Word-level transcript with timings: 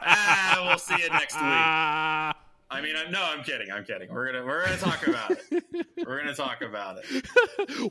ah, 0.00 0.64
we'll 0.66 0.78
see 0.78 0.94
you 1.02 1.10
next 1.10 1.34
week. 1.34 1.42
I 2.70 2.80
mean, 2.82 2.94
I'm, 2.96 3.10
no, 3.10 3.22
I'm 3.22 3.42
kidding. 3.44 3.70
I'm 3.70 3.84
kidding. 3.84 4.12
We're 4.12 4.32
gonna 4.32 4.44
we're 4.44 4.64
gonna 4.64 4.76
talk 4.76 5.06
about 5.06 5.30
it. 5.32 5.64
We're 6.06 6.18
gonna 6.20 6.34
talk 6.34 6.62
about 6.62 6.98
it. 7.02 7.26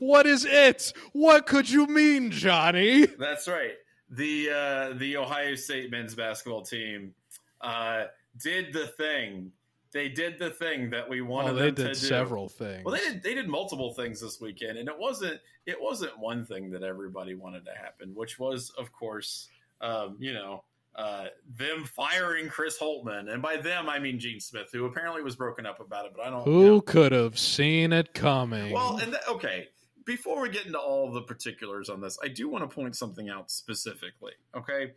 what 0.00 0.26
is 0.26 0.44
it? 0.44 0.92
What 1.12 1.46
could 1.46 1.70
you 1.70 1.86
mean, 1.86 2.30
Johnny? 2.30 3.06
That's 3.06 3.46
right. 3.48 3.74
The 4.10 4.50
uh, 4.50 4.98
the 4.98 5.16
Ohio 5.18 5.54
State 5.54 5.90
men's 5.90 6.14
basketball 6.14 6.62
team 6.62 7.14
uh, 7.60 8.04
did 8.42 8.72
the 8.72 8.86
thing. 8.86 9.52
They 9.92 10.08
did 10.08 10.38
the 10.38 10.50
thing 10.50 10.90
that 10.90 11.08
we 11.08 11.22
wanted 11.22 11.46
Well, 11.46 11.54
they 11.56 11.66
them 11.66 11.74
to 11.76 11.82
did 11.84 12.00
do. 12.00 12.06
several 12.06 12.48
things. 12.48 12.84
Well, 12.84 12.94
they 12.94 13.00
did. 13.00 13.22
They 13.22 13.34
did 13.34 13.48
multiple 13.48 13.94
things 13.94 14.20
this 14.20 14.40
weekend, 14.40 14.78
and 14.78 14.88
it 14.88 14.98
wasn't. 14.98 15.40
It 15.66 15.80
wasn't 15.80 16.18
one 16.18 16.44
thing 16.46 16.70
that 16.70 16.82
everybody 16.82 17.34
wanted 17.34 17.64
to 17.66 17.72
happen, 17.72 18.12
which 18.14 18.38
was, 18.38 18.70
of 18.78 18.90
course, 18.92 19.48
um, 19.82 20.16
you 20.18 20.32
know, 20.32 20.64
uh, 20.94 21.26
them 21.56 21.84
firing 21.84 22.48
Chris 22.48 22.78
Holtmann, 22.78 23.30
and 23.32 23.42
by 23.42 23.56
them 23.58 23.88
I 23.88 23.98
mean 23.98 24.18
Gene 24.18 24.40
Smith, 24.40 24.68
who 24.72 24.84
apparently 24.86 25.22
was 25.22 25.36
broken 25.36 25.64
up 25.66 25.80
about 25.80 26.06
it. 26.06 26.12
But 26.16 26.26
I 26.26 26.30
don't. 26.30 26.44
Who 26.44 26.60
you 26.60 26.66
know. 26.66 26.80
could 26.80 27.12
have 27.12 27.38
seen 27.38 27.92
it 27.92 28.12
coming? 28.14 28.72
Well, 28.72 28.98
and 28.98 29.12
th- 29.12 29.22
okay. 29.28 29.68
Before 30.08 30.40
we 30.40 30.48
get 30.48 30.64
into 30.64 30.78
all 30.78 31.12
the 31.12 31.20
particulars 31.20 31.90
on 31.90 32.00
this, 32.00 32.18
I 32.24 32.28
do 32.28 32.48
want 32.48 32.68
to 32.68 32.74
point 32.74 32.96
something 32.96 33.28
out 33.28 33.50
specifically. 33.50 34.32
Okay, 34.56 34.92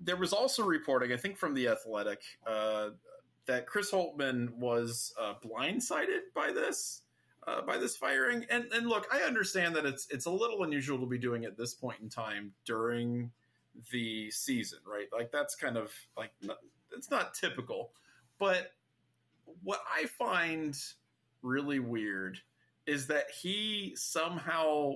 there 0.00 0.16
was 0.16 0.32
also 0.32 0.64
reporting, 0.64 1.12
I 1.12 1.16
think, 1.16 1.36
from 1.38 1.54
the 1.54 1.68
Athletic, 1.68 2.20
uh, 2.44 2.88
that 3.46 3.68
Chris 3.68 3.92
Holtmann 3.92 4.56
was 4.56 5.14
uh, 5.16 5.34
blindsided 5.40 6.22
by 6.34 6.50
this, 6.50 7.02
uh, 7.46 7.62
by 7.62 7.78
this 7.78 7.96
firing. 7.96 8.44
And 8.50 8.64
and 8.72 8.88
look, 8.88 9.06
I 9.12 9.18
understand 9.20 9.76
that 9.76 9.86
it's 9.86 10.08
it's 10.10 10.26
a 10.26 10.30
little 10.32 10.64
unusual 10.64 10.98
to 10.98 11.06
be 11.06 11.18
doing 11.18 11.44
at 11.44 11.56
this 11.56 11.72
point 11.72 12.00
in 12.00 12.08
time 12.08 12.52
during 12.64 13.30
the 13.92 14.28
season, 14.32 14.80
right? 14.84 15.06
Like 15.12 15.30
that's 15.30 15.54
kind 15.54 15.76
of 15.76 15.92
like 16.16 16.32
it's 16.96 17.12
not 17.12 17.34
typical, 17.34 17.92
but 18.40 18.72
what 19.62 19.84
I 19.88 20.06
find 20.06 20.76
really 21.42 21.78
weird 21.78 22.40
is 22.86 23.06
that 23.08 23.26
he 23.30 23.92
somehow 23.96 24.94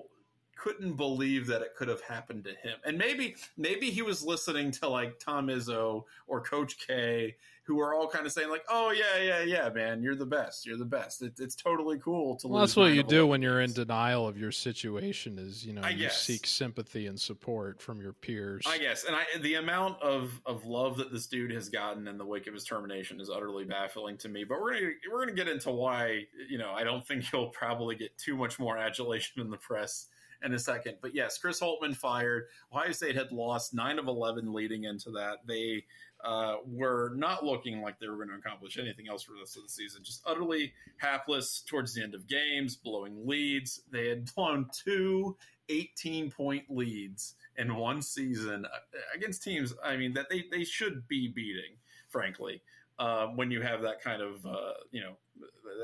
couldn't 0.56 0.94
believe 0.94 1.47
that 1.47 1.62
it 1.62 1.75
could 1.77 1.89
have 1.89 2.00
happened 2.03 2.44
to 2.44 2.50
him. 2.50 2.78
And 2.84 2.98
maybe 2.98 3.36
maybe 3.56 3.91
he 3.91 4.03
was 4.03 4.25
listening 4.25 4.72
to 4.72 4.89
like 4.89 5.19
Tom 5.20 5.47
Izzo 5.47 6.05
or 6.27 6.41
Coach 6.41 6.78
K, 6.84 7.36
who 7.69 7.79
are 7.81 7.93
all 7.95 8.09
kind 8.09 8.25
of 8.27 8.33
saying 8.33 8.49
like, 8.49 8.65
"Oh 8.69 8.91
yeah, 8.91 9.23
yeah, 9.23 9.43
yeah, 9.43 9.69
man, 9.69 10.03
you're 10.03 10.17
the 10.17 10.27
best. 10.27 10.67
You're 10.67 10.79
the 10.79 10.85
best. 10.87 11.21
It, 11.23 11.35
it's 11.39 11.55
totally 11.55 11.99
cool 11.99 12.35
to 12.37 12.49
Well, 12.49 12.63
lose." 12.63 12.71
that's 12.71 12.77
what 12.77 12.95
you 12.95 13.03
do 13.05 13.27
when 13.27 13.43
you're 13.43 13.61
in 13.61 13.73
denial 13.73 14.27
of 14.27 14.39
your 14.39 14.51
situation. 14.51 15.39
Is 15.39 15.65
you 15.65 15.75
know 15.75 15.83
I 15.83 15.91
you 15.91 15.99
guess. 16.07 16.21
seek 16.21 16.47
sympathy 16.47 17.07
and 17.07 17.21
support 17.21 17.81
from 17.81 18.01
your 18.01 18.15
peers. 18.15 18.65
I 18.67 18.79
guess, 18.79 19.05
and 19.05 19.15
I 19.15 19.25
the 19.41 19.55
amount 19.55 20.03
of 20.03 20.41
of 20.47 20.65
love 20.65 20.97
that 20.97 21.13
this 21.13 21.27
dude 21.27 21.53
has 21.53 21.69
gotten 21.69 22.09
in 22.09 22.17
the 22.19 22.25
wake 22.27 22.47
of 22.47 22.55
his 22.55 22.65
termination 22.65 23.21
is 23.21 23.28
utterly 23.31 23.65
baffling 23.65 24.17
to 24.19 24.28
me. 24.31 24.45
But 24.45 24.61
we're 24.61 24.73
gonna 24.73 24.91
we're 25.12 25.21
gonna 25.21 25.37
get 25.37 25.49
into 25.49 25.71
why 25.71 26.23
you 26.49 26.57
know 26.57 26.73
I 26.73 26.83
don't 26.84 27.07
think 27.07 27.25
he'll 27.25 27.49
probably 27.51 27.95
get 27.95 28.17
too 28.17 28.37
much 28.37 28.59
more 28.59 28.78
adulation 28.78 29.43
in 29.43 29.51
the 29.51 29.59
press 29.59 30.07
in 30.43 30.55
a 30.55 30.59
second. 30.59 30.95
But 31.03 31.15
yes, 31.15 31.37
Chris 31.37 31.61
Holtmann 31.61 31.97
fired. 31.97 32.45
Ohio 32.73 32.93
State 32.93 33.17
had 33.17 33.33
lost 33.33 33.75
nine 33.75 33.99
of 33.99 34.07
eleven 34.07 34.53
leading 34.53 34.84
into 34.84 35.11
that. 35.11 35.39
They 35.47 35.84
uh, 36.25 36.56
were 36.67 37.12
not 37.15 37.45
looking 37.45 37.81
like 37.81 37.99
they 37.99 38.09
were 38.09 38.17
going 38.17 38.29
to 38.29 38.34
accomplish 38.34 38.79
anything 38.79 39.09
else 39.09 39.23
for 39.23 39.33
the 39.33 39.41
rest 39.41 39.56
of 39.56 39.62
the 39.62 39.69
season. 39.69 40.03
Just 40.03 40.23
utterly 40.27 40.73
hapless 40.97 41.62
towards 41.67 41.95
the 41.95 42.03
end 42.03 42.15
of 42.15 42.27
games, 42.27 42.77
blowing 42.77 43.27
leads. 43.27 43.83
They 43.91 44.09
had 44.09 44.33
blown 44.34 44.69
two 44.73 45.37
18 45.69 46.31
point 46.31 46.65
leads 46.69 47.34
in 47.57 47.75
one 47.77 48.03
season 48.03 48.65
uh, 48.65 48.99
against 49.15 49.43
teams, 49.43 49.75
I 49.84 49.97
mean, 49.97 50.15
that 50.15 50.28
they, 50.31 50.45
they 50.51 50.65
should 50.65 51.07
be 51.09 51.28
beating, 51.28 51.77
frankly, 52.09 52.62
uh, 52.99 53.27
when 53.27 53.51
you 53.51 53.62
have 53.62 53.83
that 53.83 54.01
kind 54.01 54.23
of, 54.23 54.45
uh, 54.47 54.75
you 54.91 55.01
know, 55.01 55.12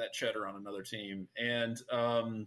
that 0.01 0.13
cheddar 0.13 0.47
on 0.47 0.57
another 0.57 0.83
team. 0.83 1.29
And, 1.39 1.81
um, 1.93 2.47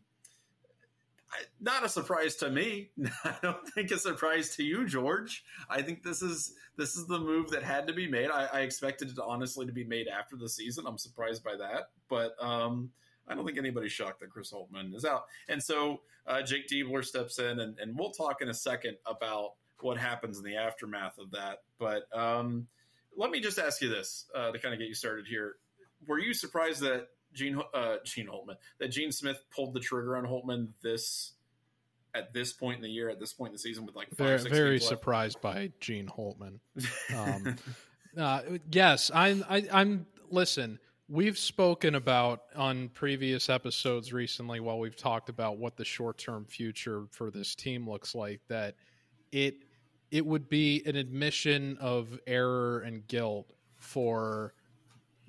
not 1.59 1.83
a 1.85 1.89
surprise 1.89 2.35
to 2.37 2.49
me. 2.49 2.89
I 3.23 3.35
don't 3.41 3.67
think 3.69 3.91
a 3.91 3.97
surprise 3.97 4.55
to 4.55 4.63
you, 4.63 4.85
George. 4.85 5.43
I 5.69 5.81
think 5.81 6.03
this 6.03 6.21
is 6.21 6.53
this 6.77 6.95
is 6.95 7.07
the 7.07 7.19
move 7.19 7.49
that 7.51 7.63
had 7.63 7.87
to 7.87 7.93
be 7.93 8.07
made. 8.07 8.29
I, 8.29 8.45
I 8.45 8.59
expected 8.61 9.09
it 9.09 9.17
honestly 9.19 9.65
to 9.65 9.71
be 9.71 9.83
made 9.83 10.07
after 10.07 10.35
the 10.35 10.49
season. 10.49 10.85
I'm 10.87 10.97
surprised 10.97 11.43
by 11.43 11.55
that, 11.57 11.89
but 12.07 12.35
um, 12.39 12.91
I 13.27 13.35
don't 13.35 13.45
think 13.45 13.57
anybody's 13.57 13.91
shocked 13.91 14.19
that 14.21 14.29
Chris 14.29 14.51
Holtmann 14.51 14.95
is 14.95 15.03
out. 15.03 15.25
And 15.49 15.61
so 15.61 16.01
uh, 16.25 16.41
Jake 16.43 16.67
Diebler 16.67 17.03
steps 17.03 17.39
in, 17.39 17.59
and, 17.59 17.77
and 17.79 17.97
we'll 17.97 18.11
talk 18.11 18.41
in 18.41 18.49
a 18.49 18.53
second 18.53 18.97
about 19.05 19.53
what 19.81 19.97
happens 19.97 20.37
in 20.37 20.43
the 20.43 20.55
aftermath 20.55 21.17
of 21.17 21.31
that. 21.31 21.59
But 21.79 22.03
um, 22.13 22.67
let 23.15 23.31
me 23.31 23.39
just 23.39 23.59
ask 23.59 23.81
you 23.81 23.89
this 23.89 24.25
uh, 24.35 24.51
to 24.51 24.59
kind 24.59 24.73
of 24.73 24.79
get 24.79 24.87
you 24.87 24.95
started 24.95 25.25
here: 25.27 25.55
Were 26.07 26.19
you 26.19 26.33
surprised 26.33 26.81
that 26.81 27.07
Gene 27.37 27.61
uh, 27.73 27.97
Gene 28.03 28.27
Holtmann 28.27 28.57
that 28.79 28.89
Gene 28.89 29.11
Smith 29.11 29.41
pulled 29.55 29.73
the 29.73 29.79
trigger 29.79 30.17
on 30.17 30.25
Holtmann 30.25 30.69
this 30.81 31.33
at 32.15 32.33
this 32.33 32.51
point 32.51 32.77
in 32.77 32.81
the 32.81 32.89
year, 32.89 33.09
at 33.09 33.19
this 33.19 33.33
point 33.33 33.49
in 33.49 33.53
the 33.53 33.59
season, 33.59 33.85
with 33.85 33.95
like 33.95 34.09
five, 34.09 34.17
very, 34.17 34.39
six 34.39 34.51
very 34.51 34.79
surprised 34.79 35.39
by 35.39 35.71
Gene 35.79 36.07
Holtmann. 36.07 36.59
Um, 37.15 37.55
uh, 38.17 38.41
yes, 38.71 39.11
I'm. 39.13 39.45
I, 39.47 39.67
I'm. 39.71 40.07
Listen, 40.29 40.79
we've 41.07 41.37
spoken 41.37 41.95
about 41.95 42.41
on 42.55 42.89
previous 42.89 43.49
episodes 43.49 44.11
recently, 44.11 44.59
while 44.59 44.79
we've 44.79 44.95
talked 44.95 45.29
about 45.29 45.57
what 45.57 45.77
the 45.77 45.85
short-term 45.85 46.45
future 46.45 47.05
for 47.11 47.31
this 47.31 47.55
team 47.55 47.89
looks 47.89 48.15
like, 48.15 48.41
that 48.47 48.75
it 49.31 49.55
it 50.11 50.25
would 50.25 50.49
be 50.49 50.81
an 50.85 50.95
admission 50.95 51.77
of 51.79 52.19
error 52.25 52.79
and 52.79 53.07
guilt 53.07 53.53
for 53.77 54.53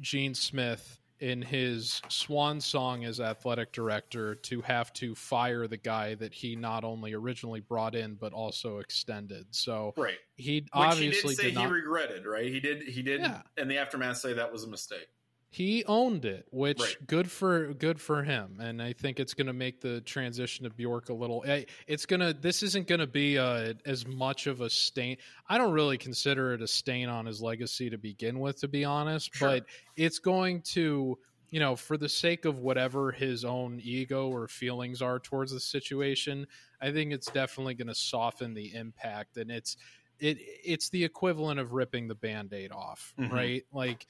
Gene 0.00 0.34
Smith 0.34 0.97
in 1.20 1.42
his 1.42 2.00
swan 2.08 2.60
song 2.60 3.04
as 3.04 3.20
athletic 3.20 3.72
director 3.72 4.34
to 4.36 4.60
have 4.62 4.92
to 4.94 5.14
fire 5.14 5.66
the 5.66 5.76
guy 5.76 6.14
that 6.14 6.32
he 6.32 6.54
not 6.56 6.84
only 6.84 7.12
originally 7.14 7.60
brought 7.60 7.94
in 7.94 8.14
but 8.14 8.32
also 8.32 8.78
extended. 8.78 9.46
So 9.50 9.94
right. 9.96 10.18
he 10.36 10.60
Which 10.60 10.68
obviously 10.72 11.34
he 11.34 11.42
did 11.42 11.42
say 11.42 11.50
did 11.50 11.58
he 11.58 11.66
regretted, 11.66 12.26
right? 12.26 12.46
He 12.50 12.60
did. 12.60 12.82
He 12.82 13.02
did 13.02 13.20
Yeah. 13.20 13.42
in 13.56 13.68
the 13.68 13.78
aftermath 13.78 14.18
say 14.18 14.34
that 14.34 14.52
was 14.52 14.64
a 14.64 14.68
mistake. 14.68 15.08
He 15.50 15.82
owned 15.86 16.24
it, 16.26 16.46
which 16.50 16.78
Right. 16.80 17.06
good 17.06 17.30
for 17.30 17.72
good 17.74 18.00
for 18.00 18.22
him, 18.22 18.58
and 18.60 18.82
I 18.82 18.92
think 18.92 19.18
it's 19.18 19.32
going 19.34 19.46
to 19.46 19.52
make 19.54 19.80
the 19.80 20.00
transition 20.02 20.64
to 20.64 20.70
Bjork 20.70 21.08
a 21.08 21.14
little. 21.14 21.42
eh, 21.46 21.64
It's 21.86 22.04
gonna. 22.06 22.34
This 22.34 22.62
isn't 22.62 22.86
going 22.86 23.00
to 23.00 23.06
be 23.06 23.36
a, 23.36 23.74
as 23.86 24.06
much 24.06 24.46
of 24.46 24.60
a 24.60 24.68
stain. 24.68 25.16
I 25.48 25.56
don't 25.56 25.72
really 25.72 25.96
consider 25.98 26.52
it 26.52 26.60
a 26.62 26.66
stain 26.68 27.08
on 27.08 27.24
his 27.26 27.40
legacy 27.40 27.88
to 27.90 27.98
begin 27.98 28.40
with, 28.40 28.60
to 28.60 28.68
be 28.68 28.84
honest. 28.84 29.34
Sure. 29.34 29.48
But 29.48 29.66
it's 29.96 30.18
going 30.18 30.62
to, 30.74 31.18
you 31.50 31.60
know, 31.60 31.76
for 31.76 31.96
the 31.96 32.10
sake 32.10 32.44
of 32.44 32.58
whatever 32.58 33.10
his 33.10 33.42
own 33.44 33.80
ego 33.82 34.28
or 34.28 34.48
feelings 34.48 35.00
are 35.00 35.18
towards 35.18 35.52
the 35.52 35.60
situation, 35.60 36.46
I 36.80 36.92
think 36.92 37.10
it's 37.12 37.30
definitely 37.30 37.74
going 37.74 37.88
to 37.88 37.94
soften 37.94 38.52
the 38.52 38.74
impact, 38.74 39.38
and 39.38 39.50
it's 39.50 39.78
it 40.20 40.36
it's 40.64 40.90
the 40.90 41.04
equivalent 41.04 41.60
of 41.60 41.72
ripping 41.72 42.08
the 42.08 42.14
band-aid 42.16 42.72
off 42.72 43.14
Mhm. 43.18 43.30
right 43.30 43.62
like 43.72 44.04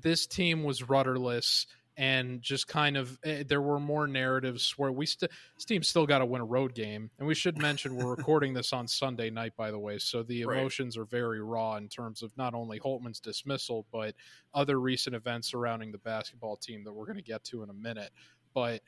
this 0.00 0.26
team 0.26 0.62
was 0.64 0.88
rudderless 0.88 1.66
and 1.98 2.40
just 2.40 2.66
kind 2.68 2.96
of 2.96 3.18
eh, 3.22 3.42
there 3.46 3.60
were 3.60 3.78
more 3.78 4.06
narratives 4.06 4.72
where 4.78 4.90
we 4.90 5.04
still 5.04 5.28
this 5.56 5.66
team 5.66 5.82
still 5.82 6.06
got 6.06 6.20
to 6.20 6.24
win 6.26 6.40
a 6.40 6.44
road 6.44 6.74
game 6.74 7.10
and 7.18 7.28
we 7.28 7.34
should 7.34 7.58
mention 7.58 7.94
we're 7.94 8.08
recording 8.14 8.54
this 8.54 8.72
on 8.72 8.88
sunday 8.88 9.28
night 9.28 9.52
by 9.58 9.70
the 9.70 9.78
way 9.78 9.98
so 9.98 10.22
the 10.22 10.42
Right. 10.46 10.58
emotions 10.58 10.96
are 10.96 11.04
very 11.04 11.42
raw 11.42 11.76
in 11.76 11.88
terms 11.88 12.22
of 12.22 12.34
not 12.38 12.54
only 12.54 12.78
holtmann's 12.80 13.20
dismissal 13.20 13.86
but 13.92 14.14
other 14.54 14.80
recent 14.80 15.14
events 15.14 15.50
surrounding 15.50 15.92
the 15.92 15.98
basketball 15.98 16.56
team 16.56 16.82
that 16.84 16.92
we're 16.94 17.04
going 17.04 17.16
to 17.16 17.22
get 17.22 17.44
to 17.44 17.62
in 17.62 17.68
a 17.68 17.74
minute 17.74 18.10
but 18.54 18.80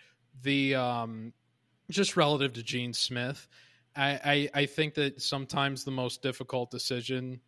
the 0.42 0.74
um 0.74 1.34
just 1.90 2.16
relative 2.16 2.54
to 2.54 2.62
gene 2.62 2.94
smith 2.94 3.48
I, 3.96 4.48
I, 4.54 4.62
I 4.62 4.66
think 4.66 4.94
that 4.94 5.20
sometimes 5.22 5.84
the 5.84 5.92
most 5.92 6.20
difficult 6.22 6.70
decision 6.70 7.40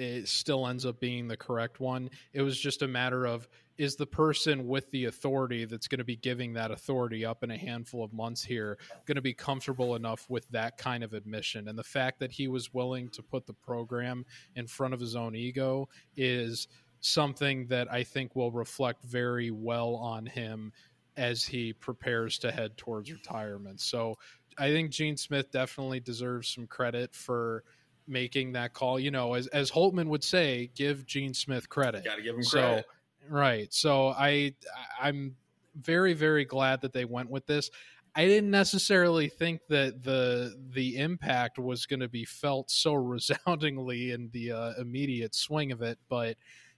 it 0.00 0.28
still 0.28 0.66
ends 0.66 0.86
up 0.86 0.98
being 0.98 1.28
the 1.28 1.36
correct 1.36 1.78
one. 1.78 2.08
It 2.32 2.40
was 2.40 2.58
just 2.58 2.80
a 2.80 2.88
matter 2.88 3.26
of 3.26 3.46
is 3.76 3.96
the 3.96 4.06
person 4.06 4.66
with 4.66 4.90
the 4.90 5.06
authority 5.06 5.64
that's 5.64 5.88
going 5.88 5.98
to 5.98 6.04
be 6.04 6.16
giving 6.16 6.54
that 6.54 6.70
authority 6.70 7.24
up 7.24 7.42
in 7.42 7.50
a 7.50 7.56
handful 7.56 8.02
of 8.04 8.12
months 8.12 8.42
here 8.42 8.76
going 9.06 9.16
to 9.16 9.22
be 9.22 9.32
comfortable 9.32 9.96
enough 9.96 10.28
with 10.28 10.46
that 10.50 10.76
kind 10.76 11.02
of 11.02 11.14
admission 11.14 11.66
and 11.66 11.78
the 11.78 11.84
fact 11.84 12.18
that 12.18 12.30
he 12.30 12.46
was 12.46 12.74
willing 12.74 13.08
to 13.08 13.22
put 13.22 13.46
the 13.46 13.54
program 13.54 14.24
in 14.54 14.66
front 14.66 14.92
of 14.92 15.00
his 15.00 15.16
own 15.16 15.34
ego 15.34 15.88
is 16.14 16.68
something 17.00 17.66
that 17.68 17.90
I 17.90 18.02
think 18.02 18.36
will 18.36 18.52
reflect 18.52 19.02
very 19.02 19.50
well 19.50 19.94
on 19.96 20.26
him 20.26 20.72
as 21.16 21.44
he 21.44 21.72
prepares 21.72 22.38
to 22.38 22.52
head 22.52 22.76
towards 22.76 23.10
retirement. 23.10 23.80
So 23.80 24.16
I 24.58 24.70
think 24.70 24.90
Gene 24.90 25.16
Smith 25.16 25.50
definitely 25.50 26.00
deserves 26.00 26.48
some 26.48 26.66
credit 26.66 27.14
for 27.14 27.64
making 28.10 28.52
that 28.52 28.74
call. 28.74 28.98
You 29.00 29.10
know, 29.10 29.34
as 29.34 29.46
as 29.48 29.70
Holtmann 29.70 30.08
would 30.08 30.24
say, 30.24 30.70
give 30.74 31.06
Gene 31.06 31.32
Smith 31.32 31.68
credit. 31.68 32.04
Got 32.04 32.16
to 32.16 32.22
give 32.22 32.34
him 32.36 32.42
So, 32.42 32.60
credit. 32.60 32.86
right. 33.28 33.72
So 33.72 34.08
I 34.08 34.54
I'm 35.00 35.36
very 35.76 36.12
very 36.12 36.44
glad 36.44 36.80
that 36.82 36.92
they 36.92 37.04
went 37.04 37.30
with 37.30 37.46
this. 37.46 37.70
I 38.16 38.26
didn't 38.26 38.50
necessarily 38.50 39.28
think 39.28 39.60
that 39.68 40.02
the 40.02 40.56
the 40.74 40.96
impact 40.98 41.58
was 41.58 41.86
going 41.86 42.00
to 42.00 42.08
be 42.08 42.24
felt 42.24 42.70
so 42.70 42.94
resoundingly 42.94 44.10
in 44.10 44.30
the 44.32 44.52
uh, 44.52 44.72
immediate 44.78 45.34
swing 45.34 45.70
of 45.72 45.80
it, 45.80 45.98
but 46.08 46.36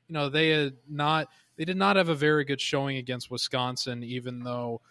you 0.09 0.13
know 0.13 0.29
they 0.29 0.51
had 0.51 0.75
not 0.89 1.29
they 1.57 1.65
did 1.65 1.77
not 1.79 1.97
have 1.97 2.09
a 2.11 2.15
very 2.15 2.45
good 2.45 2.61
showing 2.61 2.99
against 2.99 3.31
Wisconsin, 3.31 4.03
even 4.05 4.43
though 4.43 4.83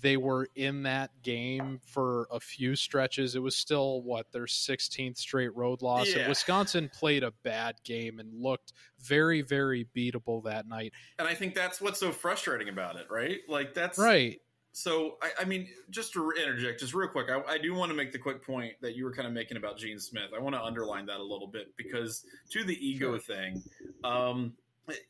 they 0.00 0.16
were 0.16 0.48
in 0.54 0.84
that 0.84 1.10
game 1.22 1.78
for 1.84 2.26
a 2.30 2.40
few 2.40 2.74
stretches. 2.74 3.34
It 3.34 3.42
was 3.42 3.56
still 3.56 4.02
what 4.02 4.32
their 4.32 4.46
16th 4.46 5.18
straight 5.18 5.54
road 5.54 5.82
loss. 5.82 6.14
And 6.14 6.28
Wisconsin 6.28 6.90
played 6.92 7.22
a 7.22 7.32
bad 7.42 7.76
game 7.84 8.18
and 8.18 8.32
looked 8.32 8.72
very 9.00 9.42
very 9.42 9.86
beatable 9.94 10.44
that 10.44 10.66
night. 10.66 10.92
and 11.18 11.28
I 11.28 11.34
think 11.34 11.54
that's 11.54 11.80
what's 11.80 12.00
so 12.00 12.12
frustrating 12.12 12.68
about 12.68 12.96
it, 12.96 13.06
right? 13.10 13.40
Like 13.48 13.74
that's 13.74 13.98
Right. 13.98 14.40
So, 14.74 15.18
I, 15.20 15.42
I 15.42 15.44
mean, 15.44 15.68
just 15.90 16.14
to 16.14 16.32
interject, 16.32 16.80
just 16.80 16.94
real 16.94 17.10
quick, 17.10 17.26
I, 17.28 17.42
I 17.46 17.58
do 17.58 17.74
want 17.74 17.90
to 17.90 17.94
make 17.94 18.10
the 18.10 18.18
quick 18.18 18.42
point 18.42 18.72
that 18.80 18.96
you 18.96 19.04
were 19.04 19.12
kind 19.12 19.28
of 19.28 19.34
making 19.34 19.58
about 19.58 19.76
Gene 19.76 19.98
Smith. 19.98 20.30
I 20.34 20.40
want 20.40 20.54
to 20.54 20.62
underline 20.62 21.04
that 21.06 21.18
a 21.18 21.22
little 21.22 21.46
bit 21.46 21.76
because 21.76 22.24
to 22.52 22.64
the 22.64 22.74
ego 22.74 23.18
Sure. 23.18 23.36
thing, 23.36 23.62
um, 24.02 24.54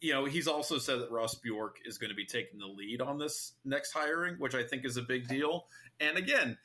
you 0.01 0.13
know, 0.13 0.25
he's 0.25 0.49
also 0.49 0.79
said 0.79 1.01
that 1.01 1.11
Ross 1.11 1.35
Bjork 1.35 1.79
is 1.85 1.99
going 1.99 2.11
to 2.11 2.17
be 2.17 2.27
taking 2.27 2.59
the 2.59 2.67
lead 2.67 3.01
on 3.01 3.19
this 3.19 3.53
next 3.65 3.93
hiring, 3.93 4.37
which 4.37 4.55
I 4.55 4.63
think 4.63 4.85
is 4.85 4.97
a 4.97 5.03
big 5.03 5.29
deal. 5.29 5.67
And 6.01 6.19
again, 6.19 6.59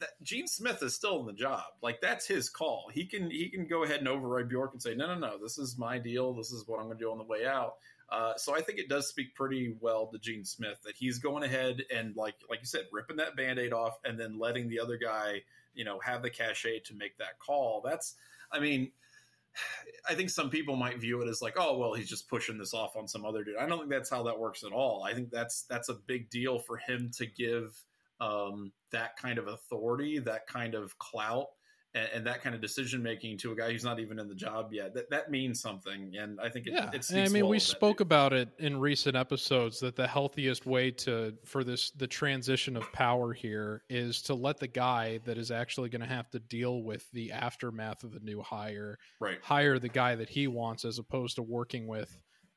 that 0.00 0.10
Gene 0.22 0.46
Smith 0.46 0.82
is 0.82 0.94
still 0.94 1.20
in 1.20 1.26
the 1.26 1.32
job. 1.32 1.64
Like 1.82 2.00
that's 2.00 2.26
his 2.26 2.50
call. 2.50 2.90
He 2.92 3.06
can 3.06 3.30
he 3.30 3.48
can 3.48 3.66
go 3.66 3.84
ahead 3.84 4.00
and 4.00 4.08
override 4.08 4.48
Bjork 4.48 4.72
and 4.72 4.82
say, 4.82 4.94
no, 4.94 5.06
no, 5.06 5.18
no, 5.18 5.38
this 5.38 5.58
is 5.58 5.78
my 5.78 5.98
deal. 5.98 6.34
This 6.34 6.52
is 6.52 6.66
what 6.66 6.78
I'm 6.78 6.86
going 6.86 6.98
to 6.98 7.04
do 7.04 7.10
on 7.10 7.18
the 7.18 7.24
way 7.24 7.46
out. 7.46 7.74
Uh, 8.10 8.36
so 8.36 8.54
I 8.54 8.60
think 8.60 8.78
it 8.78 8.90
does 8.90 9.08
speak 9.08 9.34
pretty 9.34 9.74
well 9.80 10.06
to 10.08 10.18
Gene 10.18 10.44
Smith 10.44 10.78
that 10.84 10.96
he's 10.96 11.18
going 11.18 11.44
ahead 11.44 11.82
and 11.94 12.14
like 12.16 12.34
like 12.50 12.60
you 12.60 12.66
said, 12.66 12.82
ripping 12.92 13.16
that 13.16 13.36
band-aid 13.36 13.72
off 13.72 13.98
and 14.04 14.20
then 14.20 14.38
letting 14.38 14.68
the 14.68 14.80
other 14.80 14.98
guy, 14.98 15.42
you 15.74 15.84
know, 15.84 15.98
have 16.00 16.22
the 16.22 16.30
cachet 16.30 16.80
to 16.80 16.94
make 16.94 17.16
that 17.18 17.38
call. 17.38 17.80
That's 17.84 18.14
I 18.50 18.60
mean, 18.60 18.92
I 20.08 20.14
think 20.14 20.30
some 20.30 20.50
people 20.50 20.76
might 20.76 20.98
view 20.98 21.22
it 21.22 21.28
as 21.28 21.42
like, 21.42 21.54
oh 21.56 21.78
well, 21.78 21.94
he's 21.94 22.08
just 22.08 22.28
pushing 22.28 22.58
this 22.58 22.74
off 22.74 22.96
on 22.96 23.06
some 23.06 23.24
other 23.24 23.44
dude. 23.44 23.56
I 23.56 23.66
don't 23.66 23.78
think 23.78 23.90
that's 23.90 24.10
how 24.10 24.22
that 24.24 24.38
works 24.38 24.64
at 24.64 24.72
all. 24.72 25.04
I 25.04 25.14
think 25.14 25.30
that's 25.30 25.62
that's 25.62 25.88
a 25.88 25.94
big 25.94 26.28
deal 26.30 26.58
for 26.58 26.76
him 26.76 27.10
to 27.18 27.26
give 27.26 27.80
um, 28.20 28.72
that 28.90 29.16
kind 29.16 29.38
of 29.38 29.48
authority, 29.48 30.18
that 30.20 30.46
kind 30.46 30.74
of 30.74 30.98
clout, 30.98 31.48
and, 31.94 32.08
and 32.14 32.26
that 32.26 32.42
kind 32.42 32.54
of 32.54 32.60
decision 32.60 33.02
making 33.02 33.38
to 33.38 33.52
a 33.52 33.56
guy 33.56 33.70
who's 33.70 33.84
not 33.84 34.00
even 34.00 34.18
in 34.18 34.28
the 34.28 34.34
job 34.34 34.72
yet. 34.72 34.94
That 34.94 35.10
that 35.10 35.30
means 35.30 35.60
something, 35.60 36.14
and 36.18 36.40
I 36.40 36.48
think 36.48 36.66
it, 36.66 36.72
yeah, 36.74 36.90
it 36.92 37.06
I 37.14 37.28
mean, 37.28 37.48
we 37.48 37.58
spoke 37.58 38.00
about 38.00 38.32
it 38.32 38.48
in 38.58 38.78
recent 38.78 39.16
episodes 39.16 39.80
that 39.80 39.96
the 39.96 40.06
healthiest 40.06 40.66
way 40.66 40.90
to 40.90 41.34
for 41.44 41.64
this 41.64 41.90
the 41.90 42.06
transition 42.06 42.76
of 42.76 42.90
power 42.92 43.32
here 43.32 43.82
is 43.88 44.22
to 44.22 44.34
let 44.34 44.58
the 44.58 44.68
guy 44.68 45.20
that 45.24 45.38
is 45.38 45.50
actually 45.50 45.88
going 45.88 46.02
to 46.02 46.06
have 46.06 46.30
to 46.30 46.38
deal 46.38 46.82
with 46.82 47.10
the 47.12 47.32
aftermath 47.32 48.04
of 48.04 48.12
the 48.12 48.20
new 48.20 48.40
hire 48.40 48.98
right. 49.20 49.38
hire 49.42 49.78
the 49.78 49.88
guy 49.88 50.14
that 50.14 50.28
he 50.28 50.46
wants 50.46 50.84
as 50.84 50.98
opposed 50.98 51.36
to 51.36 51.42
working 51.42 51.86
with 51.86 52.16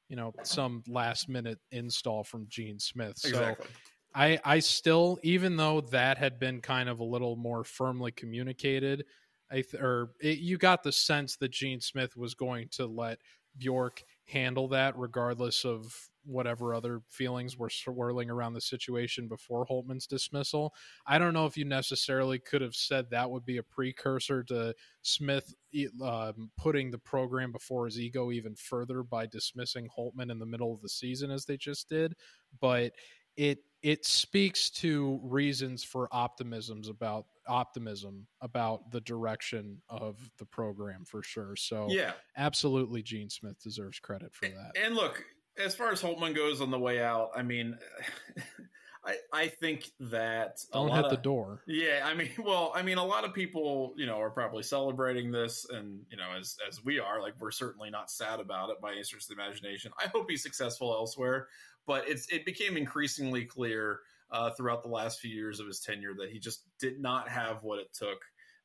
you 0.09 0.15
know 0.15 0.33
some 0.43 0.83
last 0.87 1.27
minute 1.29 1.59
install 1.71 2.23
from 2.23 2.45
Gene 2.49 2.79
Smith. 2.79 3.17
So 3.17 3.29
Exactly. 3.29 3.67
I 4.13 4.39
I 4.45 4.59
still 4.59 5.19
even 5.23 5.57
though 5.57 5.81
that 5.81 6.17
had 6.17 6.39
been 6.39 6.61
kind 6.61 6.89
of 6.89 6.99
a 6.99 7.03
little 7.03 7.35
more 7.35 7.63
firmly 7.63 8.11
communicated, 8.11 9.05
I 9.51 9.55
th- 9.55 9.75
or 9.75 10.11
it, 10.21 10.39
you 10.39 10.57
got 10.57 10.83
the 10.83 10.91
sense 10.91 11.35
that 11.37 11.51
Gene 11.51 11.79
Smith 11.79 12.17
was 12.17 12.33
going 12.33 12.67
to 12.71 12.85
let 12.85 13.19
Bjork 13.57 14.03
handle 14.25 14.67
that 14.69 14.97
regardless 14.97 15.65
of 15.65 15.93
whatever 16.25 16.73
other 16.73 17.01
feelings 17.07 17.57
were 17.57 17.69
swirling 17.69 18.29
around 18.29 18.53
the 18.53 18.61
situation 18.61 19.27
before 19.27 19.65
Holtmann's 19.65 20.07
dismissal. 20.07 20.73
I 21.05 21.19
don't 21.19 21.33
know 21.33 21.45
if 21.45 21.55
you 21.55 21.65
necessarily 21.65 22.39
could 22.39 22.61
have 22.61 22.75
said 22.75 23.09
that 23.09 23.29
would 23.29 23.45
be 23.45 23.57
a 23.57 23.63
precursor 23.63 24.43
to 24.45 24.73
Smith 25.03 25.53
um, 26.01 26.49
putting 26.57 26.89
the 26.89 26.97
program 26.97 27.51
before 27.51 27.85
his 27.85 27.99
ego 27.99 28.31
even 28.31 28.55
further 28.55 29.03
by 29.03 29.27
dismissing 29.27 29.87
Holtman 29.95 30.31
in 30.31 30.39
the 30.39 30.45
middle 30.45 30.73
of 30.73 30.81
the 30.81 30.89
season 30.89 31.29
as 31.29 31.45
they 31.45 31.57
just 31.57 31.87
did, 31.89 32.15
but 32.59 32.93
it 33.37 33.59
it 33.83 34.05
speaks 34.05 34.71
to 34.71 35.19
reasons 35.21 35.83
for 35.83 36.09
optimisms 36.11 36.89
about 36.89 37.25
optimism 37.47 38.27
about 38.41 38.91
the 38.91 39.01
direction 39.01 39.81
of 39.89 40.17
the 40.37 40.45
program 40.45 41.05
for 41.05 41.23
sure. 41.23 41.55
So 41.55 41.87
Yeah. 41.89 42.13
absolutely 42.35 43.01
Gene 43.03 43.29
Smith 43.29 43.61
deserves 43.61 43.99
credit 43.99 44.33
for 44.33 44.47
that. 44.47 44.71
And 44.75 44.95
look, 44.95 45.23
as 45.57 45.75
far 45.75 45.91
as 45.91 46.01
Holtmann 46.01 46.35
goes 46.35 46.61
on 46.61 46.71
the 46.71 46.79
way 46.79 47.01
out, 47.01 47.31
I 47.35 47.41
mean, 47.41 47.77
I 49.05 49.17
I 49.31 49.47
think 49.47 49.91
that 49.99 50.57
Don't 50.73 50.91
hit 50.91 51.05
of, 51.05 51.11
the 51.11 51.17
door. 51.17 51.61
Yeah, 51.67 52.01
I 52.03 52.13
mean, 52.15 52.29
well, 52.43 52.71
I 52.75 52.81
mean, 52.81 52.97
a 52.97 53.05
lot 53.05 53.23
of 53.23 53.33
people, 53.33 53.93
you 53.97 54.05
know, 54.05 54.19
are 54.19 54.31
probably 54.31 54.63
celebrating 54.63 55.31
this, 55.31 55.65
and 55.69 56.01
you 56.09 56.17
know, 56.17 56.31
as 56.37 56.57
as 56.67 56.83
we 56.83 56.99
are, 56.99 57.21
like, 57.21 57.35
we're 57.39 57.51
certainly 57.51 57.89
not 57.89 58.09
sad 58.09 58.39
about 58.39 58.71
it 58.71 58.81
by 58.81 58.93
any 58.93 59.03
stretch 59.03 59.23
of 59.23 59.29
the 59.29 59.33
imagination. 59.35 59.91
I 60.03 60.07
hope 60.07 60.29
he's 60.29 60.43
successful 60.43 60.91
elsewhere, 60.93 61.47
but 61.85 62.07
it's 62.09 62.27
it 62.29 62.45
became 62.45 62.77
increasingly 62.77 63.45
clear 63.45 63.99
uh, 64.31 64.49
throughout 64.51 64.83
the 64.83 64.89
last 64.89 65.19
few 65.19 65.33
years 65.33 65.59
of 65.59 65.67
his 65.67 65.79
tenure 65.79 66.13
that 66.19 66.29
he 66.31 66.39
just 66.39 66.63
did 66.79 66.99
not 66.99 67.29
have 67.29 67.63
what 67.63 67.79
it 67.79 67.87
took 67.93 68.19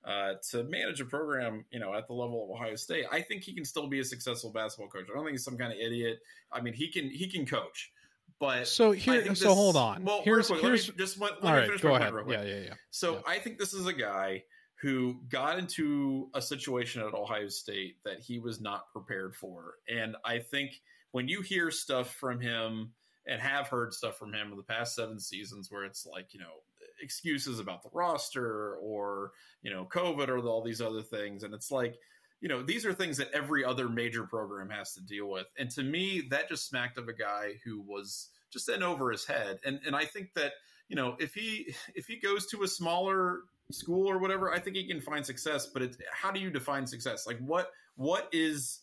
uh, 0.05 0.35
to 0.51 0.65
manage 0.65 1.01
a 1.01 1.05
program, 1.05 1.65
you 1.71 1.79
know, 1.79 1.95
at 1.95 2.07
the 2.07 2.15
level 2.15 2.45
of 2.45 2.51
Ohio 2.51 2.75
State. 2.75 3.05
I 3.13 3.21
think 3.21 3.43
he 3.43 3.53
can 3.55 3.65
still 3.65 3.87
be 3.87 4.01
a 4.01 4.05
successful 4.05 4.51
basketball 4.51 4.89
coach. 4.89 5.07
I 5.11 5.15
don't 5.15 5.25
think 5.25 5.33
he's 5.33 5.45
some 5.45 5.59
kind 5.59 5.73
of 5.73 5.79
idiot. 5.79 6.19
I 6.53 6.61
mean, 6.61 6.73
he 6.73 6.89
can 6.89 7.11
he 7.11 7.29
can 7.29 7.45
coach, 7.47 7.93
but 8.39 8.67
So 8.67 8.93
here 8.93 9.23
think 9.23 9.37
so 9.37 9.55
hold 9.55 9.77
on. 9.77 10.05
Well, 10.05 10.23
here's 10.25 10.47
quick, 10.47 10.61
here's 10.63 10.89
let 10.89 10.97
me 10.97 11.05
just 11.05 11.21
let, 11.21 11.33
let 11.43 11.45
all 11.45 11.51
me 11.51 11.59
right, 11.59 11.67
finish 11.67 11.83
go 11.83 11.91
my 11.91 11.99
ahead. 11.99 12.15
real 12.15 12.25
quick. 12.25 12.39
Yeah, 12.39 12.45
yeah, 12.45 12.61
yeah. 12.65 12.75
So 12.91 13.15
Yeah. 13.17 13.21
I 13.27 13.39
think 13.39 13.59
this 13.59 13.75
is 13.75 13.87
a 13.87 13.93
guy 13.93 14.45
who 14.81 15.21
got 15.29 15.59
into 15.59 16.31
a 16.33 16.41
situation 16.41 17.03
at 17.03 17.13
Ohio 17.13 17.49
State 17.49 17.97
that 18.07 18.21
he 18.21 18.39
was 18.39 18.63
not 18.63 18.91
prepared 18.95 19.37
for. 19.37 19.75
And 19.95 20.17
I 20.25 20.39
think 20.39 20.81
when 21.13 21.29
you 21.29 21.43
hear 21.43 21.71
stuff 21.71 22.15
from 22.15 22.41
him 22.41 22.93
and 23.27 23.41
have 23.41 23.69
heard 23.69 23.93
stuff 23.93 24.17
from 24.19 24.33
him 24.33 24.51
in 24.51 24.57
the 24.57 24.63
past 24.63 24.95
seven 24.95 25.21
seasons 25.21 25.71
where 25.71 25.85
it's 25.85 26.07
like, 26.07 26.33
you 26.33 26.41
know, 26.41 26.63
excuses 27.03 27.59
about 27.59 27.83
the 27.83 27.91
roster 27.93 28.75
or, 28.77 29.33
you 29.63 29.71
know, 29.71 29.85
COVID 29.85 30.29
or 30.29 30.39
all 30.47 30.63
these 30.63 30.81
other 30.81 31.03
things. 31.03 31.43
And 31.43 31.55
it's 31.55 31.71
like, 31.71 31.97
you 32.41 32.49
know, 32.49 32.63
these 32.63 32.87
are 32.87 32.95
things 32.95 33.19
that 33.19 33.31
every 33.33 33.65
other 33.65 33.89
major 33.89 34.25
program 34.25 34.71
has 34.71 34.95
to 34.95 35.03
deal 35.03 35.29
with. 35.29 35.47
And 35.59 35.71
to 35.73 35.83
me, 35.83 36.23
that 36.31 36.49
just 36.49 36.69
smacked 36.69 36.99
of 36.99 37.09
a 37.09 37.13
guy 37.13 37.55
who 37.65 37.81
was 37.81 38.29
just 38.51 38.69
in 38.69 38.83
over 38.83 39.11
his 39.11 39.27
head. 39.27 39.59
And 39.65 39.81
and 39.87 39.95
I 39.95 40.07
think 40.07 40.35
that, 40.35 40.53
you 40.89 40.97
know, 40.97 41.17
if 41.19 41.35
he 41.35 41.75
if 41.95 42.07
he 42.07 42.19
goes 42.19 42.47
to 42.49 42.63
a 42.63 42.69
smaller 42.69 43.41
school 43.71 44.11
or 44.11 44.19
whatever, 44.19 44.53
I 44.53 44.59
think 44.59 44.77
he 44.77 44.87
can 44.87 45.01
find 45.01 45.25
success. 45.25 45.67
But 45.67 45.83
it's 45.83 45.99
how 46.13 46.31
do 46.31 46.41
you 46.41 46.51
define 46.51 46.87
success? 46.87 47.27
Like 47.27 47.39
what 47.39 47.71
what 47.97 48.29
is 48.33 48.81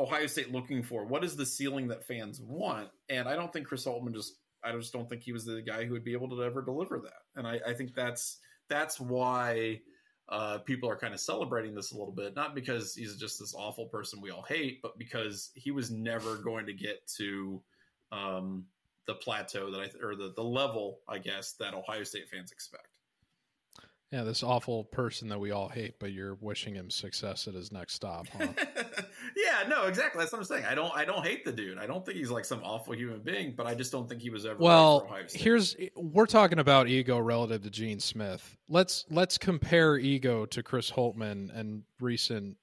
Ohio 0.00 0.26
State 0.26 0.52
looking 0.52 0.82
for? 0.82 1.04
What 1.04 1.24
is 1.24 1.36
the 1.36 1.46
ceiling 1.46 1.88
that 1.88 2.06
fans 2.06 2.40
want? 2.40 2.88
And 3.08 3.28
I 3.28 3.36
don't 3.36 3.52
think 3.52 3.66
Chris 3.66 3.84
Holtmann 3.84 4.14
just 4.14 4.34
I 4.62 4.72
just 4.72 4.92
don't 4.92 5.08
think 5.08 5.22
he 5.22 5.32
was 5.32 5.44
the 5.44 5.62
guy 5.62 5.84
who 5.84 5.92
would 5.92 6.04
be 6.04 6.12
able 6.12 6.28
to 6.30 6.42
ever 6.42 6.62
deliver 6.62 6.98
that. 7.00 7.22
And 7.36 7.46
I, 7.46 7.60
I 7.66 7.74
think 7.74 7.94
that's 7.94 8.38
that's 8.68 9.00
why 9.00 9.80
uh, 10.28 10.58
people 10.58 10.88
are 10.88 10.96
kind 10.96 11.14
of 11.14 11.20
celebrating 11.20 11.74
this 11.74 11.92
a 11.92 11.98
little 11.98 12.12
bit, 12.12 12.36
not 12.36 12.54
because 12.54 12.94
he's 12.94 13.16
just 13.16 13.38
this 13.40 13.54
awful 13.54 13.86
person 13.86 14.20
we 14.20 14.30
all 14.30 14.44
hate, 14.46 14.80
but 14.82 14.98
because 14.98 15.50
he 15.54 15.70
was 15.70 15.90
never 15.90 16.36
going 16.36 16.66
to 16.66 16.72
get 16.72 17.06
to 17.16 17.62
um, 18.12 18.64
the 19.06 19.14
plateau 19.14 19.70
that 19.70 19.80
I 19.80 20.06
or 20.06 20.14
the 20.14 20.32
the 20.34 20.44
level, 20.44 21.00
I 21.08 21.18
guess, 21.18 21.52
that 21.54 21.74
Ohio 21.74 22.04
State 22.04 22.28
fans 22.28 22.52
expect. 22.52 22.86
Yeah, 24.12 24.24
this 24.24 24.42
awful 24.42 24.84
person 24.84 25.28
that 25.28 25.38
we 25.38 25.52
all 25.52 25.68
hate, 25.68 26.00
but 26.00 26.12
you're 26.12 26.34
wishing 26.40 26.74
him 26.74 26.90
success 26.90 27.46
at 27.46 27.54
his 27.54 27.70
next 27.70 27.94
stop, 27.94 28.26
huh? 28.36 28.48
yeah, 29.36 29.68
no, 29.68 29.84
exactly. 29.86 30.20
That's 30.20 30.32
what 30.32 30.38
I'm 30.38 30.44
saying. 30.44 30.64
I 30.64 30.74
don't 30.74 30.94
I 30.94 31.04
don't 31.04 31.24
hate 31.26 31.44
the 31.44 31.52
dude. 31.52 31.78
I 31.78 31.86
don't 31.86 32.04
think 32.04 32.18
he's 32.18 32.30
like 32.30 32.44
some 32.44 32.60
awful 32.62 32.94
human 32.94 33.20
being, 33.20 33.54
but 33.56 33.66
I 33.66 33.74
just 33.74 33.92
don't 33.92 34.08
think 34.08 34.20
he 34.22 34.30
was 34.30 34.44
ever 34.46 34.58
well, 34.58 35.00
for 35.00 35.06
Ohio 35.06 35.26
State. 35.26 35.40
here's 35.42 35.76
we're 35.96 36.26
talking 36.26 36.58
about 36.58 36.88
ego 36.88 37.18
relative 37.18 37.62
to 37.62 37.70
Gene 37.70 38.00
Smith. 38.00 38.56
Let's 38.68 39.04
let's 39.10 39.38
compare 39.38 39.96
ego 39.98 40.46
to 40.46 40.62
Chris 40.62 40.90
Holtmann 40.90 41.56
and 41.58 41.82
recent. 42.00 42.56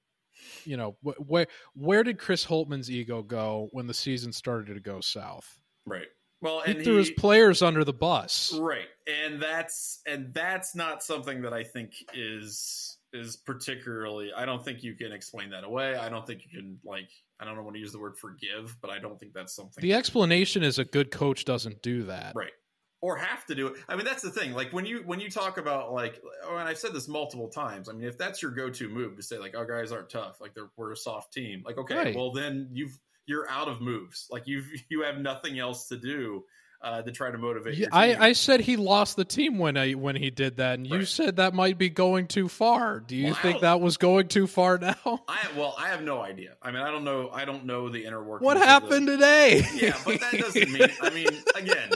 You 0.64 0.76
know, 0.76 0.96
wh- 1.02 1.20
where 1.28 1.46
where 1.74 2.04
did 2.04 2.18
Chris 2.18 2.44
Holtmann's 2.44 2.90
ego 2.90 3.22
go 3.22 3.68
when 3.72 3.86
the 3.86 3.94
season 3.94 4.32
started 4.32 4.74
to 4.74 4.80
go 4.80 5.00
south? 5.00 5.58
right. 5.86 6.06
Well, 6.40 6.60
He 6.60 6.70
and 6.70 6.84
threw 6.84 6.94
his 6.94 7.10
players 7.10 7.62
under 7.62 7.82
the 7.82 7.92
bus. 7.92 8.54
right 8.60 8.86
and 9.08 9.42
that's 9.42 10.00
and 10.06 10.32
that's 10.32 10.76
not 10.76 11.02
something 11.02 11.40
that 11.42 11.52
i 11.54 11.64
think 11.64 11.94
is 12.14 12.97
is 13.12 13.36
particularly 13.36 14.30
i 14.36 14.44
don't 14.44 14.64
think 14.64 14.82
you 14.82 14.94
can 14.94 15.12
explain 15.12 15.50
that 15.50 15.64
away 15.64 15.96
i 15.96 16.08
don't 16.08 16.26
think 16.26 16.40
you 16.44 16.58
can 16.60 16.78
like 16.84 17.08
i 17.40 17.44
don't 17.44 17.62
want 17.64 17.74
to 17.74 17.80
use 17.80 17.92
the 17.92 17.98
word 17.98 18.16
forgive 18.18 18.76
but 18.80 18.90
i 18.90 18.98
don't 18.98 19.18
think 19.18 19.32
that's 19.32 19.54
something 19.54 19.80
The 19.82 19.94
explanation 19.94 20.62
is 20.62 20.78
a 20.78 20.84
good 20.84 21.10
coach 21.10 21.44
doesn't 21.44 21.82
do 21.82 22.04
that. 22.04 22.32
right 22.34 22.52
or 23.00 23.16
have 23.16 23.46
to 23.46 23.54
do 23.54 23.68
it. 23.68 23.74
I 23.88 23.94
mean, 23.94 24.04
that's 24.04 24.22
the 24.22 24.30
thing. 24.32 24.54
Like 24.54 24.72
when 24.72 24.84
you 24.84 25.02
when 25.06 25.20
you 25.20 25.30
talk 25.30 25.56
about 25.56 25.92
like, 25.92 26.20
oh, 26.44 26.56
and 26.56 26.68
I've 26.68 26.78
said 26.78 26.92
this 26.92 27.06
multiple 27.06 27.46
times. 27.48 27.88
I 27.88 27.92
mean, 27.92 28.08
if 28.08 28.18
that's 28.18 28.42
your 28.42 28.50
go 28.50 28.70
to 28.70 28.88
move 28.88 29.14
to 29.14 29.22
say 29.22 29.38
like, 29.38 29.56
our 29.56 29.64
guys 29.64 29.92
aren't 29.92 30.10
tough, 30.10 30.40
like 30.40 30.52
they're 30.52 30.70
we're 30.76 30.90
a 30.90 30.96
soft 30.96 31.32
team. 31.32 31.62
Like, 31.64 31.78
okay, 31.78 31.94
Right. 31.94 32.16
well 32.16 32.32
then 32.32 32.70
you've 32.72 32.98
you're 33.26 33.48
out 33.48 33.68
of 33.68 33.80
moves. 33.80 34.26
Like 34.32 34.48
you've 34.48 34.66
you 34.88 35.02
have 35.02 35.18
nothing 35.18 35.60
else 35.60 35.86
to 35.90 35.96
do 35.96 36.42
uh, 36.80 37.02
to 37.02 37.10
try 37.10 37.30
to 37.30 37.38
motivate. 37.38 37.74
Yeah, 37.74 37.80
your 37.80 37.90
team. 38.14 38.22
I, 38.22 38.26
I 38.28 38.32
said 38.32 38.60
he 38.60 38.76
lost 38.76 39.16
the 39.16 39.24
team 39.24 39.58
when 39.58 39.76
I 39.76 39.92
when 39.92 40.14
he 40.16 40.30
did 40.30 40.56
that, 40.58 40.74
and 40.78 40.86
you 40.86 40.98
Right. 40.98 41.06
said 41.08 41.36
that 41.36 41.54
might 41.54 41.76
be 41.78 41.88
going 41.90 42.26
too 42.28 42.48
far. 42.48 43.00
Do 43.00 43.16
you 43.16 43.34
think 43.34 43.60
that 43.62 43.80
was 43.80 43.96
going 43.96 44.28
too 44.28 44.46
far 44.46 44.78
now? 44.78 44.94
I 45.28 45.38
well, 45.56 45.74
I 45.78 45.88
have 45.88 46.02
no 46.02 46.20
idea. 46.20 46.56
I 46.62 46.70
mean, 46.70 46.82
I 46.82 46.90
don't 46.90 47.04
know. 47.04 47.30
I 47.32 47.44
don't 47.44 47.64
know 47.66 47.88
the 47.88 48.04
inner 48.04 48.22
workings. 48.22 48.44
what 48.46 48.56
of 48.56 48.62
the- 48.62 48.66
happened 48.68 49.06
today? 49.06 49.62
yeah, 49.74 49.96
but 50.04 50.20
that 50.20 50.32
doesn't 50.38 50.70
mean. 50.70 50.88
I 51.02 51.10
mean, 51.10 51.28
again, 51.56 51.90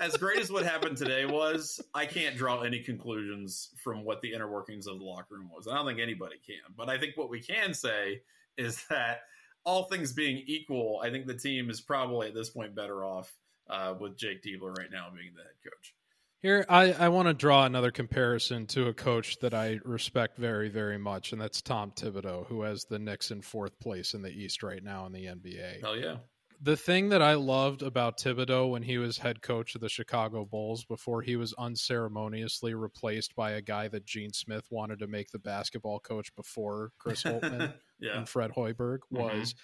as 0.00 0.16
great 0.16 0.38
as 0.40 0.50
what 0.52 0.64
happened 0.64 0.96
today 0.98 1.24
was, 1.24 1.80
I 1.94 2.04
can't 2.06 2.36
draw 2.36 2.60
any 2.60 2.80
conclusions 2.80 3.70
from 3.82 4.04
what 4.04 4.20
the 4.20 4.32
inner 4.34 4.50
workings 4.50 4.86
of 4.86 4.98
the 4.98 5.04
locker 5.04 5.34
room 5.36 5.48
was. 5.50 5.66
I 5.66 5.74
don't 5.76 5.86
think 5.86 6.00
anybody 6.00 6.36
can. 6.46 6.56
But 6.76 6.90
I 6.90 6.98
think 6.98 7.16
what 7.16 7.30
we 7.30 7.40
can 7.40 7.72
say 7.72 8.20
is 8.58 8.84
that 8.90 9.20
all 9.64 9.84
things 9.84 10.12
being 10.12 10.42
equal, 10.46 11.00
I 11.02 11.10
think 11.10 11.26
the 11.26 11.34
team 11.34 11.70
is 11.70 11.80
probably 11.80 12.28
at 12.28 12.34
this 12.34 12.50
point 12.50 12.74
better 12.74 13.04
off 13.04 13.32
uh, 13.68 13.94
with 13.98 14.16
Jake 14.16 14.42
Diebler 14.42 14.76
right 14.76 14.90
now 14.90 15.08
being 15.14 15.32
the 15.34 15.42
head 15.42 15.52
coach. 15.64 15.94
Here, 16.42 16.64
I, 16.68 16.92
I 16.92 17.08
want 17.08 17.28
to 17.28 17.34
draw 17.34 17.64
another 17.64 17.90
comparison 17.90 18.66
to 18.68 18.88
a 18.88 18.94
coach 18.94 19.38
that 19.40 19.54
I 19.54 19.80
respect 19.84 20.36
very, 20.38 20.68
very 20.68 20.98
much, 20.98 21.32
and 21.32 21.40
that's 21.40 21.62
Tom 21.62 21.90
Thibodeau, 21.92 22.46
who 22.46 22.62
has 22.62 22.84
the 22.84 22.98
Knicks 22.98 23.30
in 23.30 23.40
fourth 23.40 23.78
place 23.80 24.12
in 24.14 24.22
the 24.22 24.30
East 24.30 24.62
right 24.62 24.82
now 24.84 25.06
in 25.06 25.12
the 25.12 25.24
NBA. 25.24 25.80
Hell 25.80 25.96
yeah. 25.96 26.16
The 26.62 26.76
thing 26.76 27.08
that 27.10 27.20
I 27.20 27.34
loved 27.34 27.82
about 27.82 28.18
Thibodeau 28.18 28.70
when 28.70 28.82
he 28.82 28.96
was 28.96 29.18
head 29.18 29.42
coach 29.42 29.74
of 29.74 29.80
the 29.80 29.88
Chicago 29.90 30.44
Bulls 30.44 30.84
before 30.84 31.20
he 31.20 31.36
was 31.36 31.52
unceremoniously 31.58 32.72
replaced 32.74 33.34
by 33.34 33.50
a 33.52 33.60
guy 33.60 33.88
that 33.88 34.06
Gene 34.06 34.32
Smith 34.32 34.64
wanted 34.70 35.00
to 35.00 35.06
make 35.06 35.30
the 35.30 35.38
basketball 35.38 35.98
coach 35.98 36.34
before 36.34 36.92
Chris 36.98 37.22
Holtmann 37.24 37.74
yeah. 37.98 38.16
and 38.18 38.28
Fred 38.28 38.52
Hoiberg 38.52 39.00
Mhm. 39.12 39.32
was 39.34 39.54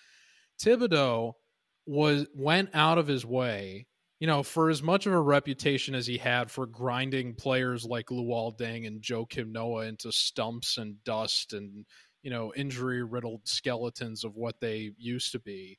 Thibodeau 0.61 1.33
was 1.87 2.27
went 2.35 2.71
out 2.75 2.99
of 2.99 3.07
his 3.07 3.25
way, 3.25 3.87
you 4.23 4.29
know, 4.29 4.45
for 4.45 4.71
as 4.71 4.85
much 4.85 5.07
of 5.07 5.13
a 5.13 5.21
reputation 5.21 5.97
as 5.97 6.07
he 6.07 6.17
had 6.17 6.49
for 6.49 6.65
grinding 6.65 7.35
players 7.35 7.85
like 7.85 8.07
Luol 8.07 8.57
Deng 8.57 8.87
and 8.87 9.03
Joakim 9.03 9.51
Noah 9.51 9.87
into 9.87 10.13
stumps 10.13 10.79
and 10.79 11.03
dust 11.03 11.53
and 11.53 11.85
you 12.23 12.31
know 12.31 12.53
injury 12.55 13.03
riddled 13.03 13.41
skeletons 13.49 14.23
of 14.23 14.37
what 14.37 14.61
they 14.61 14.93
used 14.97 15.33
to 15.33 15.41
be. 15.41 15.77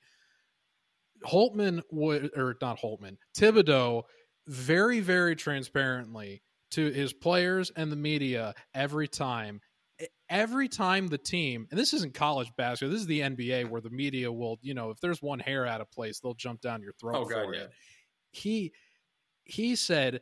Holtmann 1.25 1.83
would 1.89 2.31
or 2.35 2.57
not 2.61 2.81
Holtmann, 2.81 3.15
Thibodeau 3.33 4.03
very 4.45 4.99
very 4.99 5.37
transparently 5.37 6.43
to 6.71 6.91
his 6.91 7.13
players 7.13 7.71
and 7.77 7.93
the 7.93 7.95
media 7.95 8.55
every 8.75 9.07
time 9.07 9.61
every 10.29 10.67
time 10.67 11.07
the 11.07 11.17
team 11.17 11.65
and 11.71 11.79
this 11.79 11.93
isn't 11.93 12.13
college 12.13 12.51
basketball 12.57 12.91
this 12.91 12.99
is 12.99 13.07
the 13.07 13.21
nba 13.21 13.69
where 13.69 13.79
the 13.79 13.89
media 13.89 14.29
will 14.29 14.57
you 14.61 14.73
know 14.73 14.89
if 14.89 14.99
there's 14.99 15.21
one 15.21 15.39
hair 15.39 15.65
out 15.65 15.79
of 15.79 15.89
place 15.91 16.19
they'll 16.19 16.33
jump 16.33 16.59
down 16.59 16.81
your 16.81 16.91
throat 16.93 17.15
Oh, 17.15 17.25
God, 17.25 17.45
for 17.45 17.53
yeah. 17.53 17.67
He 18.33 18.73
he 19.45 19.75
said 19.75 20.21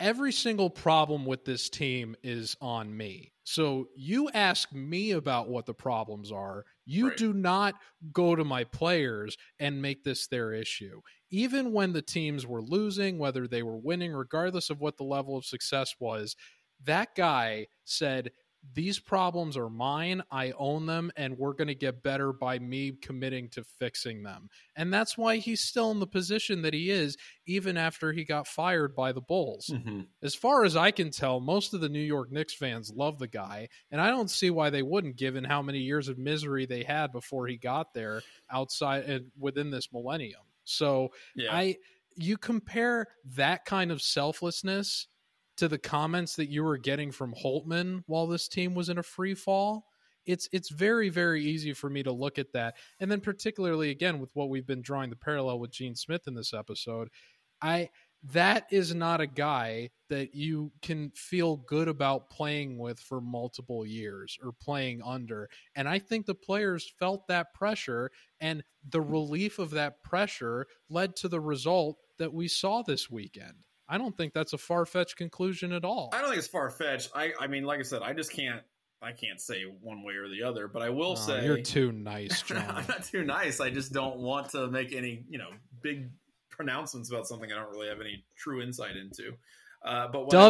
every 0.00 0.32
single 0.32 0.70
problem 0.70 1.26
with 1.26 1.44
this 1.44 1.68
team 1.68 2.14
is 2.22 2.56
on 2.60 2.96
me. 2.96 3.32
So 3.44 3.88
you 3.96 4.30
ask 4.30 4.72
me 4.72 5.12
about 5.12 5.48
what 5.48 5.66
the 5.66 5.74
problems 5.74 6.30
are. 6.30 6.64
You 6.84 7.10
Right. 7.10 7.12
do 7.12 7.32
not 7.32 7.74
go 8.12 8.36
to 8.36 8.44
my 8.44 8.64
players 8.64 9.36
and 9.58 9.82
make 9.82 10.04
this 10.04 10.28
their 10.28 10.52
issue. 10.52 11.00
Even 11.30 11.72
when 11.72 11.92
the 11.92 12.02
teams 12.02 12.46
were 12.46 12.62
losing 12.62 13.18
whether 13.18 13.48
they 13.48 13.62
were 13.62 13.78
winning 13.78 14.12
regardless 14.12 14.70
of 14.70 14.80
what 14.80 14.96
the 14.98 15.04
level 15.04 15.36
of 15.36 15.44
success 15.44 15.94
was 15.98 16.36
that 16.84 17.14
guy 17.14 17.66
said 17.84 18.30
these 18.74 18.98
problems 18.98 19.56
are 19.56 19.70
mine 19.70 20.22
i 20.30 20.52
own 20.58 20.84
them 20.84 21.10
and 21.16 21.36
we're 21.38 21.52
going 21.52 21.68
to 21.68 21.74
get 21.74 22.02
better 22.02 22.32
by 22.32 22.58
me 22.58 22.92
committing 23.00 23.48
to 23.48 23.62
fixing 23.64 24.22
them 24.22 24.48
and 24.76 24.92
that's 24.92 25.16
why 25.16 25.36
he's 25.36 25.60
still 25.60 25.90
in 25.90 26.00
the 26.00 26.06
position 26.06 26.62
that 26.62 26.74
he 26.74 26.90
is 26.90 27.16
even 27.46 27.76
after 27.76 28.12
he 28.12 28.24
got 28.24 28.46
fired 28.46 28.94
by 28.94 29.12
the 29.12 29.20
bulls 29.20 29.70
Mhm. 29.72 30.06
as 30.22 30.34
far 30.34 30.64
as 30.64 30.76
I 30.76 30.90
can 30.90 31.10
tell, 31.10 31.40
most 31.40 31.72
of 31.72 31.80
the 31.80 31.88
New 31.88 31.98
York 32.00 32.30
Knicks 32.30 32.52
fans 32.54 32.92
love 32.94 33.18
the 33.18 33.26
guy, 33.28 33.68
and 33.90 34.00
I 34.00 34.10
don't 34.10 34.30
see 34.30 34.50
why 34.50 34.70
they 34.70 34.82
wouldn't, 34.82 35.16
given 35.16 35.44
how 35.44 35.62
many 35.62 35.78
years 35.78 36.08
of 36.08 36.18
misery 36.18 36.66
they 36.66 36.82
had 36.82 37.10
before 37.12 37.46
he 37.46 37.56
got 37.56 37.94
there 37.94 38.22
outside 38.50 39.04
and 39.04 39.30
within 39.38 39.70
this 39.70 39.92
millennium. 39.92 40.42
So 40.64 41.10
Yeah. 41.34 41.54
I, 41.54 41.76
you 42.16 42.36
compare 42.36 43.06
that 43.36 43.64
kind 43.64 43.90
of 43.92 44.02
selflessness 44.02 45.06
to 45.58 45.68
the 45.68 45.78
comments 45.78 46.36
that 46.36 46.48
you 46.48 46.64
were 46.64 46.78
getting 46.78 47.10
from 47.10 47.34
Holtmann 47.34 48.02
while 48.06 48.26
this 48.26 48.48
team 48.48 48.74
was 48.74 48.88
in 48.88 48.98
a 48.98 49.02
free 49.02 49.34
fall. 49.34 49.86
It's 50.26 50.48
it's 50.52 50.70
very 50.70 51.08
very 51.08 51.44
easy 51.44 51.72
for 51.72 51.88
me 51.88 52.02
to 52.02 52.12
look 52.12 52.38
at 52.38 52.52
that, 52.52 52.76
and 53.00 53.10
then 53.10 53.20
particularly 53.20 53.90
again 53.90 54.18
with 54.18 54.30
what 54.34 54.50
we've 54.50 54.66
been 54.66 54.82
drawing 54.82 55.10
the 55.10 55.16
parallel 55.16 55.58
with 55.58 55.70
Gene 55.70 55.94
Smith 55.94 56.26
in 56.26 56.34
this 56.34 56.52
episode, 56.52 57.08
I 57.62 57.90
that 58.24 58.66
is 58.70 58.94
not 58.94 59.20
a 59.20 59.26
guy 59.26 59.90
that 60.08 60.34
you 60.34 60.72
can 60.82 61.10
feel 61.14 61.56
good 61.56 61.88
about 61.88 62.30
playing 62.30 62.76
with 62.78 62.98
for 62.98 63.20
multiple 63.20 63.86
years 63.86 64.36
or 64.42 64.52
playing 64.52 65.00
under. 65.04 65.48
And 65.76 65.88
I 65.88 65.98
think 65.98 66.26
the 66.26 66.34
players 66.34 66.92
felt 66.98 67.28
that 67.28 67.54
pressure, 67.54 68.10
and 68.40 68.62
the 68.88 69.00
relief 69.00 69.58
of 69.58 69.70
that 69.70 70.02
pressure 70.02 70.66
led 70.90 71.14
to 71.16 71.28
the 71.28 71.40
result 71.40 71.96
that 72.18 72.32
we 72.32 72.48
saw 72.48 72.82
this 72.82 73.08
weekend. 73.08 73.67
I 73.88 73.98
don't 73.98 74.16
think 74.16 74.32
that's 74.34 74.52
a 74.52 74.58
far 74.58 74.84
fetched 74.86 75.16
conclusion 75.16 75.72
at 75.72 75.84
all. 75.84 76.10
I 76.12 76.18
don't 76.20 76.28
think 76.28 76.38
it's 76.38 76.48
far 76.48 76.68
fetched. 76.70 77.10
I, 77.14 77.32
I 77.40 77.46
mean, 77.46 77.64
like 77.64 77.78
I 77.80 77.82
said, 77.82 78.02
I 78.02 78.12
just 78.12 78.32
can't. 78.32 78.62
I 79.00 79.12
can't 79.12 79.40
say 79.40 79.62
one 79.80 80.02
way 80.02 80.14
or 80.14 80.28
the 80.28 80.42
other, 80.42 80.66
but 80.66 80.82
I 80.82 80.90
will 80.90 81.12
Oh, 81.12 81.14
say 81.14 81.44
you're 81.44 81.62
too 81.62 81.92
nice, 81.92 82.42
I'm 82.50 82.84
not 82.88 83.04
too 83.04 83.22
nice. 83.24 83.60
I 83.60 83.70
just 83.70 83.92
don't 83.92 84.16
want 84.18 84.50
to 84.50 84.66
make 84.68 84.92
any, 84.92 85.24
you 85.28 85.38
know, 85.38 85.50
big 85.82 86.10
pronouncements 86.50 87.08
about 87.08 87.28
something 87.28 87.52
I 87.52 87.54
don't 87.54 87.70
really 87.70 87.88
have 87.88 88.00
any 88.00 88.24
true 88.36 88.60
insight 88.60 88.96
into. 88.96 89.34
Uh, 89.84 90.08
but 90.08 90.24
what 90.26 90.34
I 90.34 90.48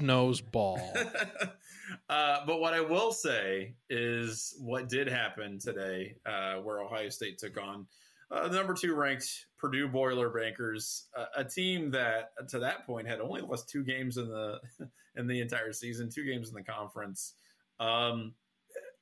will- 0.00 0.06
knows 0.06 0.40
ball. 0.40 0.80
uh, 2.08 2.46
but 2.46 2.60
what 2.60 2.72
I 2.74 2.80
will 2.80 3.12
say 3.12 3.74
is 3.88 4.54
what 4.60 4.88
did 4.88 5.08
happen 5.08 5.58
today, 5.58 6.14
uh, 6.24 6.56
where 6.56 6.80
Ohio 6.80 7.08
State 7.08 7.38
took 7.38 7.60
on 7.60 7.86
uh, 8.30 8.48
the 8.48 8.56
number 8.56 8.74
two 8.74 8.94
ranked 8.94 9.46
Purdue 9.58 9.88
Boilermakers, 9.88 11.04
uh, 11.16 11.26
a 11.36 11.44
team 11.44 11.90
that 11.90 12.30
to 12.48 12.58
that 12.60 12.86
point 12.86 13.08
had 13.08 13.20
only 13.20 13.40
lost 13.40 13.68
two 13.68 13.82
games 13.82 14.16
in 14.16 14.28
the 14.28 14.60
in 15.16 15.26
the 15.26 15.40
entire 15.40 15.72
season, 15.72 16.08
two 16.10 16.24
games 16.24 16.48
in 16.48 16.54
the 16.54 16.62
conference. 16.62 17.34
Um, 17.78 18.34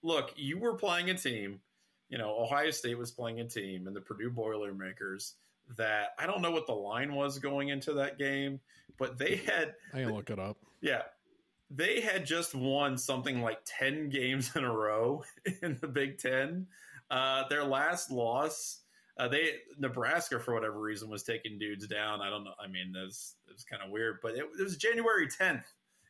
look, 0.03 0.33
you 0.37 0.59
were 0.59 0.75
playing 0.75 1.11
a 1.11 1.15
team. 1.15 1.61
You 2.09 2.17
know, 2.17 2.39
Ohio 2.39 2.71
State 2.71 2.97
was 2.97 3.11
playing 3.11 3.41
a 3.41 3.45
team, 3.45 3.87
and 3.87 3.95
the 3.95 4.01
Purdue 4.01 4.31
Boilermakers. 4.31 5.35
That 5.77 6.15
I 6.19 6.27
don't 6.27 6.41
know 6.41 6.51
what 6.51 6.67
the 6.67 6.73
line 6.73 7.15
was 7.15 7.39
going 7.39 7.69
into 7.69 7.93
that 7.95 8.17
game, 8.19 8.59
but 8.99 9.19
they 9.19 9.37
had 9.37 9.75
I 9.93 9.99
can 9.99 10.15
look 10.15 10.31
it 10.31 10.39
up. 10.39 10.57
yeah. 10.81 11.03
They 11.71 12.01
had 12.01 12.25
just 12.25 12.55
won 12.55 12.97
something 12.97 13.43
like 13.43 13.59
10 13.67 14.09
games 14.09 14.57
in 14.57 14.65
a 14.65 14.73
row 14.73 15.25
in 15.63 15.77
the 15.83 15.87
Big 15.87 16.17
Ten. 16.17 16.67
Uh, 17.11 17.47
their 17.49 17.63
last 17.63 18.11
loss, 18.11 18.81
uh, 19.19 19.29
they 19.29 19.55
Nebraska, 19.79 20.39
for 20.39 20.55
whatever 20.55 20.81
reason, 20.81 21.11
was 21.11 21.25
taking 21.25 21.59
dudes 21.59 21.87
down. 21.87 22.21
I 22.21 22.31
don't 22.31 22.45
know. 22.45 22.55
I 22.63 22.69
mean, 22.69 22.95
it 22.95 23.05
was, 23.05 23.35
was 23.51 23.65
kind 23.65 23.83
of 23.83 23.91
weird, 23.91 24.19
but 24.23 24.33
it, 24.33 24.45
it 24.59 24.63
was 24.63 24.77
January 24.77 25.27
10th. 25.27 25.65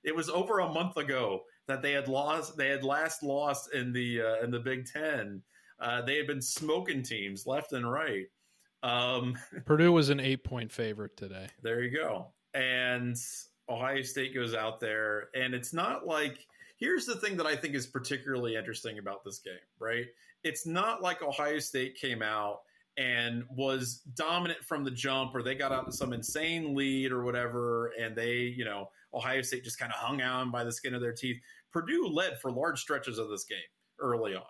It 0.04 0.14
was 0.14 0.28
over 0.28 0.60
a 0.60 0.72
month 0.72 0.96
ago 0.96 1.42
that 1.66 1.82
they 1.82 1.92
had 1.92 2.08
lost. 2.08 2.56
They 2.56 2.68
had 2.68 2.84
last 2.84 3.22
lost 3.22 3.74
in 3.74 3.92
the 3.92 4.20
uh, 4.22 4.44
in 4.44 4.50
the 4.50 4.60
Big 4.60 4.86
Ten. 4.86 5.42
Uh, 5.80 6.02
they 6.02 6.16
had 6.16 6.26
been 6.26 6.42
smoking 6.42 7.02
teams 7.02 7.46
left 7.46 7.72
and 7.72 7.90
right. 7.90 8.26
Um, 8.82 9.36
Purdue 9.64 9.92
was 9.92 10.10
an 10.10 10.20
eight 10.20 10.44
point 10.44 10.70
favorite 10.70 11.16
today. 11.16 11.48
there 11.62 11.82
you 11.82 11.96
go. 11.96 12.28
And 12.54 13.16
Ohio 13.68 14.02
State 14.02 14.34
goes 14.34 14.54
out 14.54 14.80
there, 14.80 15.28
and 15.34 15.54
it's 15.54 15.72
not 15.72 16.06
like 16.06 16.46
here's 16.78 17.06
the 17.06 17.16
thing 17.16 17.36
that 17.38 17.46
I 17.46 17.56
think 17.56 17.74
is 17.74 17.86
particularly 17.86 18.54
interesting 18.54 18.98
about 18.98 19.24
this 19.24 19.40
game, 19.40 19.54
right? 19.80 20.06
It's 20.44 20.66
not 20.66 21.02
like 21.02 21.22
Ohio 21.22 21.58
State 21.58 21.96
came 21.96 22.22
out 22.22 22.60
and 22.98 23.44
was 23.50 24.02
dominant 24.14 24.62
from 24.64 24.84
the 24.84 24.90
jump, 24.90 25.34
or 25.34 25.42
they 25.42 25.54
got 25.54 25.72
out 25.72 25.86
to 25.86 25.92
some 25.92 26.12
insane 26.12 26.74
lead 26.74 27.12
or 27.12 27.22
whatever, 27.24 27.92
and 28.00 28.16
they, 28.16 28.38
you 28.56 28.64
know, 28.64 28.90
Ohio 29.14 29.40
State 29.40 29.64
just 29.64 29.78
kind 29.78 29.92
of 29.92 29.98
hung 29.98 30.20
on 30.20 30.50
by 30.50 30.64
the 30.64 30.72
skin 30.72 30.94
of 30.94 31.00
their 31.00 31.12
teeth. 31.12 31.36
Purdue 31.72 32.08
led 32.08 32.38
for 32.40 32.50
large 32.50 32.80
stretches 32.80 33.18
of 33.18 33.30
this 33.30 33.44
game 33.44 33.58
early 34.00 34.34
on. 34.34 34.42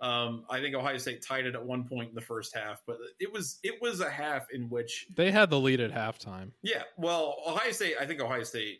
Um, 0.00 0.44
I 0.48 0.60
think 0.60 0.74
Ohio 0.74 0.96
State 0.96 1.22
tied 1.22 1.44
it 1.44 1.54
at 1.54 1.62
one 1.62 1.84
point 1.86 2.08
in 2.08 2.14
the 2.14 2.22
first 2.22 2.56
half, 2.56 2.80
but 2.86 2.96
it 3.18 3.30
was 3.30 3.58
it 3.62 3.74
was 3.82 4.00
a 4.00 4.08
half 4.08 4.46
in 4.50 4.70
which 4.70 5.06
They 5.14 5.30
had 5.30 5.50
the 5.50 5.60
lead 5.60 5.78
at 5.80 5.92
halftime. 5.92 6.52
yeah, 6.62 6.84
well, 6.96 7.36
Ohio 7.46 7.70
State. 7.72 7.96
I 8.00 8.06
think 8.06 8.20
Ohio 8.20 8.42
State. 8.42 8.78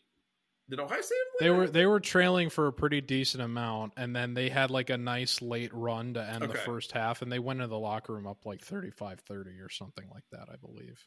Did 0.70 0.80
Ohio 0.80 1.00
State? 1.00 1.16
have 1.40 1.40
They 1.40 1.50
were 1.50 1.68
they 1.68 1.86
were 1.86 2.00
trailing 2.00 2.48
for 2.48 2.68
a 2.68 2.72
pretty 2.72 3.00
decent 3.00 3.42
amount, 3.42 3.92
and 3.96 4.14
then 4.14 4.34
they 4.34 4.48
had 4.48 4.70
like 4.70 4.88
a 4.90 4.96
nice 4.96 5.42
late 5.42 5.72
run 5.74 6.14
to 6.14 6.22
end 6.24 6.42
the 6.42 6.54
first 6.54 6.92
half, 6.92 7.22
and 7.22 7.30
they 7.30 7.38
went 7.40 7.58
into 7.58 7.68
the 7.68 7.78
locker 7.78 8.14
room 8.14 8.26
up 8.26 8.46
like 8.46 8.64
35-30 8.64 9.62
or 9.64 9.68
something 9.68 10.06
like 10.12 10.24
that, 10.32 10.48
I 10.52 10.56
believe. 10.56 11.04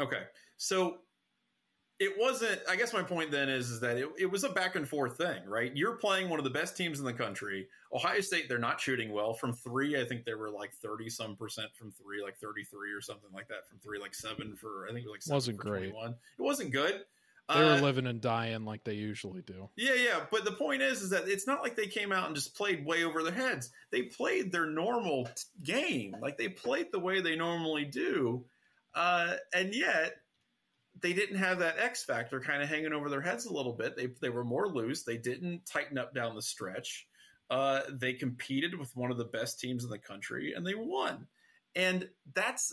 okay. 0.00 0.22
So 0.56 0.98
it 1.98 2.18
wasn't 2.18 2.58
i 2.68 2.74
guess 2.74 2.92
my 2.92 3.02
point 3.02 3.30
then 3.30 3.48
is, 3.48 3.70
is 3.70 3.78
that 3.78 3.96
it, 3.96 4.08
it 4.18 4.26
was 4.26 4.42
a 4.42 4.48
back 4.48 4.74
and 4.74 4.88
forth 4.88 5.16
thing 5.18 5.38
right 5.46 5.70
you're 5.76 5.94
playing 5.96 6.28
one 6.28 6.40
of 6.40 6.44
the 6.44 6.50
best 6.50 6.76
teams 6.76 6.98
in 6.98 7.04
the 7.04 7.12
country 7.12 7.68
ohio 7.94 8.20
state 8.20 8.48
they're 8.48 8.58
not 8.58 8.80
shooting 8.80 9.12
well 9.12 9.32
from 9.34 9.52
three 9.52 10.00
i 10.00 10.04
think 10.04 10.24
they 10.24 10.34
were 10.34 10.50
like 10.50 10.72
30 10.74 11.08
some 11.08 11.36
percent 11.36 11.68
from 11.76 11.92
three 11.92 12.20
like 12.22 12.36
33 12.38 12.90
or 12.92 13.00
something 13.00 13.30
like 13.32 13.46
that 13.46 13.68
from 13.68 13.78
three 13.78 14.00
like 14.00 14.14
seven 14.14 14.56
for 14.56 14.86
i 14.88 14.92
think 14.92 15.04
it 15.04 15.08
was 15.08 15.12
like 15.14 15.22
seven 15.22 15.36
Wasn't 15.36 15.56
for 15.58 15.62
great. 15.62 15.90
21. 15.90 16.10
it 16.10 16.42
wasn't 16.42 16.72
good 16.72 17.04
They 17.48 17.58
were 17.60 17.72
Uh, 17.72 17.80
living 17.80 18.06
and 18.06 18.20
dying 18.20 18.64
like 18.64 18.84
they 18.84 18.94
usually 18.94 19.42
do. 19.42 19.68
yeah, 19.76 19.94
yeah, 19.94 20.26
but 20.30 20.44
the 20.44 20.52
point 20.52 20.80
is, 20.80 21.02
is 21.02 21.10
that 21.10 21.28
it's 21.28 21.46
not 21.46 21.62
like 21.62 21.76
they 21.76 21.88
came 21.88 22.12
out 22.12 22.26
and 22.26 22.34
just 22.36 22.54
played 22.56 22.86
way 22.86 23.04
over 23.04 23.22
their 23.22 23.32
heads. 23.32 23.70
They 23.90 24.02
played 24.02 24.52
their 24.52 24.66
normal 24.66 25.26
t- 25.26 25.32
game, 25.62 26.16
like 26.20 26.38
they 26.38 26.48
played 26.48 26.92
the 26.92 27.00
way 27.00 27.20
they 27.20 27.36
normally 27.36 27.84
do, 27.84 28.46
uh, 28.94 29.34
and 29.52 29.74
yet 29.74 30.14
they 31.00 31.12
didn't 31.12 31.38
have 31.38 31.58
that 31.58 31.78
X 31.78 32.04
factor 32.04 32.40
kind 32.40 32.62
of 32.62 32.68
hanging 32.68 32.92
over 32.92 33.08
their 33.08 33.20
heads 33.20 33.44
a 33.46 33.52
little 33.52 33.72
bit. 33.72 33.96
They 33.96 34.06
they 34.20 34.30
were 34.30 34.44
more 34.44 34.68
loose. 34.68 35.02
They 35.02 35.16
didn't 35.18 35.66
tighten 35.66 35.98
up 35.98 36.14
down 36.14 36.34
the 36.36 36.42
stretch. 36.42 37.06
Uh, 37.50 37.82
they 37.90 38.14
competed 38.14 38.78
with 38.78 38.96
one 38.96 39.10
of 39.10 39.18
the 39.18 39.24
best 39.24 39.58
teams 39.60 39.84
in 39.84 39.90
the 39.90 39.98
country, 39.98 40.54
and 40.54 40.66
they 40.66 40.74
won. 40.74 41.26
And 41.74 42.08
that's 42.34 42.72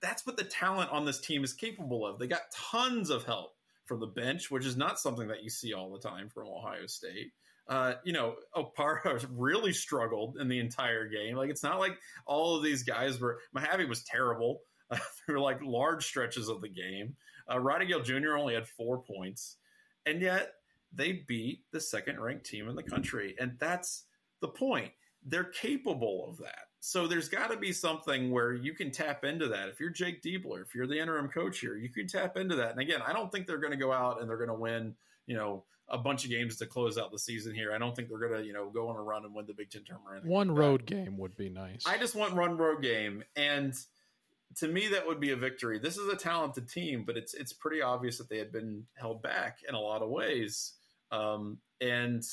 that's 0.00 0.26
what 0.26 0.36
the 0.36 0.44
talent 0.44 0.90
on 0.92 1.06
this 1.06 1.20
team 1.20 1.42
is 1.44 1.54
capable 1.54 2.06
of. 2.06 2.18
They 2.18 2.26
got 2.26 2.42
tons 2.52 3.10
of 3.10 3.24
help 3.24 3.55
from 3.86 4.00
the 4.00 4.06
bench, 4.06 4.50
which 4.50 4.66
is 4.66 4.76
not 4.76 4.98
something 4.98 5.28
that 5.28 5.42
you 5.42 5.50
see 5.50 5.72
all 5.72 5.90
the 5.90 5.98
time 5.98 6.28
from 6.28 6.48
Ohio 6.48 6.86
State. 6.86 7.32
Uh, 7.68 7.94
you 8.04 8.12
know, 8.12 8.36
Okpara 8.54 9.26
really 9.32 9.72
struggled 9.72 10.36
in 10.38 10.48
the 10.48 10.58
entire 10.58 11.08
game. 11.08 11.36
Like 11.36 11.50
it's 11.50 11.62
not 11.62 11.78
like 11.78 11.98
all 12.26 12.56
of 12.56 12.62
these 12.62 12.82
guys 12.82 13.18
were. 13.18 13.38
Mahaffey 13.56 13.88
was 13.88 14.02
terrible 14.04 14.60
uh, 14.90 14.98
through 15.24 15.42
like 15.42 15.60
large 15.62 16.04
stretches 16.04 16.48
of 16.48 16.60
the 16.60 16.68
game. 16.68 17.16
Uh, 17.50 17.58
Roddy 17.58 17.86
Gayle 17.86 18.02
Jr. 18.02 18.36
only 18.36 18.54
had 18.54 18.68
four 18.68 19.02
points, 19.02 19.56
and 20.04 20.20
yet 20.20 20.52
they 20.92 21.24
beat 21.26 21.60
the 21.72 21.80
second-ranked 21.80 22.46
team 22.46 22.68
in 22.68 22.74
the 22.74 22.82
country, 22.82 23.36
and 23.38 23.56
that's 23.58 24.04
the 24.40 24.48
point. 24.48 24.92
They're 25.24 25.44
capable 25.44 26.28
of 26.28 26.38
that. 26.38 26.65
So 26.80 27.06
there's 27.06 27.28
got 27.28 27.50
to 27.50 27.56
be 27.56 27.72
something 27.72 28.30
where 28.30 28.54
you 28.54 28.72
can 28.72 28.90
tap 28.90 29.24
into 29.24 29.48
that. 29.48 29.68
If 29.68 29.80
you're 29.80 29.90
Jake 29.90 30.22
Diebler, 30.22 30.62
if 30.62 30.74
you're 30.74 30.86
the 30.86 31.00
interim 31.00 31.28
coach 31.28 31.58
here, 31.58 31.76
you 31.76 31.88
can 31.88 32.06
tap 32.06 32.36
into 32.36 32.54
that. 32.56 32.70
And 32.70 32.80
again, 32.80 33.00
I 33.04 33.12
don't 33.12 33.32
think 33.32 33.46
they're 33.46 33.58
going 33.58 33.72
to 33.72 33.78
go 33.78 33.92
out 33.92 34.20
and 34.20 34.28
they're 34.28 34.36
going 34.36 34.48
to 34.48 34.54
win, 34.54 34.94
you 35.26 35.36
know, 35.36 35.64
a 35.88 35.98
bunch 35.98 36.24
of 36.24 36.30
games 36.30 36.56
to 36.56 36.66
close 36.66 36.98
out 36.98 37.12
the 37.12 37.18
season 37.18 37.54
here. 37.54 37.72
I 37.72 37.78
don't 37.78 37.94
think 37.94 38.08
they're 38.08 38.18
going 38.18 38.40
to, 38.40 38.46
you 38.46 38.52
know, 38.52 38.70
go 38.70 38.88
on 38.88 38.96
a 38.96 39.02
run 39.02 39.24
and 39.24 39.34
win 39.34 39.46
the 39.46 39.54
Big 39.54 39.70
Ten 39.70 39.84
tournament. 39.84 40.24
One 40.24 40.48
like 40.48 40.58
road 40.58 40.86
game 40.86 41.16
would 41.18 41.36
be 41.36 41.48
nice. 41.48 41.84
I 41.86 41.98
just 41.98 42.14
want 42.14 42.34
one 42.34 42.56
road 42.56 42.82
game, 42.82 43.22
and 43.36 43.74
to 44.56 44.68
me 44.68 44.88
that 44.88 45.06
would 45.06 45.20
be 45.20 45.30
a 45.30 45.36
victory. 45.36 45.78
This 45.78 45.96
is 45.96 46.12
a 46.12 46.16
talented 46.16 46.68
team, 46.68 47.04
but 47.06 47.16
it's 47.16 47.34
it's 47.34 47.52
pretty 47.52 47.82
obvious 47.82 48.18
that 48.18 48.28
they 48.28 48.38
had 48.38 48.52
been 48.52 48.84
held 48.94 49.22
back 49.22 49.58
in 49.68 49.74
a 49.74 49.80
lot 49.80 50.02
of 50.02 50.08
ways. 50.08 50.72
Um, 51.12 51.58
and 51.80 52.24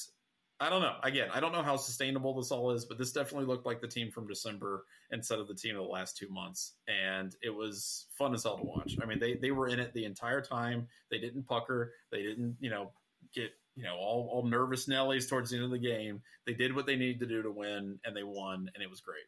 I 0.63 0.69
don't 0.69 0.81
know. 0.81 0.95
Again, 1.03 1.27
I 1.33 1.41
don't 1.41 1.51
know 1.51 1.61
how 1.61 1.75
sustainable 1.75 2.33
this 2.33 2.49
all 2.49 2.71
is, 2.71 2.85
but 2.85 2.97
this 2.97 3.11
definitely 3.11 3.47
looked 3.47 3.65
like 3.65 3.81
the 3.81 3.87
team 3.87 4.09
from 4.09 4.27
December 4.27 4.85
instead 5.11 5.39
of 5.39 5.49
the 5.49 5.53
team 5.53 5.75
of 5.75 5.83
the 5.83 5.89
last 5.89 6.15
two 6.15 6.29
months, 6.29 6.75
and 6.87 7.35
it 7.41 7.49
was 7.49 8.05
fun 8.17 8.33
as 8.33 8.43
hell 8.43 8.57
to 8.57 8.63
watch. 8.63 8.95
I 9.01 9.05
mean, 9.05 9.19
they 9.19 9.33
they 9.33 9.51
were 9.51 9.67
in 9.67 9.81
it 9.81 9.93
the 9.93 10.05
entire 10.05 10.39
time. 10.39 10.87
They 11.11 11.17
didn't 11.17 11.43
pucker. 11.49 11.91
They 12.13 12.23
didn't, 12.23 12.55
you 12.61 12.69
know, 12.69 12.91
get 13.35 13.51
you 13.75 13.83
know 13.83 13.95
all 13.97 14.29
all 14.31 14.47
nervous 14.47 14.87
Nellies 14.87 15.29
towards 15.29 15.49
the 15.49 15.57
end 15.57 15.65
of 15.65 15.71
the 15.71 15.79
game. 15.79 16.21
They 16.45 16.53
did 16.53 16.73
what 16.73 16.85
they 16.85 16.95
needed 16.95 17.19
to 17.19 17.25
do 17.27 17.43
to 17.43 17.51
win, 17.51 17.99
and 18.05 18.15
they 18.15 18.23
won, 18.23 18.71
and 18.73 18.81
it 18.81 18.89
was 18.89 19.01
great. 19.01 19.25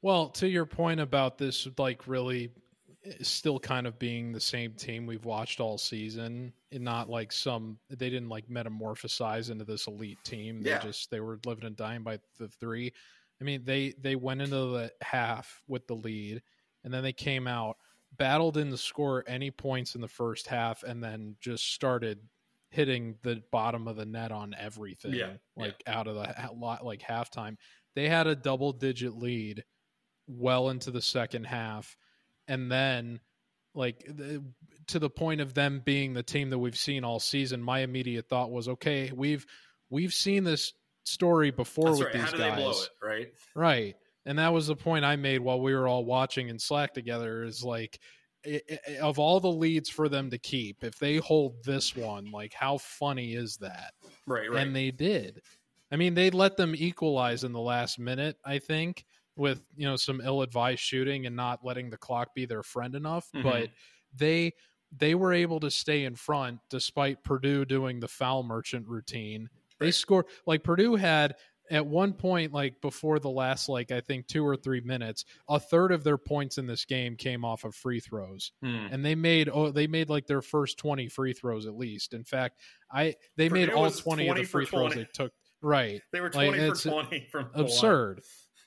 Well, 0.00 0.30
to 0.30 0.48
your 0.48 0.64
point 0.64 1.00
about 1.00 1.36
this, 1.36 1.68
like 1.76 2.08
really 2.08 2.50
still 3.20 3.58
kind 3.58 3.86
of 3.86 3.98
being 3.98 4.32
the 4.32 4.40
same 4.40 4.72
team 4.74 5.06
we've 5.06 5.24
watched 5.24 5.60
all 5.60 5.76
season, 5.78 6.52
and 6.70 6.84
not 6.84 7.08
like 7.08 7.32
some 7.32 7.78
they 7.90 8.10
didn't 8.10 8.28
like 8.28 8.48
metamorphosize 8.48 9.50
into 9.50 9.64
this 9.64 9.86
elite 9.86 10.22
team. 10.24 10.62
They 10.62 10.70
Yeah. 10.70 10.78
just 10.80 11.10
they 11.10 11.20
were 11.20 11.40
living 11.44 11.64
and 11.64 11.76
dying 11.76 12.02
by 12.02 12.20
the 12.38 12.48
three. 12.48 12.92
I 13.40 13.44
mean, 13.44 13.64
they 13.64 13.92
they 14.00 14.14
went 14.14 14.42
into 14.42 14.54
the 14.56 14.92
half 15.00 15.62
with 15.66 15.86
the 15.86 15.96
lead, 15.96 16.42
and 16.84 16.94
then 16.94 17.02
they 17.02 17.12
came 17.12 17.48
out, 17.48 17.76
battled 18.16 18.56
in 18.56 18.70
to 18.70 18.76
score 18.78 19.24
any 19.26 19.50
points 19.50 19.94
in 19.96 20.00
the 20.00 20.08
first 20.08 20.46
half, 20.46 20.84
and 20.84 21.02
then 21.02 21.36
just 21.40 21.72
started 21.72 22.20
hitting 22.70 23.18
the 23.22 23.42
bottom 23.50 23.88
of 23.88 23.96
the 23.96 24.06
net 24.06 24.30
on 24.32 24.54
everything. 24.54 25.12
Yeah, 25.14 25.32
like 25.56 25.82
out 25.86 26.06
of 26.06 26.14
the 26.14 26.50
lot, 26.54 26.84
like 26.84 27.00
halftime. 27.02 27.56
They 27.94 28.08
had 28.08 28.26
a 28.28 28.36
double 28.36 28.72
digit 28.72 29.14
lead 29.14 29.64
well 30.28 30.70
into 30.70 30.90
the 30.92 31.02
second 31.02 31.44
half 31.44 31.96
and 32.48 32.70
then 32.70 33.20
like 33.74 34.04
the, 34.08 34.42
to 34.88 34.98
the 34.98 35.10
point 35.10 35.40
of 35.40 35.54
them 35.54 35.80
being 35.84 36.12
the 36.14 36.22
team 36.22 36.50
that 36.50 36.58
we've 36.58 36.76
seen 36.76 37.04
all 37.04 37.18
season 37.20 37.62
my 37.62 37.80
immediate 37.80 38.28
thought 38.28 38.50
was 38.50 38.68
okay 38.68 39.10
we've 39.14 39.46
we've 39.90 40.12
seen 40.12 40.44
this 40.44 40.72
story 41.04 41.50
before 41.50 41.86
That's 41.86 41.98
with 41.98 42.14
right. 42.14 42.24
these 42.24 42.32
guys 42.32 42.80
it? 42.82 42.88
Right. 43.06 43.28
right 43.54 43.94
and 44.26 44.38
that 44.38 44.52
was 44.52 44.66
the 44.66 44.76
point 44.76 45.04
i 45.04 45.16
made 45.16 45.38
while 45.40 45.60
we 45.60 45.74
were 45.74 45.88
all 45.88 46.04
watching 46.04 46.48
in 46.48 46.58
slack 46.58 46.92
together 46.94 47.42
is 47.44 47.64
like 47.64 47.98
of 49.00 49.18
all 49.18 49.40
the 49.40 49.50
leads 49.50 49.88
for 49.88 50.08
them 50.08 50.30
to 50.30 50.38
keep 50.38 50.82
if 50.84 50.98
they 50.98 51.16
hold 51.16 51.62
this 51.64 51.94
one 51.96 52.30
like 52.32 52.52
how 52.52 52.76
funny 52.78 53.34
is 53.34 53.56
that 53.58 53.92
Right. 54.26 54.50
Right. 54.50 54.66
and 54.66 54.74
they 54.76 54.90
did. 54.90 55.40
I 55.90 55.96
mean, 55.96 56.14
they 56.14 56.30
let 56.30 56.56
them 56.56 56.74
equalize 56.76 57.44
in 57.44 57.52
the 57.52 57.60
last 57.60 57.98
minute, 57.98 58.36
I 58.46 58.60
think, 58.60 59.04
with 59.36 59.62
you 59.76 59.86
know 59.86 59.96
some 59.96 60.20
ill-advised 60.20 60.80
shooting 60.80 61.26
and 61.26 61.34
not 61.36 61.64
letting 61.64 61.90
the 61.90 61.96
clock 61.96 62.34
be 62.34 62.44
their 62.46 62.62
friend 62.62 62.94
enough. 62.94 63.28
Mhm. 63.34 63.42
But 63.42 63.70
they 64.14 64.52
they 64.94 65.14
were 65.14 65.32
able 65.32 65.58
to 65.60 65.70
stay 65.70 66.04
in 66.04 66.14
front 66.14 66.60
despite 66.68 67.24
Purdue 67.24 67.64
doing 67.64 67.98
the 68.00 68.08
foul 68.08 68.42
merchant 68.42 68.86
routine. 68.86 69.48
They 69.80 69.86
Right. 69.86 69.94
scored 69.94 70.26
like 70.46 70.62
Purdue 70.62 70.96
had 70.96 71.34
at 71.70 71.86
one 71.86 72.12
point, 72.12 72.52
like 72.52 72.78
before 72.82 73.18
the 73.18 73.30
last 73.30 73.70
like 73.70 73.90
I 73.90 74.02
think 74.02 74.26
two 74.26 74.46
or 74.46 74.54
three 74.56 74.82
minutes, 74.82 75.24
a 75.48 75.58
third 75.58 75.92
of 75.92 76.04
their 76.04 76.18
points 76.18 76.58
in 76.58 76.66
this 76.66 76.84
game 76.84 77.16
came 77.16 77.42
off 77.42 77.64
of 77.64 77.74
free 77.74 78.00
throws 78.00 78.52
Hmm. 78.60 78.88
and 78.90 79.02
they 79.02 79.14
made 79.14 79.48
oh 79.48 79.70
they 79.70 79.86
made 79.86 80.10
like 80.10 80.26
their 80.26 80.42
first 80.42 80.76
20 80.76 81.08
free 81.08 81.32
throws 81.32 81.64
at 81.66 81.74
least 81.74 82.12
in 82.12 82.24
fact 82.24 82.60
i 82.92 83.14
they 83.36 83.48
made 83.48 83.70
all 83.70 83.84
was 83.84 83.98
20, 84.00 84.28
of 84.28 84.36
the 84.36 84.44
free 84.44 84.66
throws 84.66 84.92
20. 84.92 84.94
they 85.04 85.08
took 85.14 85.32
right 85.62 86.02
They 86.12 86.20
were 86.20 86.26
like, 86.32 86.48
twenty 86.50 86.58
it's 86.58 86.82
for 86.82 86.90
twenty 86.90 87.28
from 87.30 87.44
the 87.52 87.58
line. 87.62 87.66
absurd 87.66 88.20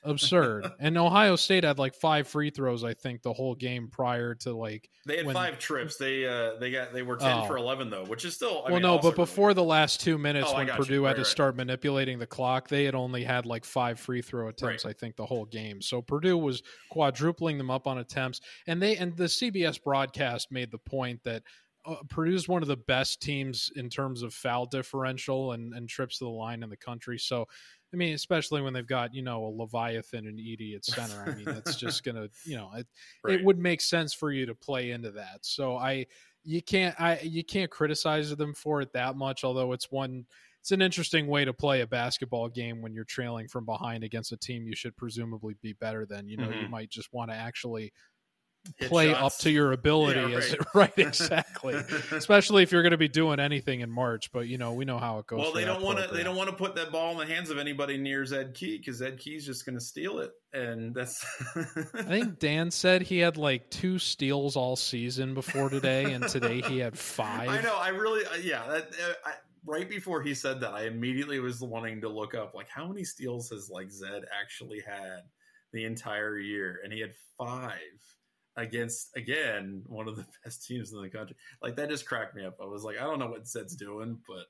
absurd 0.06 0.70
and 0.80 0.96
ohio 0.96 1.36
state 1.36 1.64
had 1.64 1.78
like 1.78 1.94
five 1.94 2.26
free 2.28 2.50
throws 2.50 2.84
i 2.84 2.94
think 2.94 3.22
the 3.22 3.32
whole 3.32 3.54
game 3.54 3.88
prior 3.88 4.34
to 4.34 4.52
like 4.54 4.88
They 5.06 5.18
had 5.18 5.26
when- 5.26 5.34
five 5.34 5.58
trips. 5.58 5.96
They 5.96 6.26
uh 6.26 6.56
they 6.58 6.70
got 6.70 6.92
they 6.92 7.02
were 7.02 7.16
ten 7.16 7.40
Oh. 7.40 7.44
for 7.46 7.56
eleven 7.56 7.90
though, 7.90 8.04
which 8.04 8.24
is 8.24 8.34
still. 8.34 8.58
I 8.66 8.70
well 8.70 8.80
mean, 8.80 8.82
no 8.82 8.98
but 8.98 9.14
before 9.16 9.54
the 9.54 9.62
last 9.64 10.00
two 10.00 10.18
minutes 10.18 10.48
Oh, 10.50 10.56
when 10.56 10.68
purdue 10.68 11.02
Right, 11.04 11.08
had 11.10 11.16
to 11.16 11.22
right. 11.22 11.26
start 11.26 11.56
manipulating 11.56 12.18
the 12.18 12.26
clock 12.26 12.68
they 12.68 12.84
had 12.84 12.94
only 12.94 13.22
had 13.24 13.46
like 13.46 13.64
five 13.64 14.00
free 14.00 14.22
throw 14.22 14.48
attempts 14.48 14.84
Right. 14.84 14.90
i 14.90 14.98
think 14.98 15.16
the 15.16 15.26
whole 15.26 15.44
game 15.44 15.80
so 15.82 16.02
purdue 16.02 16.36
was 16.38 16.62
quadrupling 16.90 17.58
them 17.58 17.70
up 17.70 17.86
on 17.86 17.98
attempts 17.98 18.40
and 18.66 18.80
they 18.80 18.96
and 18.96 19.16
the 19.16 19.24
cbs 19.24 19.82
broadcast 19.82 20.50
made 20.50 20.70
the 20.70 20.78
point 20.78 21.22
that 21.24 21.42
uh, 21.84 21.94
Purdue's 22.08 22.48
one 22.48 22.62
of 22.62 22.68
the 22.68 22.76
best 22.76 23.22
teams 23.22 23.70
in 23.76 23.88
terms 23.88 24.22
of 24.22 24.34
foul 24.34 24.66
differential 24.66 25.52
and, 25.52 25.72
and 25.72 25.88
trips 25.88 26.18
to 26.18 26.24
the 26.24 26.30
line 26.30 26.64
in 26.64 26.68
the 26.68 26.76
country. 26.76 27.16
So, 27.16 27.46
I 27.92 27.96
mean, 27.96 28.14
especially 28.14 28.62
when 28.62 28.72
they've 28.72 28.86
got 28.86 29.14
you 29.14 29.22
know 29.22 29.44
a 29.46 29.48
Leviathan 29.50 30.26
and 30.26 30.38
Edey 30.38 30.74
at 30.76 30.84
center. 30.84 31.24
I 31.24 31.30
mean, 31.30 31.50
that's 31.50 31.76
just 31.76 32.02
gonna 32.04 32.28
you 32.44 32.56
know 32.56 32.72
it, 32.74 32.86
Right. 33.22 33.40
it 33.40 33.42
would 33.42 33.58
make 33.58 33.80
sense 33.80 34.12
for 34.12 34.30
you 34.32 34.46
to 34.46 34.54
play 34.54 34.90
into 34.90 35.10
that. 35.12 35.44
So 35.46 35.76
I 35.76 36.06
you 36.44 36.62
can't 36.62 36.98
I 37.00 37.20
you 37.20 37.44
can't 37.44 37.70
criticize 37.70 38.34
them 38.36 38.54
for 38.54 38.80
it 38.82 38.92
that 38.92 39.16
much. 39.16 39.44
Although 39.44 39.72
it's 39.72 39.90
one 39.90 40.26
it's 40.60 40.72
an 40.72 40.82
interesting 40.82 41.28
way 41.28 41.44
to 41.44 41.52
play 41.54 41.80
a 41.82 41.86
basketball 41.86 42.48
game 42.48 42.82
when 42.82 42.92
you're 42.92 43.04
trailing 43.04 43.46
from 43.46 43.64
behind 43.64 44.02
against 44.02 44.32
a 44.32 44.36
team 44.36 44.66
you 44.66 44.74
should 44.74 44.96
presumably 44.96 45.54
be 45.62 45.72
better 45.74 46.04
than. 46.06 46.28
You 46.28 46.38
know, 46.38 46.50
you 46.50 46.66
Mhm. 46.66 46.70
might 46.70 46.90
just 46.90 47.12
want 47.12 47.30
to 47.30 47.36
actually 47.36 47.92
Hit 48.78 48.88
play 48.88 49.12
shots. 49.12 49.36
up 49.36 49.42
to 49.42 49.50
your 49.50 49.72
ability 49.72 50.20
Yeah, 50.20 50.36
right. 50.36 50.52
it 50.52 50.60
right 50.74 50.92
exactly 50.98 51.74
especially 52.12 52.62
if 52.62 52.72
you're 52.72 52.82
going 52.82 52.92
to 52.92 52.96
be 52.98 53.08
doing 53.08 53.38
anything 53.40 53.80
in 53.80 53.90
march 53.90 54.32
but 54.32 54.48
you 54.48 54.58
know 54.58 54.72
we 54.72 54.84
know 54.84 54.98
how 54.98 55.18
it 55.18 55.26
goes 55.26 55.40
well, 55.40 55.52
they 55.52 55.64
don't 55.64 55.82
want 55.82 55.98
to. 55.98 56.14
They 56.14 56.22
don't 56.22 56.36
want 56.36 56.50
to 56.50 56.56
put 56.56 56.74
that 56.76 56.92
ball 56.92 57.12
in 57.12 57.18
the 57.18 57.32
hands 57.34 57.50
of 57.50 57.58
anybody 57.58 57.96
near 57.98 58.24
Zed 58.24 58.54
Key 58.54 58.78
because 58.78 58.96
Zed 58.96 59.18
Key's 59.18 59.44
just 59.46 59.64
going 59.66 59.78
to 59.78 59.84
steal 59.84 60.18
it, 60.20 60.32
and 60.52 60.94
that's. 60.94 61.24
i 61.94 62.02
think 62.02 62.38
dan 62.38 62.70
said 62.70 63.02
he 63.02 63.18
had 63.18 63.36
like 63.36 63.68
two 63.70 63.98
steals 63.98 64.56
all 64.56 64.76
season 64.76 65.34
before 65.34 65.68
today 65.68 66.12
and 66.12 66.26
today 66.28 66.60
he 66.62 66.78
had 66.78 66.98
five 67.16 67.48
I 67.48 67.60
know. 67.62 67.76
I 67.76 67.88
really. 67.88 68.24
uh, 68.26 68.36
Yeah. 68.42 68.66
That, 68.68 68.82
uh, 68.88 69.12
I, 69.24 69.32
right 69.64 69.88
before 69.88 70.22
he 70.22 70.34
said 70.34 70.60
that, 70.60 70.72
I 70.72 70.84
immediately 70.86 71.40
was 71.40 71.60
wanting 71.60 72.00
to 72.02 72.08
look 72.08 72.34
up 72.34 72.54
like 72.54 72.68
how 72.68 72.86
many 72.86 73.04
steals 73.04 73.50
has 73.50 73.68
like 73.70 73.90
Zed 73.90 74.24
actually 74.40 74.80
had 74.80 75.20
the 75.72 75.84
entire 75.84 76.38
year, 76.38 76.80
and 76.84 76.92
he 76.92 77.00
had 77.00 77.12
five 77.36 77.80
against 78.56 79.16
again 79.16 79.82
one 79.86 80.08
of 80.08 80.16
the 80.16 80.24
best 80.44 80.66
teams 80.66 80.92
in 80.92 81.02
the 81.02 81.08
country. 81.10 81.36
Like 81.62 81.76
that 81.76 81.88
just 81.90 82.06
cracked 82.06 82.34
me 82.34 82.44
up. 82.44 82.56
I 82.60 82.64
was 82.66 82.82
like, 82.84 82.96
I 82.98 83.02
don't 83.04 83.18
know 83.18 83.28
what 83.28 83.46
Zed's 83.46 83.76
doing, 83.76 84.18
but 84.28 84.46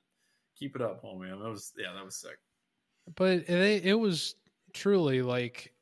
keep 0.59 0.77
it 0.77 0.83
up, 0.83 1.03
homie. 1.03 1.29
That 1.31 1.49
was 1.49 1.73
yeah, 1.79 1.93
that 1.95 2.05
was 2.05 2.17
sick. 2.17 2.39
but 3.17 3.31
it, 3.49 3.85
it 3.85 3.95
was 3.95 4.37
truly 4.73 5.23
like 5.23 5.73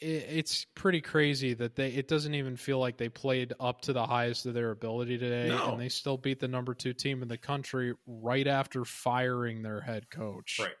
it, 0.00 0.06
it's 0.28 0.64
pretty 0.74 1.00
crazy 1.00 1.54
that 1.54 1.76
they 1.76 1.88
it 1.90 2.08
doesn't 2.08 2.34
even 2.34 2.56
feel 2.56 2.78
like 2.80 2.96
they 2.96 3.08
played 3.08 3.52
up 3.60 3.80
to 3.82 3.92
the 3.92 4.04
highest 4.04 4.44
of 4.46 4.54
their 4.54 4.70
ability 4.72 5.18
today 5.18 5.48
No. 5.48 5.72
and 5.72 5.80
they 5.80 5.88
still 5.88 6.16
beat 6.16 6.40
the 6.40 6.48
number 6.48 6.74
2 6.74 6.92
team 6.94 7.22
in 7.22 7.28
the 7.28 7.38
country 7.38 7.94
right 8.06 8.46
after 8.48 8.84
firing 8.84 9.62
their 9.62 9.80
head 9.80 10.10
coach. 10.10 10.58
Right. 10.60 10.72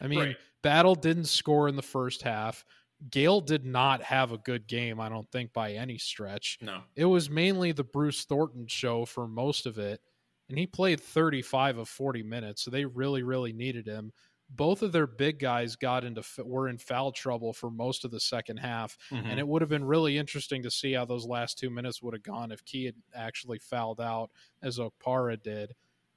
I 0.00 0.08
mean, 0.08 0.18
Right. 0.18 0.36
Battle 0.62 0.94
didn't 0.94 1.26
score 1.26 1.68
in 1.68 1.76
the 1.76 1.82
first 1.82 2.22
half. 2.22 2.64
Gayle 3.10 3.40
did 3.40 3.64
not 3.64 4.02
have 4.02 4.32
a 4.32 4.38
good 4.38 4.66
game, 4.66 5.00
I 5.00 5.08
don't 5.08 5.30
think 5.30 5.52
by 5.52 5.72
any 5.72 5.98
stretch. 5.98 6.58
No. 6.60 6.84
It 6.96 7.04
was 7.06 7.28
mainly 7.28 7.72
the 7.72 7.84
Bruce 7.84 8.24
Thornton 8.24 8.66
show 8.66 9.04
for 9.04 9.26
most 9.28 9.66
of 9.66 9.78
it, 9.78 10.00
and 10.48 10.58
he 10.58 10.66
played 10.66 11.00
35 11.00 11.78
of 11.78 11.88
40 11.88 12.22
minutes, 12.22 12.62
so 12.62 12.70
they 12.70 12.84
really, 12.84 13.22
really 13.22 13.52
needed 13.52 13.86
him. 13.86 14.12
Both 14.50 14.82
of 14.82 14.92
their 14.92 15.06
big 15.06 15.38
guys 15.38 15.74
got 15.74 16.04
into 16.04 16.22
were 16.44 16.68
in 16.68 16.78
foul 16.78 17.12
trouble 17.12 17.52
for 17.52 17.70
most 17.70 18.04
of 18.04 18.10
the 18.10 18.20
second 18.20 18.58
half, 18.58 18.96
Mhm. 19.10 19.24
and 19.24 19.40
it 19.40 19.48
would 19.48 19.62
have 19.62 19.70
been 19.70 19.84
really 19.84 20.16
interesting 20.18 20.62
to 20.62 20.70
see 20.70 20.92
how 20.92 21.04
those 21.04 21.26
last 21.26 21.58
two 21.58 21.70
minutes 21.70 22.02
would 22.02 22.14
have 22.14 22.22
gone 22.22 22.52
if 22.52 22.64
Key 22.64 22.84
had 22.84 22.96
actually 23.14 23.58
fouled 23.58 24.00
out 24.00 24.30
as 24.62 24.78
Okpara 24.78 25.42
did. 25.42 25.74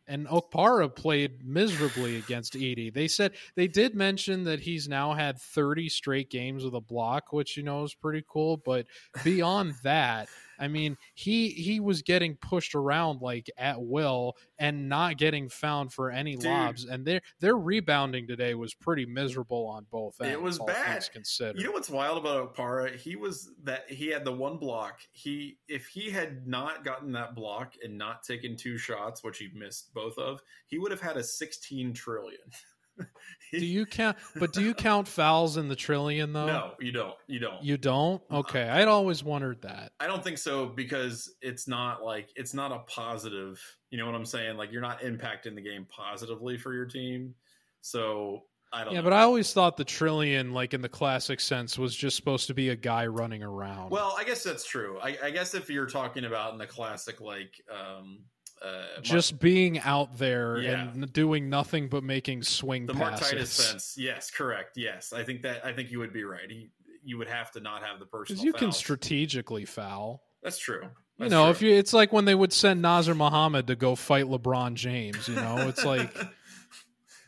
And 0.08 0.26
Okpara 0.28 0.96
played 0.96 1.46
miserably 1.46 2.16
against 2.16 2.54
Edey. 2.54 2.94
They 2.94 3.10
said 3.10 3.34
they 3.56 3.68
did 3.68 3.94
mention 3.94 4.46
that 4.46 4.62
he's 4.62 4.88
now 4.88 5.14
had 5.14 5.40
30 5.40 5.90
straight 5.90 6.30
games 6.30 6.64
with 6.64 6.74
a 6.74 6.82
block, 6.82 7.34
which 7.34 7.58
you 7.58 7.64
know 7.64 7.84
is 7.84 7.94
pretty 7.94 8.24
cool. 8.28 8.58
But 8.58 8.88
beyond 9.24 9.74
that, 9.84 10.30
I 10.60 10.68
mean, 10.68 10.98
he 11.14 11.50
he 11.50 11.80
was 11.80 12.02
getting 12.02 12.36
pushed 12.36 12.76
around 12.76 13.22
like 13.22 13.50
at 13.58 13.82
will 13.82 14.36
and 14.60 14.90
not 14.90 15.18
getting 15.18 15.50
found 15.50 15.94
for 15.94 16.10
any 16.10 16.36
Dude. 16.36 16.46
lobs. 16.46 16.86
And 16.86 17.06
their 17.06 17.22
their 17.40 17.58
rebounding 17.58 18.28
today 18.28 18.54
was 18.56 18.74
pretty 18.74 19.06
miserable 19.06 19.68
on 19.68 19.86
both 19.92 20.20
ends. 20.22 20.34
It 20.34 20.42
was 20.42 20.60
bad. 20.60 21.08
considered. 21.12 21.58
You 21.58 21.66
know 21.66 21.72
what's 21.72 21.90
wild 21.90 22.18
about 22.18 22.56
Okpara? 22.56 22.96
He 22.96 23.16
was 23.16 23.52
that 23.64 23.90
he 23.90 24.08
had 24.08 24.26
the 24.26 24.34
one 24.34 24.58
block. 24.58 25.00
He 25.12 25.58
if 25.68 25.88
he 25.88 26.10
had 26.10 26.48
not 26.48 26.84
gotten 26.84 27.12
that 27.14 27.36
block 27.36 27.74
and 27.84 27.98
not 27.98 28.24
taken 28.24 28.56
two 28.56 28.78
shots, 28.78 29.24
which 29.24 29.38
he 29.38 29.50
missed 29.54 29.94
both 29.94 30.18
of, 30.18 30.42
he 30.68 30.78
would 30.78 30.92
have 30.92 31.02
had 31.02 31.18
a 31.18 31.24
16 31.24 31.94
trillion. 31.94 32.40
do 33.52 33.66
you 33.66 33.86
count? 33.86 34.18
But 34.36 34.54
do 34.54 34.62
you 34.62 34.74
count 34.74 35.08
fouls 35.08 35.58
in 35.58 35.68
the 35.68 35.76
trillion 35.76 36.34
though? 36.34 36.46
No, 36.46 36.72
you 36.80 36.92
don't. 36.92 37.16
You 37.28 37.40
don't. 37.40 37.64
You 37.64 37.78
don't? 37.78 38.22
Okay, 38.32 38.64
I'd 38.64 38.88
always 38.88 39.24
wondered 39.24 39.62
that. 39.62 39.92
I 40.00 40.08
don't 40.08 40.24
think 40.24 40.38
so 40.38 40.66
because 40.66 41.34
it's 41.42 41.68
not 41.68 42.04
like 42.04 42.30
it's 42.36 42.54
not 42.54 42.72
a 42.72 42.80
positive. 42.80 43.62
You 43.90 43.98
know 43.98 44.06
what 44.06 44.16
I'm 44.16 44.26
saying? 44.26 44.58
Like 44.58 44.72
you're 44.72 44.82
not 44.82 45.02
impacting 45.02 45.56
the 45.56 45.62
game 45.62 45.88
positively 45.90 46.58
for 46.58 46.74
your 46.74 46.86
team. 46.86 47.36
So 47.82 48.44
I 48.74 48.84
don't. 48.84 48.94
Yeah, 48.94 49.00
know. 49.00 49.06
but 49.06 49.14
I 49.14 49.22
always 49.22 49.54
thought 49.54 49.78
the 49.78 49.86
trillion, 49.86 50.54
like 50.54 50.74
in 50.74 50.82
the 50.82 50.90
classic 50.90 51.40
sense, 51.40 51.78
was 51.78 51.96
just 51.96 52.16
supposed 52.16 52.48
to 52.48 52.54
be 52.54 52.70
a 52.70 52.76
guy 52.76 53.08
running 53.08 53.44
around. 53.44 53.92
well, 53.92 54.16
I 54.18 54.24
guess 54.24 54.44
that's 54.44 54.66
true. 54.66 55.00
I, 55.02 55.18
I 55.24 55.30
guess 55.32 55.54
if 55.54 55.70
you're 55.70 55.86
talking 55.88 56.26
about 56.26 56.54
in 56.54 56.60
the 56.60 56.68
classic, 56.68 57.22
like 57.22 57.62
um, 57.72 58.20
uh, 58.64 59.02
just 59.02 59.40
being 59.40 59.80
out 59.80 60.18
there 60.18 60.58
Yeah. 60.58 60.90
and 60.90 61.12
doing 61.14 61.50
nothing 61.50 61.90
but 61.90 62.04
making 62.04 62.44
swing 62.44 62.86
the 62.86 62.94
Mark 62.94 63.14
passes. 63.14 63.30
Titus 63.30 63.52
sense. 63.52 63.96
Yes, 63.98 64.32
correct. 64.32 64.78
Yes, 64.78 65.14
I 65.14 65.24
think 65.24 65.44
that 65.44 65.66
I 65.66 65.74
think 65.74 65.92
you 65.92 66.00
would 66.00 66.14
be 66.14 66.24
right. 66.24 66.50
He, 66.50 66.70
you 67.04 67.18
would 67.18 67.28
have 67.28 67.52
to 67.52 67.60
not 67.60 67.84
have 67.84 68.00
the 68.00 68.06
personal. 68.06 68.42
Because 68.42 68.44
you 68.44 68.54
can 68.54 68.72
strategically 68.72 69.66
foul. 69.66 70.24
That's 70.44 70.58
true. 70.58 70.90
You 71.20 71.30
know, 71.30 71.46
true. 71.46 71.52
if 71.52 71.62
you, 71.62 71.74
it's 71.74 71.94
like 71.94 72.14
when 72.14 72.26
they 72.26 72.36
would 72.36 72.54
send 72.54 72.84
Nazr 72.84 73.16
Mohammed 73.16 73.68
to 73.68 73.76
go 73.76 73.96
fight 73.96 74.26
LeBron 74.26 74.76
James. 74.76 75.28
You 75.28 75.36
know, 75.36 75.68
it's 75.68 75.84
like 75.84 76.16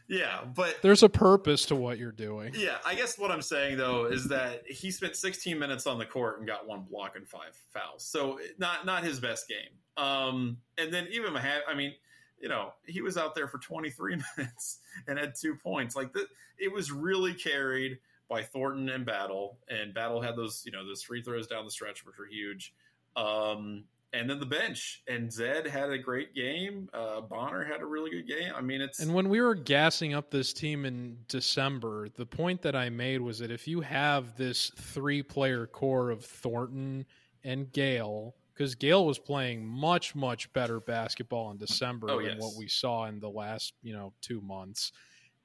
yeah, 0.10 0.40
but 0.56 0.78
there's 0.82 1.04
a 1.04 1.10
purpose 1.10 1.66
to 1.68 1.76
what 1.76 2.00
you're 2.00 2.12
doing. 2.12 2.54
Yeah, 2.56 2.78
I 2.84 2.96
guess 2.96 3.20
what 3.20 3.30
I'm 3.30 3.44
saying 3.44 3.78
though 3.78 4.06
is 4.06 4.28
that 4.30 4.64
he 4.68 4.90
spent 4.90 5.16
16 5.16 5.58
minutes 5.58 5.86
on 5.86 6.00
the 6.00 6.06
court 6.06 6.40
and 6.40 6.48
got 6.48 6.68
one 6.68 6.86
block 6.90 7.16
and 7.16 7.28
five 7.28 7.56
fouls. 7.72 8.06
So 8.06 8.40
not 8.58 8.88
not 8.88 9.04
his 9.04 9.20
best 9.20 9.48
game. 9.48 10.04
Um, 10.04 10.58
and 10.80 10.92
then 10.92 11.08
even 11.12 11.32
Mahaffey, 11.32 11.62
I 11.68 11.76
mean, 11.76 11.94
you 12.42 12.50
know, 12.50 12.74
he 12.88 13.02
was 13.02 13.18
out 13.18 13.36
there 13.36 13.48
for 13.48 13.60
23 13.60 14.18
minutes 14.38 14.80
and 15.08 15.20
had 15.20 15.34
two 15.40 15.56
points. 15.56 15.96
Like 15.96 16.12
the, 16.12 16.26
it 16.58 16.74
was 16.74 16.92
really 16.92 17.36
carried 17.36 18.00
by 18.28 18.42
Thornton 18.42 18.90
and 18.90 19.06
Battle, 19.06 19.60
and 19.70 19.94
Battle 19.94 20.22
had 20.22 20.36
those 20.36 20.64
you 20.66 20.72
know 20.72 20.86
those 20.86 21.04
free 21.04 21.22
throws 21.22 21.46
down 21.46 21.66
the 21.66 21.72
stretch 21.72 22.04
which 22.04 22.18
were 22.18 22.28
huge. 22.28 22.74
Um, 23.16 23.84
and 24.14 24.30
then 24.30 24.40
the 24.40 24.46
bench 24.46 25.04
and 25.08 25.32
Zed 25.32 25.68
had 25.68 25.90
a 25.92 25.98
great 25.98 26.34
game. 26.34 26.90
Uh, 26.94 27.22
Bonner 27.22 27.64
had 27.64 27.82
a 27.82 27.86
really 27.86 28.10
good 28.10 28.28
game. 28.28 28.52
I 28.56 28.62
mean, 28.62 28.82
it's 28.82 29.00
And 29.00 29.14
when 29.14 29.30
we 29.30 29.40
were 29.42 29.56
gassing 29.56 30.14
up 30.14 30.32
this 30.32 30.52
team 30.54 30.86
in 30.86 31.18
December, 31.28 32.10
the 32.10 32.26
point 32.26 32.62
that 32.64 32.76
I 32.76 32.90
made 32.90 33.22
was 33.22 33.40
that 33.40 33.52
if 33.52 33.68
you 33.68 33.82
have 33.82 34.36
this 34.36 34.72
three 34.78 35.22
player 35.22 35.68
core 35.68 36.10
of 36.10 36.26
Thornton 36.26 37.06
and 37.44 37.72
Gayle, 37.72 38.36
because 38.54 38.76
Gayle 38.76 39.06
was 39.06 39.20
playing 39.20 39.66
much, 39.66 40.16
much 40.16 40.52
better 40.54 40.80
basketball 40.80 41.52
in 41.52 41.58
December 41.58 42.10
Oh, 42.10 42.18
than 42.18 42.34
yes. 42.34 42.42
what 42.42 42.56
we 42.58 42.68
saw 42.68 43.06
in 43.06 43.20
the 43.20 43.30
last, 43.30 43.74
you 43.84 43.94
know, 43.94 44.12
two 44.22 44.42
months. 44.42 44.92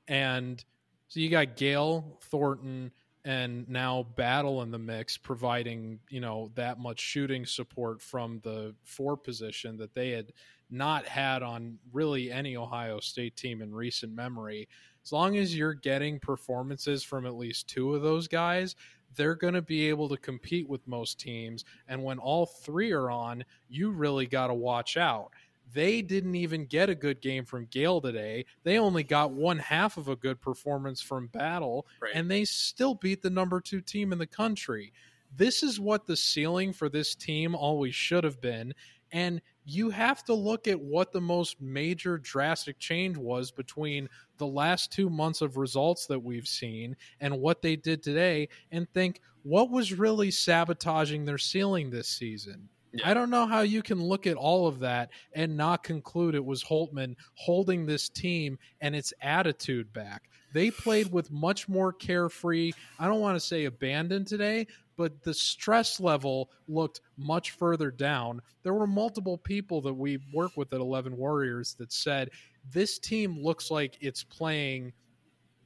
And 0.08 0.64
so 1.08 1.20
you 1.20 1.28
got 1.30 1.56
Gayle, 1.56 2.18
Thornton, 2.22 2.90
and 3.24 3.68
now 3.68 4.06
Battle 4.16 4.62
in 4.62 4.70
the 4.70 4.78
mix, 4.78 5.16
providing, 5.16 5.98
you 6.10 6.20
know, 6.20 6.50
that 6.54 6.78
much 6.78 7.00
shooting 7.00 7.46
support 7.46 8.02
from 8.02 8.40
the 8.42 8.74
four 8.82 9.16
position 9.16 9.76
that 9.78 9.94
they 9.94 10.10
had 10.10 10.32
not 10.70 11.06
had 11.06 11.42
on 11.42 11.78
really 11.92 12.30
any 12.30 12.56
Ohio 12.56 13.00
State 13.00 13.36
team 13.36 13.62
in 13.62 13.74
recent 13.74 14.14
memory. 14.14 14.68
As 15.04 15.12
long 15.12 15.36
as 15.36 15.56
you're 15.56 15.74
getting 15.74 16.18
performances 16.18 17.02
from 17.02 17.26
at 17.26 17.36
least 17.36 17.68
two 17.68 17.94
of 17.94 18.02
those 18.02 18.28
guys, 18.28 18.74
they're 19.16 19.34
going 19.34 19.54
to 19.54 19.62
be 19.62 19.88
able 19.88 20.08
to 20.08 20.16
compete 20.16 20.68
with 20.68 20.86
most 20.86 21.20
teams. 21.20 21.64
And 21.88 22.02
when 22.02 22.18
all 22.18 22.46
three 22.46 22.92
are 22.92 23.10
on, 23.10 23.44
you 23.68 23.90
really 23.90 24.26
got 24.26 24.48
to 24.48 24.54
watch 24.54 24.96
out. 24.96 25.30
They 25.72 26.02
didn't 26.02 26.34
even 26.34 26.66
get 26.66 26.90
a 26.90 26.94
good 26.94 27.20
game 27.20 27.44
from 27.44 27.66
Gayle 27.66 28.00
today. 28.00 28.44
They 28.62 28.78
only 28.78 29.02
got 29.02 29.32
one 29.32 29.58
half 29.58 29.96
of 29.96 30.08
a 30.08 30.16
good 30.16 30.40
performance 30.40 31.00
from 31.00 31.28
Battle, 31.28 31.86
Right. 32.00 32.12
and 32.14 32.30
they 32.30 32.44
still 32.44 32.94
beat 32.94 33.22
the 33.22 33.30
number 33.30 33.60
two 33.60 33.80
team 33.80 34.12
in 34.12 34.18
the 34.18 34.26
country. 34.26 34.92
This 35.36 35.62
is 35.62 35.80
what 35.80 36.06
the 36.06 36.16
ceiling 36.16 36.72
for 36.72 36.88
this 36.88 37.14
team 37.14 37.54
always 37.56 37.94
should 37.94 38.22
have 38.24 38.40
been. 38.40 38.72
And 39.10 39.40
you 39.64 39.90
have 39.90 40.24
to 40.24 40.34
look 40.34 40.66
at 40.68 40.80
what 40.80 41.12
the 41.12 41.20
most 41.20 41.60
major 41.60 42.18
drastic 42.18 42.78
change 42.78 43.16
was 43.16 43.50
between 43.50 44.08
the 44.38 44.46
last 44.46 44.92
two 44.92 45.08
months 45.08 45.40
of 45.40 45.56
results 45.56 46.06
that 46.06 46.18
we've 46.18 46.48
seen 46.48 46.96
and 47.20 47.40
what 47.40 47.62
they 47.62 47.76
did 47.76 48.02
today 48.02 48.48
and 48.72 48.88
think 48.90 49.20
what 49.42 49.70
was 49.70 49.92
really 49.92 50.30
sabotaging 50.30 51.24
their 51.24 51.38
ceiling 51.38 51.90
this 51.90 52.08
season. 52.08 52.68
Yeah. 52.94 53.10
I 53.10 53.14
don't 53.14 53.30
know 53.30 53.46
how 53.46 53.62
you 53.62 53.82
can 53.82 54.00
look 54.00 54.26
at 54.26 54.36
all 54.36 54.68
of 54.68 54.78
that 54.80 55.10
and 55.32 55.56
not 55.56 55.82
conclude 55.82 56.34
it 56.34 56.44
was 56.44 56.62
Holtmann 56.62 57.16
holding 57.34 57.86
this 57.86 58.08
team 58.08 58.58
and 58.80 58.94
its 58.94 59.12
attitude 59.20 59.92
back. 59.92 60.30
They 60.52 60.70
played 60.70 61.10
with 61.10 61.32
much 61.32 61.68
more 61.68 61.92
carefree, 61.92 62.72
I 63.00 63.08
don't 63.08 63.20
want 63.20 63.34
to 63.34 63.44
say 63.44 63.64
abandon 63.64 64.24
today, 64.24 64.68
but 64.96 65.22
the 65.24 65.34
stress 65.34 65.98
level 65.98 66.50
looked 66.68 67.00
much 67.16 67.50
further 67.50 67.90
down. 67.90 68.40
There 68.62 68.74
were 68.74 68.86
multiple 68.86 69.38
people 69.38 69.80
that 69.82 69.94
we 69.94 70.20
work 70.32 70.52
with 70.56 70.72
at 70.72 70.80
11 70.80 71.16
Warriors 71.16 71.74
that 71.80 71.92
said 71.92 72.30
this 72.70 73.00
team 73.00 73.42
looks 73.42 73.72
like 73.72 73.98
it's 74.00 74.22
playing 74.22 74.92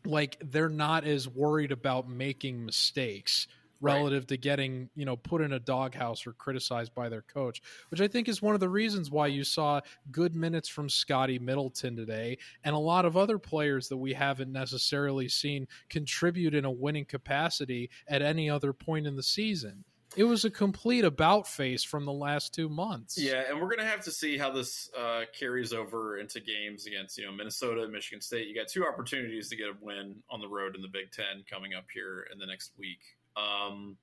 like 0.07 0.39
they're 0.41 0.71
not 0.71 1.05
as 1.05 1.29
worried 1.29 1.73
about 1.73 2.09
making 2.09 2.65
mistakes 2.65 3.47
Right. 3.81 3.95
relative 3.95 4.27
to 4.29 4.37
getting 4.37 4.91
you 4.97 5.05
know 5.05 5.17
put 5.17 5.41
in 5.41 5.53
a 5.53 5.61
doghouse 5.61 6.27
or 6.27 6.33
criticized 6.33 6.95
by 6.95 7.09
their 7.09 7.23
coach 7.23 7.63
which 7.91 8.01
i 8.01 8.09
think 8.09 8.29
is 8.29 8.43
one 8.43 8.55
of 8.55 8.61
the 8.61 8.69
reasons 8.69 9.09
why 9.09 9.29
you 9.29 9.45
saw 9.45 9.81
good 10.11 10.35
minutes 10.35 10.69
from 10.69 10.89
scotty 10.89 11.39
middleton 11.39 11.95
today 11.95 12.39
and 12.65 12.75
a 12.75 12.79
lot 12.79 13.05
of 13.05 13.17
other 13.17 13.39
players 13.39 13.89
that 13.89 13.97
we 13.97 14.13
haven't 14.13 14.51
necessarily 14.51 15.29
seen 15.29 15.69
contribute 15.89 16.55
in 16.55 16.65
a 16.65 16.71
winning 16.71 17.05
capacity 17.05 17.89
at 18.09 18.21
any 18.21 18.51
other 18.51 18.73
point 18.73 19.07
in 19.07 19.15
the 19.15 19.23
season 19.23 19.85
it 20.17 20.25
was 20.25 20.45
a 20.45 20.51
complete 20.51 21.05
about 21.05 21.47
face 21.47 21.85
from 21.85 22.05
the 22.05 22.13
last 22.13 22.55
two 22.55 22.69
months 22.69 23.19
Yeah, 23.19 23.45
and 23.49 23.61
we're 23.61 23.69
gonna 23.69 23.89
have 23.89 24.03
to 24.05 24.11
see 24.11 24.39
how 24.39 24.51
this 24.51 24.91
uh, 24.99 25.23
carries 25.39 25.73
over 25.73 26.19
into 26.19 26.41
games 26.41 26.87
against 26.87 27.19
you 27.19 27.27
know 27.27 27.33
Minnesota 27.33 27.87
Michigan 27.87 28.21
State. 28.21 28.49
You 28.49 28.55
got 28.55 28.69
two 28.69 28.87
opportunities 28.87 29.51
to 29.51 29.57
get 29.57 29.69
a 29.69 29.75
win 29.81 30.17
on 30.31 30.41
the 30.41 30.49
road 30.49 30.75
in 30.75 30.83
the 30.83 30.89
Big 30.89 31.13
Ten 31.13 31.45
coming 31.49 31.75
up 31.75 31.85
here 31.93 32.27
in 32.33 32.39
the 32.39 32.47
next 32.47 32.73
week, 32.79 33.01
um, 33.39 33.97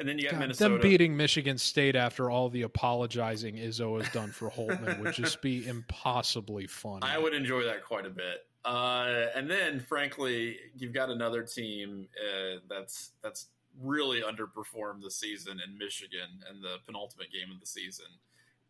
and 0.00 0.08
then 0.08 0.18
you 0.18 0.24
got 0.24 0.32
God, 0.32 0.40
Minnesota. 0.40 0.70
them 0.70 0.80
beating 0.80 1.16
Michigan 1.16 1.58
State 1.58 1.94
after 1.94 2.30
all 2.30 2.48
the 2.48 2.62
apologizing 2.62 3.56
Izzo 3.56 4.00
has 4.00 4.10
done 4.12 4.30
for 4.30 4.50
Holtmann 4.50 4.98
would 5.00 5.12
just 5.12 5.42
be 5.42 5.66
impossibly 5.68 6.66
funny. 6.66 7.02
I 7.02 7.18
would 7.18 7.34
enjoy 7.34 7.64
that 7.64 7.84
quite 7.84 8.06
a 8.06 8.10
bit. 8.10 8.46
Uh, 8.64 9.26
and 9.34 9.50
then, 9.50 9.80
frankly, 9.80 10.56
you've 10.76 10.92
got 10.92 11.10
another 11.10 11.42
team 11.42 12.08
uh, 12.18 12.60
that's 12.68 13.12
that's 13.22 13.48
really 13.80 14.22
underperformed 14.22 15.02
the 15.02 15.10
season 15.10 15.60
in 15.66 15.78
Michigan 15.78 16.28
in 16.50 16.60
the 16.60 16.76
penultimate 16.86 17.32
game 17.32 17.52
of 17.52 17.60
the 17.60 17.66
season. 17.66 18.06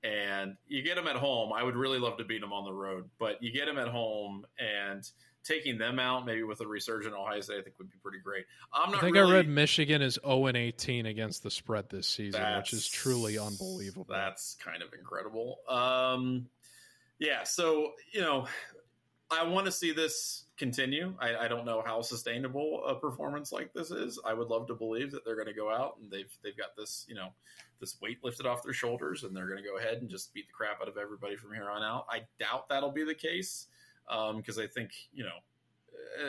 And 0.03 0.57
you 0.67 0.83
get 0.83 0.97
them 0.97 1.07
at 1.07 1.17
home. 1.17 1.53
I 1.53 1.63
would 1.63 1.77
really 1.77 1.99
love 1.99 2.17
to 2.19 2.25
beat 2.25 2.41
them 2.41 2.53
on 2.53 2.65
the 2.65 2.73
road, 2.73 3.09
but 3.19 3.43
you 3.43 3.53
get 3.53 3.67
them 3.67 3.79
at 3.79 3.89
home, 3.89 4.47
and 4.59 5.09
taking 5.45 5.79
them 5.79 5.99
out, 5.99 6.27
maybe 6.27 6.43
with 6.43 6.61
a 6.61 6.67
resurgent 6.67 7.15
Ohio 7.15 7.41
State, 7.41 7.59
I 7.59 7.63
think 7.63 7.77
would 7.79 7.91
be 7.91 7.99
pretty 8.03 8.19
great. 8.19 8.45
I'm 8.73 8.91
not. 8.91 8.99
I 8.99 9.01
think 9.01 9.17
really, 9.17 9.33
I 9.33 9.35
read 9.37 9.49
Michigan 9.49 10.03
is 10.03 10.19
0 10.25 10.47
and 10.47 10.57
18 10.57 11.07
against 11.07 11.43
the 11.43 11.51
spread 11.51 11.89
this 11.89 12.09
season, 12.09 12.57
which 12.57 12.73
is 12.73 12.87
truly 12.89 13.39
unbelievable. 13.39 14.07
That's 14.09 14.57
kind 14.63 14.83
of 14.83 14.93
incredible. 14.93 15.59
Um, 15.69 16.49
yeah, 17.19 17.45
so 17.45 17.93
you 18.13 18.21
know, 18.21 18.47
I 19.31 19.45
want 19.45 19.67
to 19.67 19.73
see 19.73 19.93
this 19.93 20.45
continue. 20.57 21.15
I, 21.21 21.37
I 21.37 21.49
don't 21.49 21.65
know 21.65 21.83
how 21.85 22.03
sustainable 22.03 22.85
a 22.85 22.95
performance 22.95 23.53
like 23.53 23.73
this 23.73 23.91
is. 23.91 24.19
I 24.25 24.35
would 24.35 24.49
love 24.49 24.67
to 24.69 24.75
believe 24.75 25.13
that 25.13 25.25
they're 25.25 25.37
going 25.37 25.47
to 25.47 25.55
go 25.55 25.71
out 25.71 25.97
and 26.03 26.11
they've 26.11 26.33
they've 26.43 26.57
got 26.57 26.77
this 26.77 27.07
you 27.09 27.15
know 27.15 27.29
this 27.81 27.97
weight 28.03 28.19
lifted 28.23 28.45
off 28.45 28.63
their 28.63 28.75
shoulders 28.75 29.23
and 29.23 29.35
they're 29.35 29.49
going 29.49 29.63
to 29.63 29.69
go 29.69 29.79
ahead 29.79 29.99
and 29.99 30.11
just 30.11 30.35
beat 30.35 30.47
the 30.49 30.53
crap 30.53 30.83
out 30.83 30.89
of 30.89 30.99
everybody 30.99 31.37
from 31.37 31.55
here 31.55 31.71
on 31.71 31.83
out. 31.83 32.07
I 32.11 32.23
doubt 32.39 32.69
that'll 32.69 32.93
be 32.93 33.05
the 33.05 33.15
case 33.15 33.69
because 34.37 34.59
I 34.59 34.67
think 34.67 34.91
you 35.13 35.25
know 35.25 35.39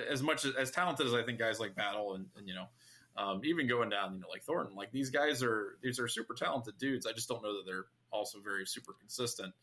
as 0.09 0.21
much 0.21 0.45
as, 0.45 0.55
as 0.55 0.71
talented 0.71 1.07
as 1.07 1.13
I 1.13 1.23
think 1.23 1.39
guys 1.39 1.59
like 1.59 1.75
Battle 1.75 2.15
and, 2.15 2.27
and 2.37 2.47
you 2.47 2.53
know 2.53 2.67
um, 3.17 3.41
even 3.43 3.67
going 3.67 3.89
down, 3.89 4.13
you 4.13 4.19
know, 4.21 4.27
like 4.29 4.43
Thornton, 4.43 4.75
like 4.75 4.91
these 4.91 5.09
guys 5.09 5.43
are 5.43 5.77
these 5.81 5.99
are 5.99 6.07
super 6.07 6.33
talented 6.33 6.77
dudes. 6.77 7.05
I 7.05 7.11
just 7.11 7.27
don't 7.27 7.43
know 7.43 7.57
that 7.57 7.65
they're 7.65 7.85
also 8.11 8.39
very 8.39 8.65
super 8.65 8.93
consistent. 8.93 9.53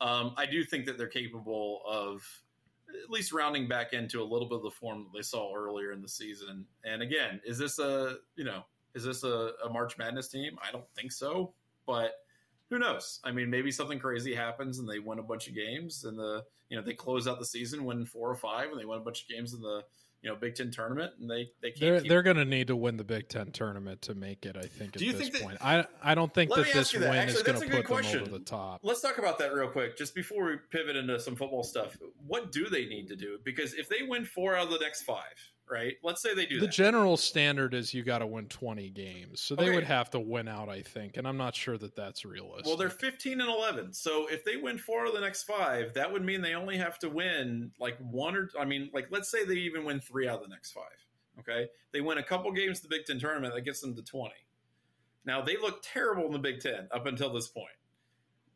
Um, 0.00 0.34
I 0.36 0.46
do 0.46 0.62
think 0.62 0.86
that 0.86 0.98
they're 0.98 1.08
capable 1.08 1.80
of 1.86 2.22
at 3.02 3.10
least 3.10 3.32
rounding 3.32 3.68
back 3.68 3.92
into 3.92 4.22
a 4.22 4.24
little 4.24 4.48
bit 4.48 4.56
of 4.56 4.62
the 4.62 4.70
form 4.70 5.04
that 5.04 5.16
they 5.16 5.22
saw 5.22 5.54
earlier 5.54 5.92
in 5.92 6.00
the 6.02 6.08
season. 6.08 6.66
And 6.84 7.02
again, 7.02 7.40
is 7.44 7.58
this 7.58 7.78
a 7.78 8.18
you 8.36 8.44
know 8.44 8.64
is 8.94 9.04
this 9.04 9.24
a, 9.24 9.52
a 9.64 9.70
March 9.70 9.96
Madness 9.96 10.28
team? 10.28 10.58
I 10.66 10.70
don't 10.70 10.88
think 10.94 11.12
so, 11.12 11.54
but 11.86 12.12
who 12.70 12.78
knows? 12.78 13.20
I 13.24 13.32
mean, 13.32 13.50
maybe 13.50 13.70
something 13.70 13.98
crazy 13.98 14.34
happens 14.34 14.78
and 14.78 14.88
they 14.88 14.98
win 14.98 15.18
a 15.18 15.22
bunch 15.22 15.48
of 15.48 15.54
games, 15.54 16.04
and 16.04 16.18
the 16.18 16.44
you 16.68 16.76
know 16.76 16.82
they 16.84 16.94
close 16.94 17.26
out 17.28 17.38
the 17.38 17.46
season, 17.46 17.84
win 17.84 18.04
four 18.04 18.30
or 18.30 18.36
five, 18.36 18.70
and 18.70 18.80
they 18.80 18.84
win 18.84 18.98
a 18.98 19.02
bunch 19.04 19.22
of 19.22 19.28
games 19.28 19.54
in 19.54 19.60
the 19.60 19.82
you 20.20 20.28
know 20.28 20.36
Big 20.36 20.54
Ten 20.56 20.70
tournament, 20.70 21.12
and 21.20 21.30
they 21.30 21.48
they 21.62 21.70
can't. 21.70 21.80
They're 21.80 22.00
keep 22.00 22.08
they're 22.08 22.22
going 22.22 22.36
to 22.38 22.44
need 22.44 22.66
to 22.66 22.76
win 22.76 22.96
the 22.96 23.04
Big 23.04 23.28
Ten 23.28 23.52
tournament 23.52 24.02
to 24.02 24.14
make 24.14 24.44
it. 24.44 24.56
I 24.56 24.62
think 24.66 24.94
at 24.96 24.98
Do 24.98 25.04
you 25.06 25.12
this 25.12 25.20
think 25.22 25.32
that- 25.34 25.42
point, 25.42 25.58
I 25.60 25.86
I 26.02 26.14
don't 26.14 26.32
think 26.34 26.50
Let 26.50 26.58
that 26.66 26.74
this 26.74 26.76
ask 26.76 26.92
that. 27.00 27.00
win 27.10 27.18
Actually, 27.18 27.34
is 27.36 27.42
going 27.44 27.60
to 27.60 27.64
a 27.66 27.68
good 27.68 27.84
put 27.86 28.04
them 28.04 28.22
over 28.22 28.30
the 28.30 28.44
top. 28.44 28.80
Let's 28.82 29.00
talk 29.00 29.18
about 29.18 29.38
that 29.38 29.54
real 29.54 29.68
quick, 29.68 29.96
just 29.96 30.14
before 30.14 30.44
we 30.46 30.56
pivot 30.70 30.96
into 30.96 31.18
some 31.20 31.36
football 31.36 31.62
stuff. 31.62 31.96
What 32.26 32.52
do 32.52 32.68
they 32.68 32.86
need 32.86 33.06
to 33.08 33.16
do? 33.16 33.38
Because 33.44 33.74
if 33.74 33.88
they 33.88 34.02
win 34.06 34.24
four 34.24 34.56
out 34.56 34.66
of 34.66 34.72
the 34.72 34.78
next 34.80 35.02
five, 35.02 35.22
right? 35.70 35.94
Let's 36.02 36.20
say 36.22 36.34
they 36.34 36.46
do 36.46 36.60
The 36.60 36.66
that. 36.66 36.72
general 36.72 37.16
standard 37.16 37.74
is 37.74 37.92
you 37.94 38.02
got 38.02 38.18
to 38.18 38.26
win 38.26 38.46
20 38.48 38.90
games, 38.90 39.40
so 39.40 39.54
they 39.54 39.64
Okay. 39.66 39.74
would 39.74 39.84
have 39.84 40.10
to 40.10 40.20
win 40.20 40.48
out, 40.48 40.68
I 40.68 40.82
think, 40.82 41.16
and 41.16 41.26
I'm 41.26 41.36
not 41.36 41.54
sure 41.54 41.76
that 41.78 41.94
that's 41.96 42.24
realistic. 42.24 42.66
well, 42.66 42.76
they're 42.76 42.90
15 42.90 43.40
and 43.40 43.50
11. 43.50 43.92
So 43.92 44.26
if 44.28 44.44
they 44.44 44.56
win 44.56 44.78
four 44.78 45.06
of 45.06 45.12
the 45.14 45.20
next 45.20 45.44
five, 45.44 45.94
that 45.94 46.10
would 46.12 46.24
mean 46.24 46.40
they 46.42 46.54
only 46.54 46.76
have 46.76 46.98
to 47.00 47.08
win 47.08 47.70
like 47.78 47.96
one 47.98 48.36
or, 48.36 48.50
I 48.58 48.64
mean, 48.64 48.90
like 48.92 49.08
let's 49.10 49.30
say 49.30 49.44
they 49.44 49.54
even 49.54 49.84
win 49.84 50.00
three 50.00 50.26
out 50.28 50.36
of 50.36 50.42
the 50.42 50.48
next 50.54 50.72
five. 50.72 50.84
Okay. 51.40 51.68
They 51.92 52.00
win 52.00 52.18
a 52.18 52.22
couple 52.22 52.50
games 52.52 52.80
the 52.80 52.88
Big 52.88 53.04
Ten 53.06 53.18
tournament, 53.18 53.54
that 53.54 53.60
gets 53.62 53.80
them 53.80 53.94
to 53.94 54.02
20. 54.02 54.34
Now, 55.24 55.40
they 55.42 55.56
look 55.56 55.82
terrible 55.82 56.26
in 56.26 56.32
the 56.32 56.38
Big 56.38 56.60
Ten 56.60 56.88
up 56.90 57.06
until 57.06 57.32
this 57.32 57.48
point. 57.48 57.68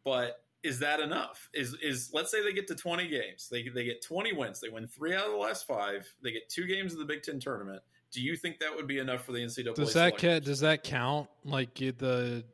But 0.04 0.42
is 0.62 0.78
that 0.78 1.00
enough? 1.00 1.48
Is 1.52 1.74
is 1.82 2.10
let's 2.12 2.30
say 2.30 2.42
they 2.42 2.52
get 2.52 2.68
to 2.68 2.74
20 2.74 3.08
games. 3.08 3.48
They 3.50 3.68
they 3.68 3.84
get 3.84 4.02
20 4.02 4.32
wins. 4.32 4.60
They 4.60 4.68
win 4.68 4.86
3 4.86 5.14
out 5.14 5.26
of 5.26 5.32
the 5.32 5.38
last 5.38 5.66
5. 5.66 6.08
They 6.22 6.32
get 6.32 6.48
2 6.48 6.66
games 6.66 6.92
in 6.92 6.98
the 6.98 7.04
Big 7.04 7.22
10 7.22 7.40
tournament. 7.40 7.82
Do 8.12 8.20
you 8.20 8.36
think 8.36 8.60
that 8.60 8.74
would 8.74 8.86
be 8.86 8.98
enough 8.98 9.24
for 9.24 9.32
the 9.32 9.38
NCAA? 9.38 9.74
does 9.74 9.94
that 9.94 10.18
ca- 10.18 10.40
does 10.40 10.60
that 10.60 10.84
count? 10.84 11.28
Like 11.44 11.74
the 11.74 12.44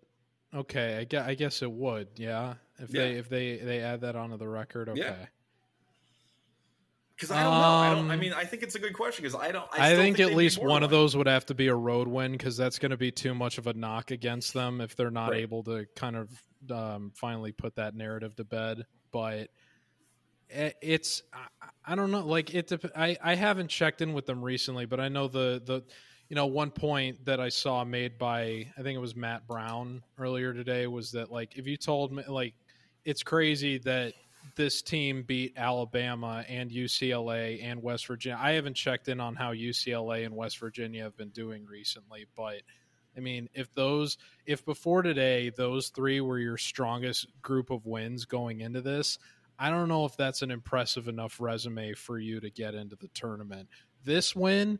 okay, 0.54 0.98
I 0.98 1.04
guess, 1.04 1.26
I 1.26 1.34
guess 1.34 1.62
it 1.62 1.70
would. 1.70 2.08
Yeah, 2.16 2.54
if 2.78 2.88
they 2.90 3.12
if 3.14 3.28
they 3.28 3.56
they 3.56 3.80
add 3.80 4.02
that 4.02 4.16
onto 4.16 4.36
the 4.36 4.48
record, 4.48 4.88
okay. 4.90 5.00
Yeah. 5.00 5.26
Because 7.16 7.32
I 7.32 7.42
don't 7.42 7.52
know. 7.52 7.58
I 7.58 7.90
don't. 7.94 8.10
I 8.12 8.14
Um, 8.14 8.20
mean, 8.20 8.32
I 8.32 8.44
think 8.44 8.62
it's 8.62 8.76
a 8.76 8.78
good 8.78 8.92
question 8.94 9.24
because 9.24 9.34
I 9.34 9.50
don't. 9.50 9.68
I, 9.72 9.86
I, 9.86 9.88
still 9.88 10.02
think, 10.02 10.20
at 10.20 10.34
least 10.34 10.62
one 10.62 10.84
of 10.84 10.90
those 10.90 11.16
would 11.16 11.26
have 11.26 11.44
to 11.46 11.54
be 11.54 11.66
a 11.66 11.74
road 11.74 12.06
win 12.06 12.30
because 12.30 12.56
that's 12.56 12.78
going 12.78 12.92
to 12.92 12.96
be 12.96 13.10
too 13.10 13.34
much 13.34 13.58
of 13.58 13.66
a 13.66 13.72
knock 13.74 14.12
against 14.12 14.54
them 14.54 14.80
if 14.80 14.94
they're 14.94 15.10
not 15.10 15.30
Right. 15.32 15.40
able 15.40 15.64
to 15.64 15.86
kind 15.96 16.14
of 16.14 16.30
um, 16.70 17.12
finally 17.14 17.52
put 17.52 17.76
that 17.76 17.94
narrative 17.94 18.36
to 18.36 18.44
bed. 18.44 18.84
But 19.10 19.48
it's 20.50 21.22
I, 21.32 21.92
I 21.92 21.94
don't 21.94 22.10
know. 22.10 22.24
Like 22.24 22.54
it, 22.54 22.72
I 22.96 23.16
I 23.22 23.34
haven't 23.34 23.68
checked 23.68 24.00
in 24.00 24.12
with 24.12 24.26
them 24.26 24.42
recently, 24.42 24.86
but 24.86 25.00
I 25.00 25.08
know 25.08 25.28
the 25.28 25.62
the 25.64 25.82
you 26.28 26.36
know 26.36 26.46
one 26.46 26.70
point 26.70 27.24
that 27.24 27.40
I 27.40 27.48
saw 27.48 27.84
made 27.84 28.18
by 28.18 28.66
I 28.76 28.82
think 28.82 28.96
it 28.96 29.00
was 29.00 29.16
Matt 29.16 29.46
Brown 29.46 30.02
earlier 30.18 30.52
today 30.52 30.86
was 30.86 31.12
that 31.12 31.30
like 31.30 31.56
if 31.56 31.66
you 31.66 31.76
told 31.76 32.12
me 32.12 32.22
like 32.26 32.54
it's 33.04 33.22
crazy 33.22 33.78
that 33.78 34.14
this 34.56 34.82
team 34.82 35.22
beat 35.22 35.54
Alabama 35.56 36.44
and 36.48 36.70
UCLA 36.70 37.62
and 37.62 37.82
West 37.82 38.06
Virginia. 38.06 38.38
I 38.40 38.52
haven't 38.52 38.74
checked 38.74 39.08
in 39.08 39.20
on 39.20 39.36
how 39.36 39.52
UCLA 39.52 40.26
and 40.26 40.34
West 40.34 40.58
Virginia 40.58 41.04
have 41.04 41.16
been 41.16 41.28
doing 41.30 41.64
recently, 41.66 42.26
but 42.36 42.62
I 43.18 43.20
mean, 43.20 43.48
if 43.52 43.74
those, 43.74 44.16
if 44.46 44.64
before 44.64 45.02
today 45.02 45.50
those 45.50 45.88
three 45.88 46.20
were 46.20 46.38
your 46.38 46.56
strongest 46.56 47.26
group 47.42 47.70
of 47.70 47.84
wins 47.84 48.24
going 48.24 48.60
into 48.60 48.80
this, 48.80 49.18
I 49.58 49.70
don't 49.70 49.88
know 49.88 50.04
if 50.04 50.16
that's 50.16 50.42
an 50.42 50.52
impressive 50.52 51.08
enough 51.08 51.40
resume 51.40 51.94
for 51.94 52.20
you 52.20 52.38
to 52.38 52.48
get 52.48 52.74
into 52.74 52.94
the 52.94 53.08
tournament. 53.08 53.68
This 54.04 54.36
win 54.36 54.78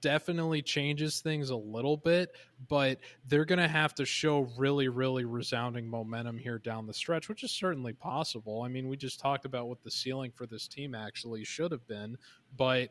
definitely 0.00 0.62
changes 0.62 1.20
things 1.20 1.50
a 1.50 1.56
little 1.56 1.96
bit, 1.96 2.30
but 2.68 3.00
they're 3.26 3.44
going 3.44 3.58
to 3.58 3.68
have 3.68 3.94
to 3.96 4.04
show 4.04 4.48
really, 4.56 4.86
really 4.86 5.24
resounding 5.24 5.88
momentum 5.88 6.38
here 6.38 6.58
down 6.58 6.86
the 6.86 6.94
stretch, 6.94 7.28
which 7.28 7.42
is 7.42 7.50
certainly 7.50 7.92
possible. 7.92 8.62
I 8.62 8.68
mean, 8.68 8.88
we 8.88 8.96
just 8.96 9.18
talked 9.18 9.44
about 9.44 9.68
what 9.68 9.82
the 9.82 9.90
ceiling 9.90 10.30
for 10.30 10.46
this 10.46 10.68
team 10.68 10.94
actually 10.94 11.42
should 11.44 11.72
have 11.72 11.86
been, 11.88 12.16
but 12.56 12.90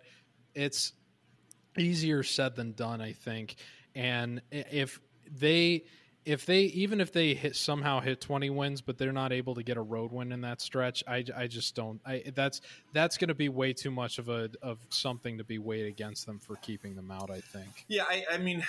it's 0.54 0.93
easier 1.77 2.23
said 2.23 2.56
than 2.56 2.73
done, 2.73 2.99
I 3.01 3.13
think. 3.13 3.56
And 3.95 4.41
if 4.51 4.99
they 5.39 5.84
if 6.25 6.45
they 6.45 6.62
even 6.62 7.01
if 7.01 7.12
they 7.12 7.34
hit 7.34 7.56
somehow 7.56 7.99
hit 7.99 8.21
20 8.21 8.49
wins 8.51 8.82
but 8.82 8.97
they're 8.97 9.12
not 9.12 9.32
able 9.32 9.56
to 9.56 9.63
get 9.63 9.77
a 9.77 9.82
road 9.82 10.12
win 10.12 10.32
in 10.32 10.41
that 10.41 10.62
stretch 10.62 11.04
i, 11.08 11.23
I 11.36 11.47
just 11.47 11.75
don't 11.75 11.99
I 12.06 12.23
that's 12.36 12.62
that's 12.93 13.17
going 13.17 13.30
to 13.30 13.36
be 13.36 13.49
way 13.49 13.73
too 13.73 13.91
much 13.91 14.19
of 14.19 14.30
a 14.30 14.49
of 14.62 14.80
something 14.89 15.39
to 15.39 15.43
be 15.43 15.58
weighed 15.58 15.88
against 15.88 16.25
them 16.25 16.39
for 16.39 16.58
keeping 16.58 16.95
them 16.95 17.12
out 17.12 17.32
i 17.32 17.39
think 17.39 17.86
Yeah, 17.88 18.04
I, 18.08 18.25
I 18.34 18.38
mean, 18.38 18.63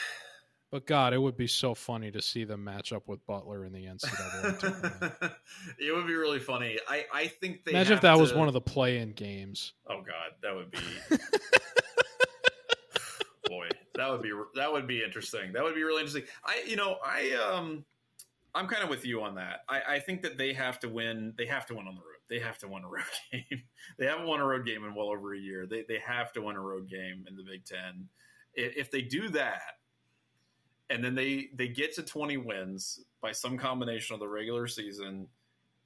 but 0.70 0.87
god 0.87 1.12
it 1.12 1.18
would 1.18 1.37
be 1.37 1.46
so 1.46 1.74
funny 1.74 2.11
to 2.11 2.22
see 2.22 2.44
them 2.44 2.64
match 2.64 2.92
up 2.92 3.06
with 3.06 3.24
butler 3.26 3.64
in 3.64 3.72
the 3.72 3.85
ncaa 3.85 4.58
tournament 4.58 5.35
it 5.78 5.94
would 5.94 6.06
be 6.06 6.14
really 6.14 6.40
funny. 6.40 6.78
I, 6.88 7.04
I 7.12 7.26
think 7.26 7.64
they 7.64 7.72
imagine 7.72 7.94
if 7.94 8.02
that 8.02 8.18
was 8.18 8.32
one 8.32 8.48
of 8.48 8.54
the 8.54 8.61
play-in 8.61 9.12
games 9.12 9.74
Oh 9.87 10.00
God, 10.00 10.32
that 10.42 10.54
would 10.54 10.70
be. 10.70 10.78
That 13.94 14.11
would 14.11 14.22
be 14.22 14.33
that 14.55 14.72
would 14.72 14.87
be 14.87 15.02
interesting. 15.02 15.52
That 15.52 15.62
would 15.62 15.74
be 15.74 15.83
really 15.83 16.00
interesting. 16.00 16.24
I, 16.44 16.62
you 16.66 16.76
know, 16.76 16.96
I 17.05 17.33
um, 17.33 17.85
I'm 18.55 18.66
kind 18.66 18.83
of 18.83 18.88
with 18.88 19.05
you 19.05 19.22
on 19.22 19.35
that. 19.37 19.61
I, 19.68 19.83
I 19.88 19.98
think 19.98 20.22
that 20.22 20.38
they 20.38 20.52
have 20.52 20.81
to 20.81 20.88
win. 20.88 21.35
They 21.37 21.46
have 21.46 21.66
to 21.66 21.74
win 21.74 21.87
on 21.87 21.94
the 21.94 22.00
road. 22.00 22.09
They 22.28 22.38
have 22.38 22.59
to 22.59 22.68
win 22.68 22.85
a 22.85 22.88
road 22.88 23.05
game. 23.33 23.62
they 23.98 24.07
haven't 24.07 24.26
won 24.26 24.40
a 24.40 24.46
road 24.46 24.64
game 24.64 24.85
in 24.85 24.94
well 24.94 25.09
over 25.09 25.35
a 25.35 25.38
year. 25.38 25.66
They 25.66 25.85
they 25.87 25.98
have 26.07 26.33
to 26.33 26.42
win 26.42 26.57
a 26.57 26.61
road 26.61 26.88
game 26.88 27.26
in 27.28 27.37
the 27.37 27.42
Big 27.42 27.64
Ten. 27.64 28.09
If 28.55 28.90
they 28.90 29.02
do 29.02 29.28
that, 29.31 29.62
and 30.90 31.02
then 31.02 31.14
they 31.14 31.48
they 31.55 31.68
get 31.68 31.94
to 31.94 32.02
20 32.02 32.37
wins 32.38 33.00
by 33.20 33.33
some 33.33 33.57
combination 33.57 34.14
of 34.14 34.20
the 34.20 34.28
regular 34.28 34.66
season 34.66 35.26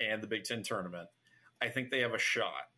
and 0.01 0.23
the 0.23 0.27
Big 0.27 0.45
Ten 0.45 0.62
tournament, 0.62 1.09
I 1.62 1.69
think 1.69 1.90
they 1.90 2.01
have 2.01 2.14
a 2.14 2.19
shot. 2.19 2.69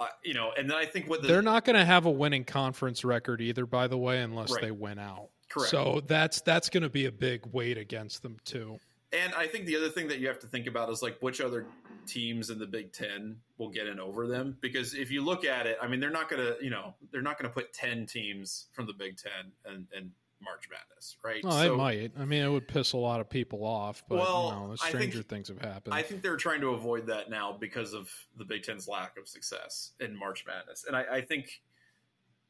Uh, 0.00 0.06
you 0.24 0.34
know, 0.34 0.52
and 0.56 0.70
then 0.70 0.76
I 0.76 0.84
think 0.86 1.08
what 1.08 1.22
the 1.22 1.28
they're 1.28 1.42
not 1.42 1.64
going 1.64 1.76
to 1.76 1.84
have 1.84 2.06
a 2.06 2.10
winning 2.10 2.44
conference 2.44 3.04
record 3.04 3.40
either 3.40 3.66
by 3.66 3.88
the 3.88 3.98
way 3.98 4.20
unless 4.22 4.52
Right. 4.52 4.62
they 4.62 4.70
win 4.70 4.98
out 4.98 5.30
correct. 5.48 5.70
so 5.70 6.00
that's 6.06 6.40
that's 6.42 6.68
going 6.68 6.84
to 6.84 6.88
be 6.88 7.06
a 7.06 7.12
big 7.12 7.44
weight 7.46 7.76
against 7.78 8.22
them 8.22 8.36
too 8.44 8.78
And 9.12 9.34
I 9.34 9.46
think 9.48 9.64
the 9.66 9.76
other 9.76 9.88
thing 9.88 10.08
that 10.08 10.18
you 10.20 10.28
have 10.28 10.38
to 10.40 10.46
think 10.46 10.66
about 10.68 10.88
is 10.90 11.02
like 11.02 11.16
which 11.20 11.40
other 11.40 11.66
teams 12.06 12.50
in 12.50 12.58
the 12.58 12.66
Big 12.66 12.92
Ten 12.92 13.38
will 13.56 13.70
get 13.70 13.86
in 13.86 13.98
over 13.98 14.26
them. 14.26 14.56
Because 14.60 14.94
if 14.94 15.10
you 15.10 15.22
look 15.24 15.44
at 15.46 15.66
it, 15.66 15.78
I 15.82 15.88
mean, 15.88 15.98
they're 16.00 16.10
not 16.10 16.28
going 16.30 16.42
to, 16.46 16.56
you 16.62 16.70
know, 16.70 16.94
they're 17.10 17.22
not 17.22 17.38
going 17.38 17.50
to 17.50 17.54
put 17.54 17.72
ten 17.72 18.04
teams 18.06 18.66
from 18.72 18.86
the 18.86 18.92
Big 18.92 19.16
Ten 19.16 19.52
and, 19.64 19.86
and 19.96 20.10
March 20.40 20.68
Madness, 20.70 21.16
right? 21.24 21.40
Oh, 21.44 21.74
it 21.74 21.76
might. 21.76 22.12
I 22.18 22.24
mean, 22.24 22.42
it 22.42 22.48
would 22.48 22.68
piss 22.68 22.92
a 22.92 22.96
lot 22.96 23.20
of 23.20 23.28
people 23.28 23.64
off, 23.64 24.02
but 24.08 24.18
Well, 24.18 24.60
you 24.62 24.68
know, 24.68 24.76
stranger 24.76 25.18
think- 25.18 25.28
things 25.28 25.48
have 25.48 25.60
happened. 25.60 25.94
I 25.94 26.02
think 26.02 26.22
they're 26.22 26.36
trying 26.36 26.60
to 26.60 26.68
avoid 26.68 27.06
that 27.06 27.30
now 27.30 27.52
because 27.52 27.92
of 27.92 28.10
the 28.36 28.44
Big 28.44 28.62
Ten's 28.62 28.86
lack 28.88 29.16
of 29.18 29.26
success 29.28 29.92
in 30.00 30.16
March 30.16 30.44
Madness. 30.46 30.84
And 30.86 30.96
I, 30.96 31.04
I 31.16 31.20
think 31.20 31.60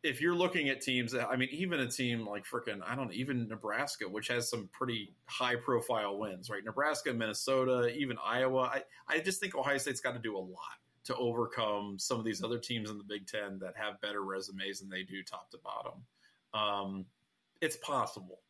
if 0.03 0.20
you're 0.20 0.35
looking 0.35 0.68
at 0.68 0.81
teams, 0.81 1.14
I 1.14 1.35
mean, 1.37 1.48
even 1.51 1.81
a 1.81 1.88
team 1.88 2.27
like 2.27 2.44
frickin' 2.44 2.81
I 2.87 2.94
don't 2.94 3.07
know, 3.07 3.12
even 3.14 3.48
Nebraska, 3.48 4.09
which 4.09 4.29
has 4.29 4.48
some 4.48 4.68
pretty 4.72 5.14
high 5.27 5.57
profile 5.57 6.18
wins, 6.18 6.48
right? 6.51 6.64
Nebraska, 6.64 7.12
Minnesota, 7.12 7.92
even 7.96 8.16
Iowa. 8.24 8.70
I, 8.72 8.85
I 9.09 9.18
just 9.18 9.40
think 9.40 9.57
Ohio 9.57 9.79
State's 9.79 10.01
got 10.01 10.12
to 10.12 10.20
do 10.20 10.37
a 10.37 10.38
lot 10.38 10.79
to 11.05 11.16
overcome 11.16 11.98
some 11.98 12.18
of 12.18 12.24
these 12.24 12.44
other 12.44 12.59
teams 12.59 12.90
in 12.90 12.98
the 12.98 13.05
Big 13.05 13.27
Ten 13.27 13.59
that 13.61 13.74
have 13.77 14.01
better 14.01 14.22
resumes 14.22 14.81
than 14.81 14.88
they 14.88 15.03
do 15.03 15.22
top 15.22 15.51
to 15.51 15.59
bottom. 15.59 15.94
Um, 16.55 17.07
it's 17.61 17.77
possible. 17.77 18.40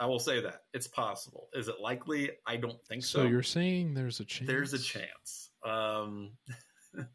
I 0.00 0.06
will 0.06 0.20
say 0.20 0.40
that 0.40 0.62
it's 0.72 0.86
possible. 0.86 1.48
Is 1.54 1.68
it 1.68 1.76
likely? 1.80 2.30
I 2.46 2.56
don't 2.56 2.80
think 2.86 3.04
so. 3.04 3.20
so 3.20 3.26
you're 3.26 3.42
saying 3.42 3.94
there's 3.94 4.20
a 4.20 4.24
chance? 4.24 4.48
There's 4.48 4.72
a 4.72 4.78
chance. 4.78 5.50
Um, 5.64 6.32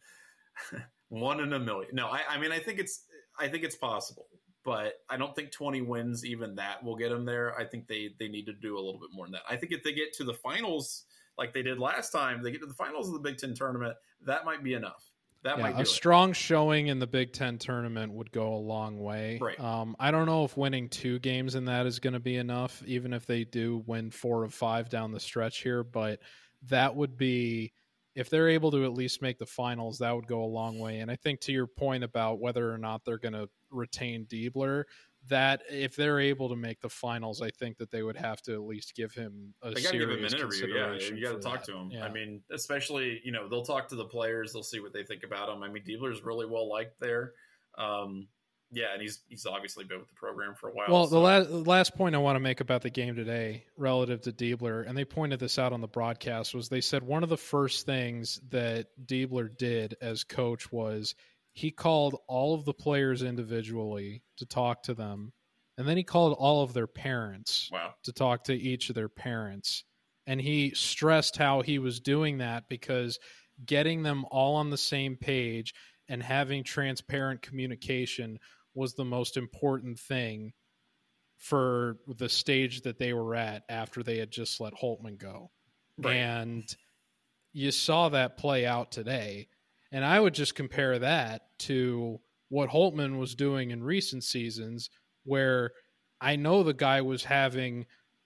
One 1.09 1.39
in 1.39 1.53
a 1.53 1.59
million. 1.59 1.91
No, 1.93 2.07
I, 2.07 2.21
I 2.27 2.39
mean, 2.39 2.51
I 2.51 2.59
think 2.59 2.79
it's, 2.79 3.05
I 3.39 3.47
think 3.47 3.63
it's 3.63 3.75
possible, 3.75 4.25
but 4.65 4.93
I 5.09 5.17
don't 5.17 5.35
think 5.35 5.51
20 5.51 5.81
wins, 5.81 6.25
even 6.25 6.55
that 6.55 6.83
will 6.83 6.95
get 6.95 7.09
them 7.09 7.23
there. 7.23 7.55
I 7.57 7.65
think 7.65 7.87
they, 7.87 8.09
they 8.19 8.27
need 8.27 8.47
to 8.47 8.53
do 8.53 8.75
a 8.75 8.81
little 8.81 8.99
bit 8.99 9.09
more 9.13 9.25
than 9.25 9.33
that. 9.33 9.43
I 9.47 9.55
think 9.55 9.71
if 9.71 9.83
they 9.83 9.93
get 9.93 10.13
to 10.13 10.23
the 10.23 10.33
finals, 10.33 11.05
like 11.37 11.53
they 11.53 11.61
did 11.61 11.77
last 11.79 12.09
time, 12.11 12.41
they 12.41 12.51
get 12.51 12.61
to 12.61 12.67
the 12.67 12.73
finals 12.73 13.07
of 13.07 13.13
the 13.13 13.19
Big 13.19 13.37
Ten 13.37 13.53
tournament, 13.53 13.95
that 14.25 14.43
might 14.43 14.63
be 14.63 14.73
enough. 14.73 15.03
That 15.43 15.57
yeah, 15.57 15.63
might 15.63 15.75
a 15.75 15.79
do 15.79 15.85
strong 15.85 16.31
showing 16.31 16.87
in 16.87 16.99
the 16.99 17.07
Big 17.07 17.33
Ten 17.33 17.57
tournament 17.57 18.13
would 18.13 18.31
go 18.31 18.53
a 18.53 18.57
long 18.57 18.99
way. 18.99 19.39
Right. 19.41 19.59
Um, 19.59 19.95
I 19.99 20.09
don't 20.09 20.25
know 20.25 20.45
if 20.45 20.55
winning 20.55 20.87
two 20.87 21.19
games 21.19 21.55
in 21.55 21.65
that 21.65 21.85
is 21.85 21.99
going 21.99 22.13
to 22.13 22.19
be 22.19 22.37
enough, 22.37 22.81
even 22.85 23.11
if 23.11 23.25
they 23.25 23.43
do 23.43 23.83
win 23.85 24.09
four 24.09 24.45
of 24.45 24.53
five 24.53 24.89
down 24.89 25.11
the 25.11 25.19
stretch 25.19 25.59
here. 25.59 25.83
But 25.83 26.19
that 26.69 26.95
would 26.95 27.17
be, 27.17 27.73
if 28.15 28.29
they're 28.29 28.47
able 28.47 28.71
to 28.71 28.85
at 28.85 28.93
least 28.93 29.21
make 29.21 29.37
the 29.37 29.45
finals, 29.45 29.97
that 29.97 30.15
would 30.15 30.27
go 30.27 30.43
a 30.43 30.45
long 30.45 30.79
way. 30.79 30.99
And 30.99 31.11
I 31.11 31.17
think 31.17 31.41
to 31.41 31.51
your 31.51 31.67
point 31.67 32.05
about 32.05 32.39
whether 32.39 32.71
or 32.71 32.77
not 32.77 33.03
they're 33.03 33.17
going 33.17 33.33
to 33.33 33.49
retain 33.69 34.25
Diebler, 34.25 34.85
that 35.29 35.61
if 35.69 35.95
they're 35.95 36.19
able 36.19 36.49
to 36.49 36.55
make 36.55 36.81
the 36.81 36.89
finals, 36.89 37.41
I 37.41 37.49
think 37.49 37.77
that 37.77 37.91
they 37.91 38.03
would 38.03 38.17
have 38.17 38.41
to 38.43 38.53
at 38.53 38.61
least 38.61 38.95
give 38.95 39.13
him 39.13 39.53
a 39.61 39.71
They 39.71 39.81
got 39.81 39.91
to 39.91 39.97
give 39.97 40.09
him 40.09 40.29
serious 40.29 40.33
an 40.33 40.39
interview. 40.39 40.67
Yeah, 40.75 41.15
you 41.15 41.23
got 41.23 41.33
to 41.33 41.39
talk 41.39 41.65
that. 41.65 41.71
to 41.71 41.77
him. 41.77 41.91
Yeah. 41.91 42.05
I 42.05 42.11
mean, 42.11 42.41
especially 42.51 43.21
you 43.23 43.31
know 43.31 43.47
they'll 43.47 43.65
talk 43.65 43.89
to 43.89 43.95
the 43.95 44.05
players. 44.05 44.53
They'll 44.53 44.63
see 44.63 44.79
what 44.79 44.93
they 44.93 45.03
think 45.03 45.23
about 45.23 45.49
him. 45.49 45.63
I 45.63 45.69
mean, 45.69 45.83
Diebler's 45.83 46.23
really 46.23 46.45
well 46.45 46.69
liked 46.69 46.99
there. 46.99 47.33
Um, 47.77 48.27
yeah, 48.73 48.87
and 48.93 49.01
he's 49.01 49.21
he's 49.29 49.45
obviously 49.45 49.85
been 49.85 49.99
with 49.99 50.09
the 50.09 50.15
program 50.15 50.55
for 50.55 50.69
a 50.69 50.73
while. 50.73 50.87
Well, 50.89 51.07
so- 51.07 51.15
the 51.15 51.21
last, 51.21 51.49
last 51.49 51.95
point 51.95 52.15
I 52.15 52.17
want 52.17 52.35
to 52.35 52.39
make 52.39 52.59
about 52.59 52.81
the 52.81 52.89
game 52.89 53.15
today, 53.15 53.65
relative 53.77 54.21
to 54.21 54.31
Diebler, 54.31 54.87
and 54.87 54.97
they 54.97 55.05
pointed 55.05 55.39
this 55.39 55.59
out 55.59 55.73
on 55.73 55.81
the 55.81 55.87
broadcast, 55.87 56.55
was 56.55 56.69
they 56.69 56.81
said 56.81 57.03
one 57.03 57.23
of 57.23 57.29
the 57.29 57.37
first 57.37 57.85
things 57.85 58.41
that 58.49 58.87
Diebler 59.05 59.55
did 59.55 59.95
as 60.01 60.23
coach 60.23 60.71
was 60.71 61.15
he 61.53 61.71
called 61.71 62.17
all 62.27 62.55
of 62.55 62.65
the 62.65 62.73
players 62.73 63.21
individually 63.23 64.23
to 64.37 64.45
talk 64.45 64.83
to 64.83 64.93
them, 64.93 65.31
and 65.77 65.87
then 65.87 65.97
he 65.97 66.03
called 66.03 66.35
all 66.37 66.63
of 66.63 66.73
their 66.73 66.87
parents 66.87 67.69
wow, 67.71 67.93
to 68.03 68.11
talk 68.11 68.43
to 68.45 68.55
each 68.55 68.89
of 68.89 68.95
their 68.95 69.09
parents. 69.09 69.83
And 70.25 70.39
he 70.39 70.71
stressed 70.73 71.37
how 71.37 71.61
he 71.61 71.79
was 71.79 71.99
doing 71.99 72.37
that 72.37 72.69
because 72.69 73.19
getting 73.65 74.03
them 74.03 74.25
all 74.31 74.55
on 74.55 74.69
the 74.69 74.77
same 74.77 75.15
page 75.17 75.73
and 76.07 76.23
having 76.23 76.63
transparent 76.63 77.41
communication 77.41 78.39
was 78.73 78.93
the 78.93 79.05
most 79.05 79.37
important 79.37 79.99
thing 79.99 80.53
for 81.37 81.97
the 82.07 82.29
stage 82.29 82.81
that 82.81 82.97
they 82.97 83.13
were 83.13 83.35
at 83.35 83.63
after 83.69 84.01
they 84.01 84.17
had 84.17 84.31
just 84.31 84.61
let 84.61 84.73
Holtmann 84.73 85.17
go. 85.17 85.51
Right. 85.97 86.15
And 86.15 86.63
you 87.51 87.71
saw 87.71 88.09
that 88.09 88.37
play 88.37 88.65
out 88.65 88.91
today. 88.91 89.49
And 89.93 90.03
I 90.03 90.19
would 90.19 90.33
just 90.33 90.55
compare 90.55 90.97
that 90.99 91.43
to 91.59 92.19
what 92.49 92.69
Holtmann 92.69 93.19
was 93.19 93.35
doing 93.35 93.69
in 93.69 93.83
recent 93.83 94.23
seasons, 94.23 94.89
where 95.23 95.71
I 96.19 96.35
know 96.35 96.63
the 96.63 96.73
guy 96.73 97.01
was 97.01 97.25
having 97.25 97.85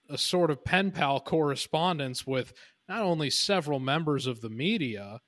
a 0.10 0.18
sort 0.18 0.50
of 0.50 0.64
pen 0.64 0.92
pal 0.92 1.20
correspondence 1.20 2.26
with 2.26 2.54
not 2.88 3.02
only 3.02 3.30
several 3.30 3.80
members 3.80 4.28
of 4.28 4.40
the 4.40 4.50
media, 4.50 5.20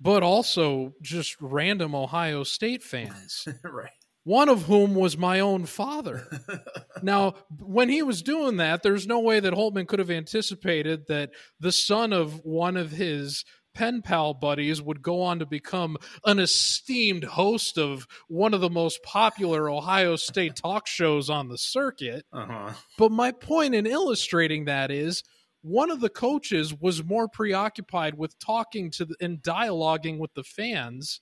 but 0.00 0.22
also 0.22 0.94
just 1.02 1.36
random 1.42 1.94
Ohio 1.94 2.42
State 2.42 2.82
fans, 2.82 3.46
right. 3.64 3.90
one 4.24 4.48
of 4.48 4.62
whom 4.62 4.94
was 4.94 5.18
my 5.18 5.40
own 5.40 5.66
father. 5.66 6.26
Now, 7.02 7.34
when 7.60 7.90
he 7.90 8.02
was 8.02 8.22
doing 8.22 8.56
that, 8.56 8.82
there's 8.82 9.06
no 9.06 9.20
way 9.20 9.38
that 9.38 9.52
Holtmann 9.52 9.86
could 9.86 9.98
have 9.98 10.10
anticipated 10.10 11.08
that 11.08 11.32
the 11.60 11.70
son 11.70 12.14
of 12.14 12.42
one 12.42 12.78
of 12.78 12.92
his 12.92 13.44
pen 13.76 14.00
pal 14.00 14.32
buddies 14.32 14.80
would 14.80 15.02
go 15.02 15.20
on 15.20 15.38
to 15.38 15.46
become 15.46 15.98
an 16.24 16.38
esteemed 16.38 17.24
host 17.24 17.76
of 17.76 18.06
one 18.26 18.54
of 18.54 18.62
the 18.62 18.70
most 18.70 19.02
popular 19.02 19.70
Ohio 19.70 20.16
State 20.16 20.56
talk 20.56 20.86
shows 20.86 21.28
on 21.28 21.48
the 21.48 21.58
circuit. 21.58 22.24
uh 22.32 22.46
huh. 22.46 22.72
But 22.96 23.12
my 23.12 23.32
point 23.32 23.74
in 23.74 23.86
illustrating 23.86 24.64
that 24.64 24.90
is 24.90 25.22
one 25.60 25.90
of 25.90 26.00
the 26.00 26.08
coaches 26.08 26.72
was 26.72 27.04
more 27.04 27.28
preoccupied 27.28 28.16
with 28.16 28.38
talking 28.38 28.90
to 28.92 29.04
the, 29.04 29.14
and 29.20 29.42
dialoguing 29.42 30.18
with 30.18 30.32
the 30.34 30.44
fans 30.44 31.20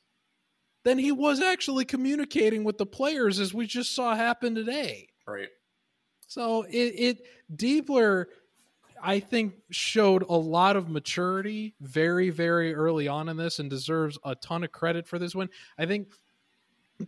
than 0.84 0.98
he 0.98 1.10
was 1.10 1.40
actually 1.40 1.84
communicating 1.84 2.62
with 2.62 2.78
the 2.78 2.86
players, 2.86 3.40
as 3.40 3.52
we 3.52 3.66
just 3.66 3.94
saw 3.94 4.14
happen 4.14 4.54
today. 4.54 5.08
Right. 5.26 5.48
So 6.28 6.62
it, 6.62 6.72
it 6.72 7.22
Diebler, 7.52 8.26
I 9.04 9.20
think, 9.20 9.54
showed 9.70 10.22
a 10.22 10.34
lot 10.34 10.76
of 10.76 10.88
maturity 10.88 11.74
very, 11.80 12.30
very 12.30 12.74
early 12.74 13.06
on 13.06 13.28
in 13.28 13.36
this, 13.36 13.58
and 13.58 13.68
deserves 13.68 14.18
a 14.24 14.34
ton 14.34 14.64
of 14.64 14.72
credit 14.72 15.06
for 15.06 15.18
this 15.18 15.34
win. 15.34 15.50
I 15.78 15.84
think 15.86 16.08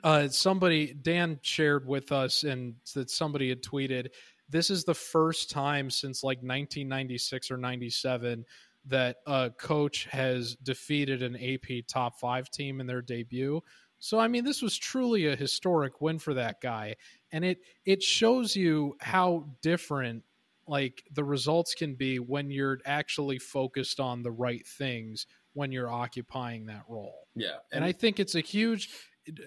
uh, 0.05 0.29
somebody 0.29 0.93
Dan 0.93 1.41
shared 1.43 1.87
with 1.87 2.13
us, 2.13 2.45
and 2.45 2.75
that 2.95 3.11
somebody 3.11 3.49
had 3.49 3.63
tweeted, 3.63 4.11
this 4.49 4.71
is 4.71 4.85
the 4.85 4.95
first 4.95 5.51
time 5.51 5.91
since 5.91 6.23
like 6.23 6.39
1996 6.39 7.51
or 7.51 7.57
97 7.57 8.45
that 8.89 9.17
a 9.27 9.51
coach 9.59 10.07
has 10.11 10.55
defeated 10.57 11.23
an 11.23 11.37
AP 11.37 11.87
top 11.89 12.21
five 12.21 12.51
team 12.51 12.81
in 12.81 12.87
their 12.87 13.03
debut. 13.03 13.61
So 13.99 14.19
I 14.19 14.29
mean, 14.29 14.45
this 14.45 14.63
was 14.63 14.77
truly 14.77 15.27
a 15.27 15.37
historic 15.37 16.01
win 16.01 16.19
for 16.19 16.35
that 16.35 16.61
guy, 16.61 16.97
and 17.33 17.45
it 17.45 17.59
it 17.85 18.03
shows 18.03 18.55
you 18.55 18.97
how 19.01 19.49
different 19.63 20.23
like 20.69 21.03
the 21.13 21.25
results 21.25 21.75
can 21.75 21.95
be 21.95 22.19
when 22.19 22.51
you're 22.51 22.79
actually 22.85 23.39
focused 23.39 24.01
on 24.01 24.23
the 24.23 24.33
right 24.33 24.67
things 24.67 25.27
when 25.55 25.73
you're 25.73 25.91
occupying 25.91 26.67
that 26.67 26.83
role. 26.89 27.27
Yeah. 27.35 27.57
And 27.73 27.85
I 27.85 27.93
think 27.93 28.21
it's 28.21 28.35
a 28.35 28.41
huge, 28.41 28.91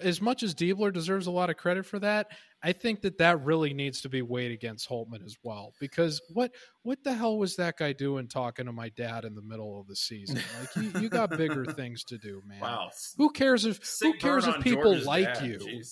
as 0.00 0.20
much 0.20 0.42
as 0.42 0.54
Diebler 0.54 0.92
deserves 0.92 1.26
a 1.26 1.30
lot 1.30 1.50
of 1.50 1.56
credit 1.56 1.86
for 1.86 1.98
that, 2.00 2.28
I 2.62 2.72
think 2.72 3.02
that 3.02 3.18
that 3.18 3.42
really 3.42 3.72
needs 3.72 4.02
to 4.02 4.08
be 4.08 4.20
weighed 4.20 4.52
against 4.52 4.88
Holtmann 4.88 5.24
as 5.24 5.36
well. 5.42 5.72
Because 5.80 6.20
what 6.34 6.52
what 6.82 7.02
the 7.04 7.14
hell 7.14 7.38
was 7.38 7.56
that 7.56 7.78
guy 7.78 7.92
doing 7.94 8.28
talking 8.28 8.66
to 8.66 8.72
my 8.72 8.90
dad 8.90 9.24
in 9.24 9.34
the 9.34 9.40
middle 9.42 9.80
of 9.80 9.86
the 9.86 9.96
season? 9.96 10.40
Like 10.60 10.76
you, 10.94 11.00
you 11.02 11.08
got 11.08 11.30
bigger 11.30 11.64
things 11.64 12.04
to 12.04 12.18
do, 12.18 12.42
man. 12.46 12.60
wow. 12.60 12.90
Who 13.16 13.30
cares 13.30 13.64
if 13.64 13.78
who 14.02 14.12
cares 14.14 14.46
if 14.46 14.60
people 14.60 14.98
like 15.04 15.34
dad. 15.34 15.46
you? 15.46 15.82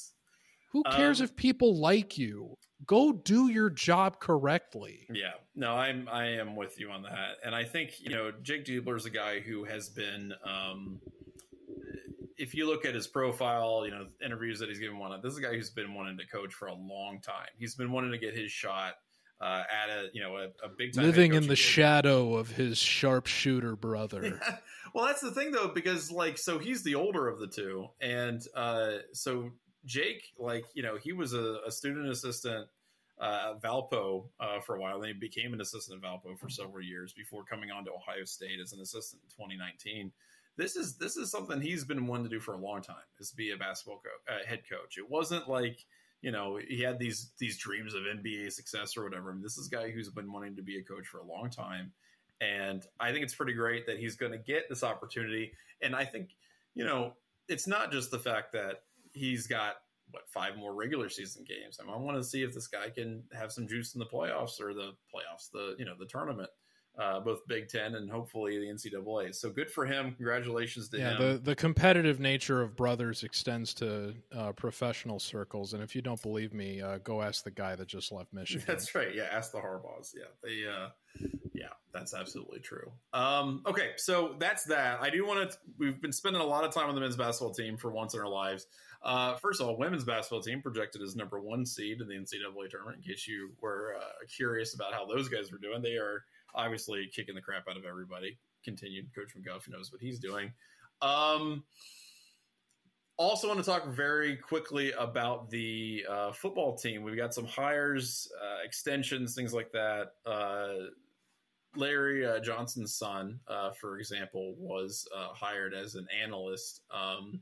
Who 0.73 0.83
cares 0.91 1.21
Um, 1.21 1.25
if 1.25 1.37
people 1.37 1.81
like 1.81 2.19
you? 2.19 2.57
Go 2.87 3.12
do 3.12 3.49
your 3.49 3.71
job 3.71 4.21
correctly. 4.21 5.07
Yeah, 5.12 5.33
no, 5.55 5.75
I'm 5.75 6.09
I 6.11 6.27
am 6.38 6.57
with 6.57 6.79
you 6.79 6.91
on 6.91 7.03
that, 7.03 7.37
and 7.45 7.55
I 7.55 7.64
think 7.64 8.01
you 8.01 8.11
know 8.11 8.33
Jake 8.43 8.64
Diebler 8.64 8.97
is 8.97 9.07
a 9.07 9.11
guy 9.11 9.41
who 9.41 9.64
has 9.64 9.88
been. 9.88 10.33
Um, 10.45 11.01
if 12.37 12.55
you 12.55 12.69
look 12.69 12.85
at 12.85 12.95
his 12.95 13.09
profile, 13.09 13.83
you 13.85 13.91
know 13.91 14.07
interviews 14.25 14.61
that 14.61 14.69
he's 14.69 14.79
given 14.79 14.99
one. 14.99 15.19
This 15.23 15.33
is 15.33 15.38
a 15.38 15.43
guy 15.43 15.55
who's 15.55 15.71
been 15.71 15.93
wanting 15.95 16.19
to 16.19 16.27
coach 16.27 16.55
for 16.55 16.69
a 16.69 16.75
long 16.75 17.21
time. 17.21 17.49
He's 17.59 17.75
been 17.75 17.91
wanting 17.91 18.12
to 18.12 18.19
get 18.19 18.37
his 18.37 18.53
shot 18.53 18.95
uh, 19.41 19.62
at 19.71 19.88
a 19.88 20.09
you 20.12 20.21
know 20.21 20.37
a, 20.37 20.45
a 20.64 20.69
big 20.77 20.95
time 20.95 21.05
Living 21.05 21.35
in 21.35 21.47
the 21.47 21.57
shadow 21.57 22.35
of 22.35 22.51
his 22.51 22.79
sharpshooter 22.79 23.77
brother. 23.77 24.41
well, 24.95 25.07
that's 25.07 25.21
the 25.21 25.31
thing 25.31 25.53
though, 25.53 25.69
because 25.69 26.11
like, 26.11 26.38
so 26.38 26.59
he's 26.59 26.83
the 26.83 26.95
older 26.95 27.29
of 27.29 27.38
the 27.38 27.47
two, 27.47 27.88
and 28.01 28.43
uh, 28.55 28.99
so 29.12 29.51
Jake, 29.85 30.33
like, 30.38 30.64
you 30.75 30.83
know, 30.83 30.97
he 30.97 31.12
was 31.12 31.33
a, 31.35 31.59
a 31.67 31.71
student 31.71 32.09
assistant 32.09 32.69
uh, 33.21 33.53
at 33.55 33.62
Valpo 33.62 34.27
uh, 34.41 34.61
for 34.61 34.77
a 34.77 34.81
while. 34.81 35.01
Then 35.01 35.09
he 35.09 35.14
became 35.14 35.53
an 35.53 35.61
assistant 35.61 36.03
at 36.03 36.09
Valpo 36.09 36.38
for 36.38 36.49
several 36.49 36.83
years 36.83 37.12
before 37.12 37.45
coming 37.45 37.71
on 37.71 37.85
to 37.85 37.93
Ohio 37.93 38.25
State 38.25 38.61
as 38.62 38.73
an 38.73 38.81
assistant 38.81 39.23
in 39.25 39.31
2019. 39.31 40.12
This 40.57 40.75
is 40.75 40.97
this 40.97 41.17
is 41.17 41.31
something 41.31 41.61
he's 41.61 41.85
been 41.85 42.07
wanting 42.09 42.25
to 42.25 42.31
do 42.31 42.41
for 42.41 42.55
a 42.55 42.59
long 42.59 42.83
time. 42.83 42.97
Is 43.21 43.31
be 43.31 43.53
a 43.53 43.57
basketball 43.57 44.03
co- 44.03 44.35
uh, 44.35 44.45
head 44.45 44.62
coach. 44.69 44.99
It 44.99 45.09
wasn't 45.09 45.49
like 45.49 45.87
you 46.21 46.33
know 46.33 46.59
he 46.69 46.83
had 46.83 46.99
these 46.99 47.31
these 47.38 47.57
dreams 47.57 47.95
of 47.95 48.03
NBA 48.03 48.51
success 48.53 48.97
or 48.97 49.05
whatever. 49.05 49.31
I 49.31 49.35
mean, 49.35 49.43
this 49.43 49.57
is 49.57 49.69
a 49.69 49.71
guy 49.71 49.93
who's 49.93 50.11
been 50.11 50.33
wanting 50.33 50.57
to 50.57 50.62
be 50.62 50.79
a 50.79 50.83
coach 50.83 51.07
for 51.07 51.19
a 51.19 51.25
long 51.25 51.49
time 51.49 51.93
and 52.41 52.87
I 53.01 53.12
think 53.12 53.25
it's 53.25 53.35
pretty 53.35 53.55
great 53.55 53.87
that 53.87 53.99
he's 53.99 54.16
going 54.16 54.33
to 54.33 54.39
get 54.39 54.68
this 54.68 54.83
opportunity. 54.83 55.53
And 55.83 55.95
I 55.95 56.05
think, 56.05 56.31
you 56.74 56.85
know, 56.85 57.14
it's 57.49 57.66
not 57.66 57.91
just 57.91 58.11
the 58.11 58.18
fact 58.18 58.53
that 58.53 58.83
he's 59.12 59.46
got 59.46 59.76
what 60.11 60.28
five 60.28 60.56
more 60.56 60.74
regular 60.74 61.09
season 61.09 61.44
games. 61.46 61.78
I, 61.80 61.84
mean, 61.84 61.94
I 61.94 61.98
want 61.98 62.16
to 62.16 62.24
see 62.24 62.42
if 62.42 62.54
this 62.54 62.66
guy 62.66 62.90
can 62.90 63.22
have 63.32 63.52
some 63.52 63.68
juice 63.68 63.94
in 63.94 63.98
the 63.98 64.06
playoffs 64.06 64.61
or 64.61 64.74
the 64.74 64.92
playoffs, 65.14 65.50
the 65.52 65.74
you 65.78 65.84
know 65.84 65.94
the 65.98 66.06
tournament, 66.06 66.50
uh, 66.98 67.20
both 67.20 67.46
Big 67.46 67.68
Ten 67.68 67.94
and 67.94 68.11
hopefully 68.11 68.59
the 68.59 68.66
NCAA. 68.66 69.34
So 69.34 69.50
good 69.50 69.70
for 69.70 69.86
him. 69.86 70.14
Congratulations 70.14 70.88
to 70.90 70.98
yeah, 70.98 71.16
him. 71.16 71.18
the 71.18 71.38
the 71.38 71.54
competitive 71.54 72.20
nature 72.20 72.62
of 72.62 72.76
brothers 72.76 73.22
extends 73.22 73.74
to 73.74 74.14
uh, 74.36 74.52
professional 74.52 75.18
circles, 75.18 75.74
and 75.74 75.82
if 75.82 75.94
you 75.94 76.02
don't 76.02 76.20
believe 76.22 76.52
me, 76.52 76.80
uh, 76.80 76.98
go 76.98 77.22
ask 77.22 77.44
the 77.44 77.50
guy 77.50 77.76
that 77.76 77.88
just 77.88 78.12
left 78.12 78.32
Michigan. 78.32 78.64
That's 78.66 78.94
right. 78.94 79.14
Yeah, 79.14 79.28
ask 79.30 79.52
the 79.52 79.59
Harbaughs. 79.59 80.14
Yeah, 80.14 80.24
they. 80.42 80.64
Uh, 80.66 80.88
yeah, 81.52 81.68
that's 81.99 82.14
absolutely 82.14 82.61
true. 82.61 82.92
Um, 83.12 83.62
okay, 83.66 83.90
so 83.96 84.36
that's 84.38 84.64
that. 84.64 85.01
I 85.01 85.11
do 85.11 85.26
want 85.26 85.51
to. 85.51 85.59
We've 85.78 86.01
been 86.01 86.12
spending 86.12 86.40
a 86.40 86.44
lot 86.44 86.64
of 86.64 86.72
time 86.72 86.88
on 86.88 86.94
the 86.94 87.01
men's 87.01 87.16
basketball 87.16 87.53
team 87.53 87.76
for 87.76 87.90
once 87.90 88.14
in 88.14 88.20
our 88.20 88.28
lives. 88.28 88.66
Uh, 89.03 89.34
first 89.36 89.61
of 89.61 89.68
all, 89.68 89.76
women's 89.76 90.05
basketball 90.05 90.40
team 90.40 90.62
projected 90.62 91.03
as 91.03 91.16
number 91.16 91.40
one 91.40 91.66
seed 91.66 92.01
in 92.01 92.09
the 92.09 92.14
NCAA 92.14 92.70
tournament. 92.70 92.99
In 92.99 93.03
case 93.03 93.26
you 93.26 93.51
were 93.61 93.94
uh, 93.99 94.24
curious 94.34 94.74
about 94.74 94.92
how 94.92 95.07
those 95.07 95.28
guys 95.28 95.51
were 95.53 95.59
doing, 95.59 95.82
they 95.82 95.96
are 95.96 96.24
obviously 96.55 97.09
kicking 97.12 97.34
the 97.34 97.40
crap 97.40 97.68
out 97.68 97.76
of 97.76 97.84
everybody. 97.84 98.38
Continued, 98.64 99.14
Coach 99.14 99.32
McGuff 99.36 99.68
knows 99.68 99.92
what 99.92 100.01
he's 100.01 100.18
doing. 100.18 100.53
Um, 101.01 101.64
also 103.16 103.49
want 103.49 103.59
to 103.59 103.66
talk 103.66 103.86
very 103.88 104.36
quickly 104.36 104.92
about 104.92 105.51
the 105.51 106.05
uh, 106.09 106.32
football 106.32 106.76
team. 106.76 107.03
We've 107.03 107.16
got 107.16 107.34
some 107.34 107.46
hires, 107.46 108.30
uh, 108.40 108.64
extensions, 108.64 109.34
things 109.34 109.53
like 109.53 109.72
that. 109.72 110.12
Uh, 110.24 110.90
Larry 111.79 112.26
uh, 112.26 112.41
Johnson's 112.41 112.95
son, 112.95 113.41
uh, 113.49 113.70
for 113.70 113.99
example, 113.99 114.55
was 114.59 115.07
uh, 115.16 115.29
hired 115.29 115.74
as 115.74 115.95
an 115.95 116.07
analyst. 116.22 116.83
Um, 116.91 117.41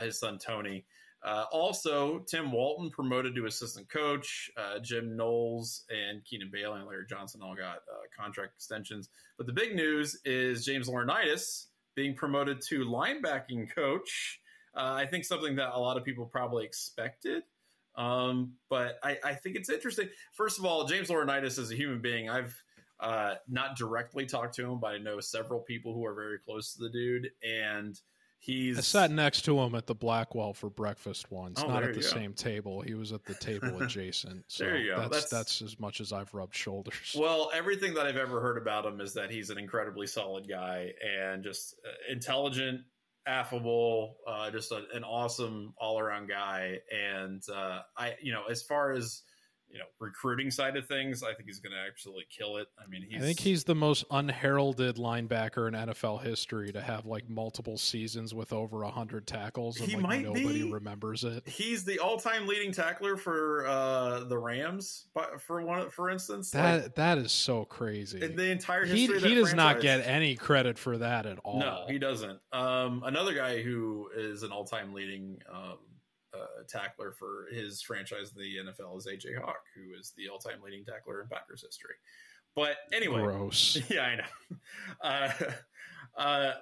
his 0.00 0.18
son 0.18 0.38
Tony. 0.38 0.84
also, 1.24 2.18
Tim 2.20 2.50
Walton 2.50 2.90
promoted 2.90 3.36
to 3.36 3.46
assistant 3.46 3.88
coach. 3.88 4.50
Jim 4.82 5.16
Knowles 5.16 5.84
and 5.90 6.24
Keenan 6.24 6.50
Bailey 6.52 6.80
and 6.80 6.88
Larry 6.88 7.04
Johnson 7.08 7.40
all 7.40 7.54
got 7.54 7.82
contract 8.18 8.54
extensions. 8.56 9.10
But 9.36 9.46
the 9.46 9.52
big 9.52 9.76
news 9.76 10.18
is 10.24 10.64
James 10.64 10.88
Laurinaitis 10.88 11.66
being 11.94 12.14
promoted 12.14 12.60
to 12.62 12.84
linebacking 12.84 13.72
coach. 13.74 14.40
Uh, 14.76 14.92
I 14.92 15.06
think 15.06 15.24
something 15.24 15.56
that 15.56 15.70
a 15.74 15.78
lot 15.78 15.96
of 15.96 16.04
people 16.04 16.26
probably 16.26 16.64
expected. 16.64 17.42
Um, 17.96 18.52
but 18.68 18.98
I, 19.02 19.16
I, 19.24 19.32
think 19.32 19.56
it's 19.56 19.70
interesting. 19.70 20.10
First 20.34 20.58
of 20.58 20.66
all, 20.66 20.84
James 20.84 21.08
Laurinaitis 21.08 21.58
is 21.58 21.72
a 21.72 21.74
human 21.74 22.02
being. 22.02 22.28
I've 22.28 22.54
uh, 23.00 23.34
not 23.48 23.76
directly 23.76 24.26
talked 24.26 24.54
to 24.56 24.70
him, 24.70 24.78
but 24.80 24.88
I 24.88 24.98
know 24.98 25.20
several 25.20 25.60
people 25.60 25.94
who 25.94 26.04
are 26.06 26.14
very 26.14 26.38
close 26.38 26.74
to 26.74 26.82
the 26.82 26.90
dude, 26.90 27.30
and 27.42 27.98
he's. 28.38 28.78
I 28.78 28.82
sat 28.82 29.10
next 29.10 29.42
to 29.42 29.58
him 29.58 29.74
at 29.74 29.86
the 29.86 29.94
Blackwell 29.94 30.54
for 30.54 30.70
breakfast 30.70 31.30
once, 31.30 31.62
oh, 31.62 31.68
not 31.68 31.82
at 31.82 31.94
the 31.94 32.00
go. 32.00 32.06
same 32.06 32.32
table. 32.32 32.80
He 32.80 32.94
was 32.94 33.12
at 33.12 33.24
the 33.24 33.34
table 33.34 33.78
adjacent. 33.82 34.44
So 34.48 34.64
there 34.64 34.78
you 34.78 34.94
go. 34.94 35.02
That's, 35.02 35.28
that's, 35.28 35.30
that's 35.30 35.62
as 35.62 35.80
much 35.80 36.00
as 36.00 36.12
I've 36.12 36.32
rubbed 36.32 36.54
shoulders. 36.54 37.14
Well, 37.18 37.50
everything 37.54 37.94
that 37.94 38.06
I've 38.06 38.16
ever 38.16 38.40
heard 38.40 38.58
about 38.58 38.86
him 38.86 39.00
is 39.00 39.14
that 39.14 39.30
he's 39.30 39.50
an 39.50 39.58
incredibly 39.58 40.06
solid 40.06 40.48
guy 40.48 40.92
and 41.04 41.44
just 41.44 41.74
uh, 41.84 42.12
intelligent, 42.12 42.80
affable, 43.26 44.16
uh, 44.26 44.50
just 44.50 44.72
a, 44.72 44.84
an 44.94 45.04
awesome 45.04 45.74
all 45.78 45.98
around 45.98 46.28
guy. 46.28 46.78
And 46.90 47.42
uh, 47.54 47.80
I, 47.96 48.14
you 48.22 48.32
know, 48.32 48.44
as 48.50 48.62
far 48.62 48.92
as 48.92 49.22
you 49.70 49.78
know 49.78 49.84
recruiting 49.98 50.50
side 50.50 50.76
of 50.76 50.86
things, 50.86 51.22
I 51.22 51.34
think 51.34 51.46
he's 51.46 51.60
going 51.60 51.72
to 51.72 51.78
absolutely 51.78 52.26
kill 52.30 52.56
it. 52.56 52.68
I 52.78 52.86
mean, 52.88 53.06
I 53.14 53.20
think 53.20 53.40
he's 53.40 53.64
the 53.64 53.74
most 53.74 54.04
unheralded 54.10 54.96
linebacker 54.96 55.68
in 55.68 55.74
NFL 55.74 56.22
history 56.22 56.72
to 56.72 56.80
have 56.80 57.06
like 57.06 57.28
multiple 57.28 57.76
seasons 57.76 58.34
with 58.34 58.52
over 58.52 58.84
hundred 58.84 59.26
tackles, 59.26 59.78
and 59.80 59.88
he 59.88 59.96
like 59.96 60.02
might 60.02 60.24
nobody 60.24 60.62
be, 60.62 60.72
remembers 60.72 61.24
it. 61.24 61.46
He's 61.46 61.84
the 61.84 61.98
all-time 61.98 62.46
leading 62.46 62.72
tackler 62.72 63.16
for 63.16 63.66
uh, 63.66 64.24
the 64.24 64.38
Rams, 64.38 65.06
for 65.40 65.62
one, 65.62 65.90
for 65.90 66.10
instance. 66.10 66.50
That 66.50 66.82
like, 66.82 66.94
that 66.94 67.18
is 67.18 67.32
so 67.32 67.64
crazy. 67.64 68.20
The 68.20 68.50
entire 68.50 68.84
history, 68.84 69.20
he, 69.20 69.28
he 69.28 69.34
does 69.34 69.50
franchise. 69.50 69.54
not 69.54 69.80
get 69.80 70.06
any 70.06 70.36
credit 70.36 70.78
for 70.78 70.98
that 70.98 71.26
at 71.26 71.38
all. 71.44 71.58
No, 71.58 71.84
he 71.88 71.98
doesn't. 71.98 72.38
Um, 72.52 73.02
another 73.04 73.34
guy 73.34 73.62
who 73.62 74.08
is 74.16 74.42
an 74.42 74.52
all-time 74.52 74.92
leading. 74.92 75.38
Um, 75.52 75.78
uh, 76.34 76.62
tackler 76.68 77.12
for 77.12 77.46
his 77.52 77.82
franchise 77.82 78.32
in 78.34 78.42
the 78.42 78.72
NFL 78.72 78.98
is 78.98 79.06
AJ 79.06 79.40
Hawk, 79.40 79.60
who 79.74 79.98
is 79.98 80.12
the 80.16 80.28
all-time 80.28 80.58
leading 80.64 80.84
tackler 80.84 81.22
in 81.22 81.28
Packers 81.28 81.62
history. 81.62 81.94
But 82.54 82.76
anyway, 82.92 83.22
gross. 83.22 83.78
Yeah, 83.90 84.02
I 84.02 84.16
know. 84.16 84.56
Uh, 85.02 85.32
uh, 86.18 86.52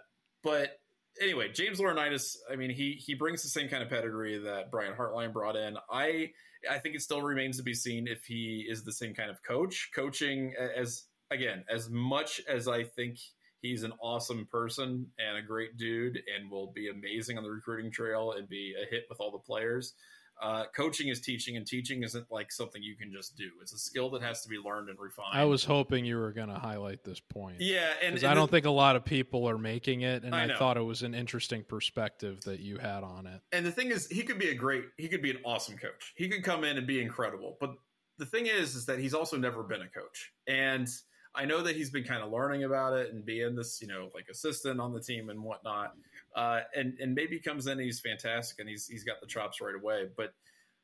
but 0.43 0.81
anyway, 1.21 1.51
James 1.53 1.79
Laurinaitis. 1.79 2.37
I 2.51 2.57
mean, 2.57 2.71
he 2.71 2.93
he 2.93 3.15
brings 3.15 3.43
the 3.43 3.49
same 3.49 3.69
kind 3.69 3.83
of 3.83 3.89
pedigree 3.89 4.39
that 4.39 4.71
Brian 4.71 4.95
Hartline 4.95 5.33
brought 5.33 5.57
in. 5.57 5.77
I 5.91 6.31
I 6.69 6.79
think 6.79 6.97
it 6.97 7.03
still 7.03 7.23
remains 7.23 7.57
to 7.59 7.63
be 7.63 7.75
seen 7.75 8.09
if 8.09 8.25
he 8.25 8.67
is 8.69 8.85
the 8.85 8.93
same 8.93 9.15
kind 9.15 9.31
of 9.31 9.43
coach. 9.43 9.91
Coaching 9.95 10.55
as 10.77 11.05
again, 11.31 11.65
as 11.69 11.89
much 11.89 12.41
as 12.49 12.69
I 12.69 12.85
think 12.85 13.19
he's 13.65 13.83
an 13.83 13.93
awesome 14.01 14.47
person 14.51 15.07
and 15.19 15.39
a 15.39 15.43
great 15.43 15.77
dude 15.79 16.21
and 16.37 16.51
will 16.51 16.71
be 16.73 16.89
amazing 16.91 17.39
on 17.39 17.45
the 17.45 17.51
recruiting 17.51 17.91
trail 17.91 18.33
and 18.33 18.49
be 18.49 18.75
a 18.81 18.89
hit 18.95 19.05
with 19.09 19.21
all 19.21 19.31
the 19.31 19.39
players. 19.39 19.95
Uh, 20.43 20.65
coaching 20.77 21.09
is 21.09 21.21
teaching, 21.21 21.57
and 21.57 21.65
teaching 21.65 22.03
isn't 22.03 22.27
like 22.31 22.51
something 22.51 22.83
you 22.83 22.97
can 22.97 23.13
just 23.13 23.37
do. 23.37 23.49
It's 23.63 23.73
a 23.73 23.79
skill 23.79 24.11
that 24.11 24.23
has 24.23 24.43
to 24.43 24.49
be 24.49 24.57
learned 24.59 24.89
and 24.89 24.99
refined. 24.99 25.29
I 25.33 25.45
was 25.45 25.65
hoping 25.65 26.05
you 26.05 26.19
were 26.19 26.33
going 26.33 26.49
to 26.49 26.57
highlight 26.57 27.05
this 27.05 27.21
point. 27.21 27.61
Yeah, 27.61 27.87
and, 28.03 28.17
and 28.17 28.25
I 28.25 28.35
don't 28.35 28.51
the, 28.51 28.57
think 28.57 28.67
a 28.67 28.71
lot 28.71 28.97
of 28.97 29.05
people 29.05 29.49
are 29.49 29.57
making 29.57 30.03
it, 30.03 30.25
and 30.25 30.35
I, 30.35 30.53
I, 30.53 30.59
thought 30.59 30.77
it 30.77 30.83
was 30.83 31.03
an 31.03 31.15
interesting 31.15 31.63
perspective 31.63 32.43
that 32.45 32.59
you 32.59 32.79
had 32.79 33.05
on 33.05 33.29
it. 33.29 33.43
And 33.53 33.65
the 33.65 33.71
thing 33.71 33.93
is, 33.93 34.09
he 34.09 34.23
could 34.23 34.41
be 34.41 34.49
a 34.49 34.55
great, 34.55 34.83
he 34.99 35.07
could 35.07 35.23
be 35.23 35.31
an 35.31 35.39
awesome 35.45 35.79
coach. 35.79 36.13
He 36.17 36.29
could 36.29 36.43
come 36.43 36.65
in 36.65 36.79
and 36.79 36.87
be 36.87 37.01
incredible. 37.01 37.57
But 37.61 37.77
the 38.19 38.27
thing 38.27 38.47
is, 38.47 38.75
is 38.75 38.87
that 38.87 38.99
he's 38.99 39.15
also 39.15 39.37
never 39.37 39.63
been 39.63 39.83
a 39.83 39.89
coach, 39.89 40.33
and 40.49 40.89
I 41.35 41.45
know 41.45 41.63
that 41.63 41.75
he's 41.75 41.91
been 41.91 42.05
kind 42.05 42.23
of 42.23 42.31
learning 42.31 42.65
about 42.65 42.93
it 42.93 43.13
and 43.13 43.25
being 43.25 43.57
this, 43.57 43.81
you 43.83 43.89
know, 43.89 44.11
like 44.15 44.29
assistant 44.31 44.81
on 44.81 44.93
the 44.93 45.01
team 45.01 45.31
and 45.31 45.43
whatnot. 45.43 45.95
Uh, 46.35 46.61
and 46.75 46.95
and 47.01 47.15
maybe 47.15 47.39
comes 47.39 47.67
in, 47.67 47.73
and 47.73 47.81
he's 47.83 48.01
fantastic 48.01 48.59
and 48.61 48.69
he's 48.69 48.87
he's 48.87 49.05
got 49.05 49.21
the 49.21 49.27
chops 49.27 49.61
right 49.61 49.75
away. 49.75 50.07
But 50.17 50.35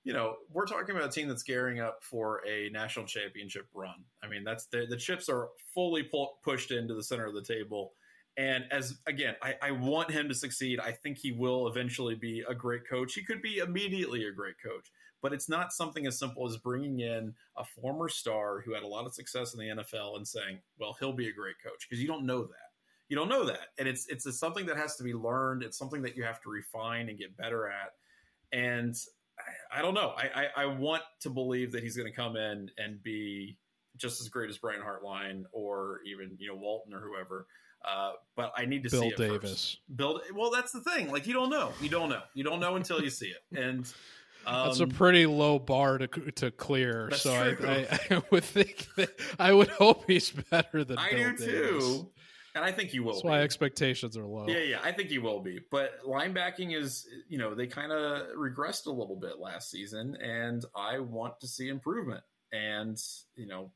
you 0.05 0.13
know, 0.13 0.37
we're 0.53 0.67
talking 0.67 0.97
about 0.97 1.09
a 1.09 1.13
team 1.13 1.29
that's 1.29 1.43
gearing 1.43 1.81
up 1.81 2.03
for 2.03 2.43
a 2.49 2.71
national 2.71 3.07
championship 3.07 3.67
run. 3.75 4.05
I 4.23 4.29
mean, 4.29 4.45
that's 4.45 4.67
the, 4.67 4.87
the 4.89 4.97
chips 4.97 5.29
are 5.29 5.49
fully 5.75 6.03
pull, 6.05 6.39
pushed 6.43 6.71
into 6.71 6.95
the 6.95 7.03
center 7.03 7.27
of 7.27 7.35
the 7.35 7.43
table. 7.43 7.93
And 8.39 8.65
as 8.71 8.99
again, 9.07 9.35
I, 9.43 9.57
I, 9.61 9.71
want 9.73 10.11
him 10.11 10.29
to 10.29 10.35
succeed. 10.35 10.81
I 10.81 10.93
think 10.93 11.19
he 11.19 11.33
will 11.33 11.69
eventually 11.69 12.15
be 12.15 12.43
a 12.49 12.55
great 12.55 12.89
coach. 12.89 13.13
He 13.13 13.23
could 13.23 13.43
be 13.43 13.59
immediately 13.59 14.25
a 14.25 14.33
great 14.33 14.55
coach 14.65 14.91
but 15.23 15.33
it's 15.33 15.49
not 15.49 15.73
something 15.73 16.07
as 16.07 16.19
simple 16.19 16.47
as 16.47 16.57
bringing 16.57 17.01
in 17.01 17.35
a 17.57 17.65
former 17.65 18.09
star 18.09 18.61
who 18.61 18.75
had 18.75 18.83
a 18.83 18.87
lot 18.87 19.07
of 19.07 19.15
success 19.15 19.55
in 19.55 19.61
the 19.61 19.83
NFL 19.83 20.17
and 20.17 20.27
saying, 20.27 20.61
"Well, 20.79 20.97
he'll 20.99 21.13
be 21.13 21.29
a 21.29 21.33
great 21.33 21.57
coach," 21.63 21.87
because 21.89 22.01
you 22.01 22.09
don't 22.09 22.27
know 22.27 22.43
that. 22.43 22.71
You 23.09 23.17
don't 23.17 23.29
know 23.29 23.45
that, 23.45 23.69
and 23.79 23.89
it's 23.89 24.07
it's 24.09 24.39
something 24.39 24.67
that 24.67 24.77
has 24.77 24.97
to 24.97 25.03
be 25.03 25.15
learned. 25.15 25.63
It's 25.63 25.79
something 25.79 26.03
that 26.03 26.17
you 26.17 26.23
have 26.25 26.41
to 26.43 26.49
refine 26.49 27.09
and 27.09 27.19
get 27.19 27.37
better 27.37 27.69
at. 27.69 27.93
And 28.53 28.97
I, 29.39 29.79
I 29.79 29.83
don't 29.83 29.95
know. 29.95 30.15
I, 30.17 30.45
I, 30.57 30.63
I 30.65 30.67
want 30.67 31.03
to 31.21 31.31
believe 31.31 31.73
that 31.73 31.83
he's 31.83 31.97
going 31.97 32.11
to 32.11 32.17
come 32.17 32.37
in 32.37 32.71
and 32.79 33.03
be 33.03 33.59
just 33.97 34.21
as 34.21 34.29
great 34.29 34.49
as 34.49 34.59
Brian 34.59 34.81
Hartline 34.81 35.45
or 35.53 36.01
even 36.07 36.37
you 36.39 36.49
know 36.49 36.57
Walton 36.57 36.95
or 36.95 37.01
whoever. 37.01 37.47
Uh, 37.85 38.13
but 38.37 38.53
I 38.57 38.67
need 38.67 38.83
to 38.85 38.91
Bill 38.91 39.03
see 39.03 39.09
it 39.09 39.17
Davis. 39.17 39.41
First. 39.41 39.79
Bill. 39.97 40.21
Well, 40.35 40.51
that's 40.51 40.73
the 40.73 40.83
thing. 40.83 41.11
Like 41.11 41.27
you 41.27 41.33
don't 41.33 41.51
know. 41.51 41.73
You 41.81 41.89
don't 41.89 42.09
know. 42.09 42.23
You 42.35 42.45
don't 42.45 42.61
know 42.61 42.77
until 42.77 43.03
you 43.03 43.11
see 43.11 43.29
it. 43.29 43.59
And 43.59 43.93
um, 44.47 44.67
That's 44.67 44.81
a 44.81 44.85
um, 44.85 44.91
pretty 44.91 45.27
low 45.27 45.59
bar 45.59 45.99
to 45.99 46.07
to 46.07 46.51
clear. 46.51 47.11
So 47.13 47.33
I, 47.33 47.57
I, 47.67 47.99
I, 48.11 48.23
would 48.31 48.45
think 48.45 48.89
that 48.97 49.11
I 49.39 49.53
would 49.53 49.69
hope 49.69 50.05
he's 50.07 50.31
better 50.31 50.85
than 50.85 50.99
I 50.99 51.11
Bill 51.11 51.31
do 51.33 51.47
Davis. 51.47 51.85
too. 51.85 52.11
And 52.55 52.65
I 52.65 52.73
think 52.73 52.91
he 52.91 52.99
will. 52.99 53.13
That's 53.13 53.23
be. 53.23 53.29
why 53.29 53.43
expectations 53.43 54.17
are 54.17 54.27
low. 54.27 54.49
Yeah, 54.49 54.59
yeah, 54.59 54.81
I 54.83 54.91
think 54.91 55.09
he 55.09 55.19
will 55.19 55.41
be. 55.41 55.61
But 55.71 56.03
linebacking 56.05 56.77
is, 56.77 57.07
you 57.29 57.39
know, 57.39 57.55
they 57.55 57.69
kind 57.69 57.93
of 57.93 58.27
regressed 58.37 58.87
a 58.87 58.91
little 58.91 59.15
bit 59.15 59.39
last 59.39 59.71
season, 59.71 60.17
and 60.17 60.65
I 60.75 60.99
want 60.99 61.39
to 61.41 61.47
see 61.47 61.69
improvement. 61.69 62.25
And 62.53 62.99
you 63.37 63.47
know, 63.47 63.71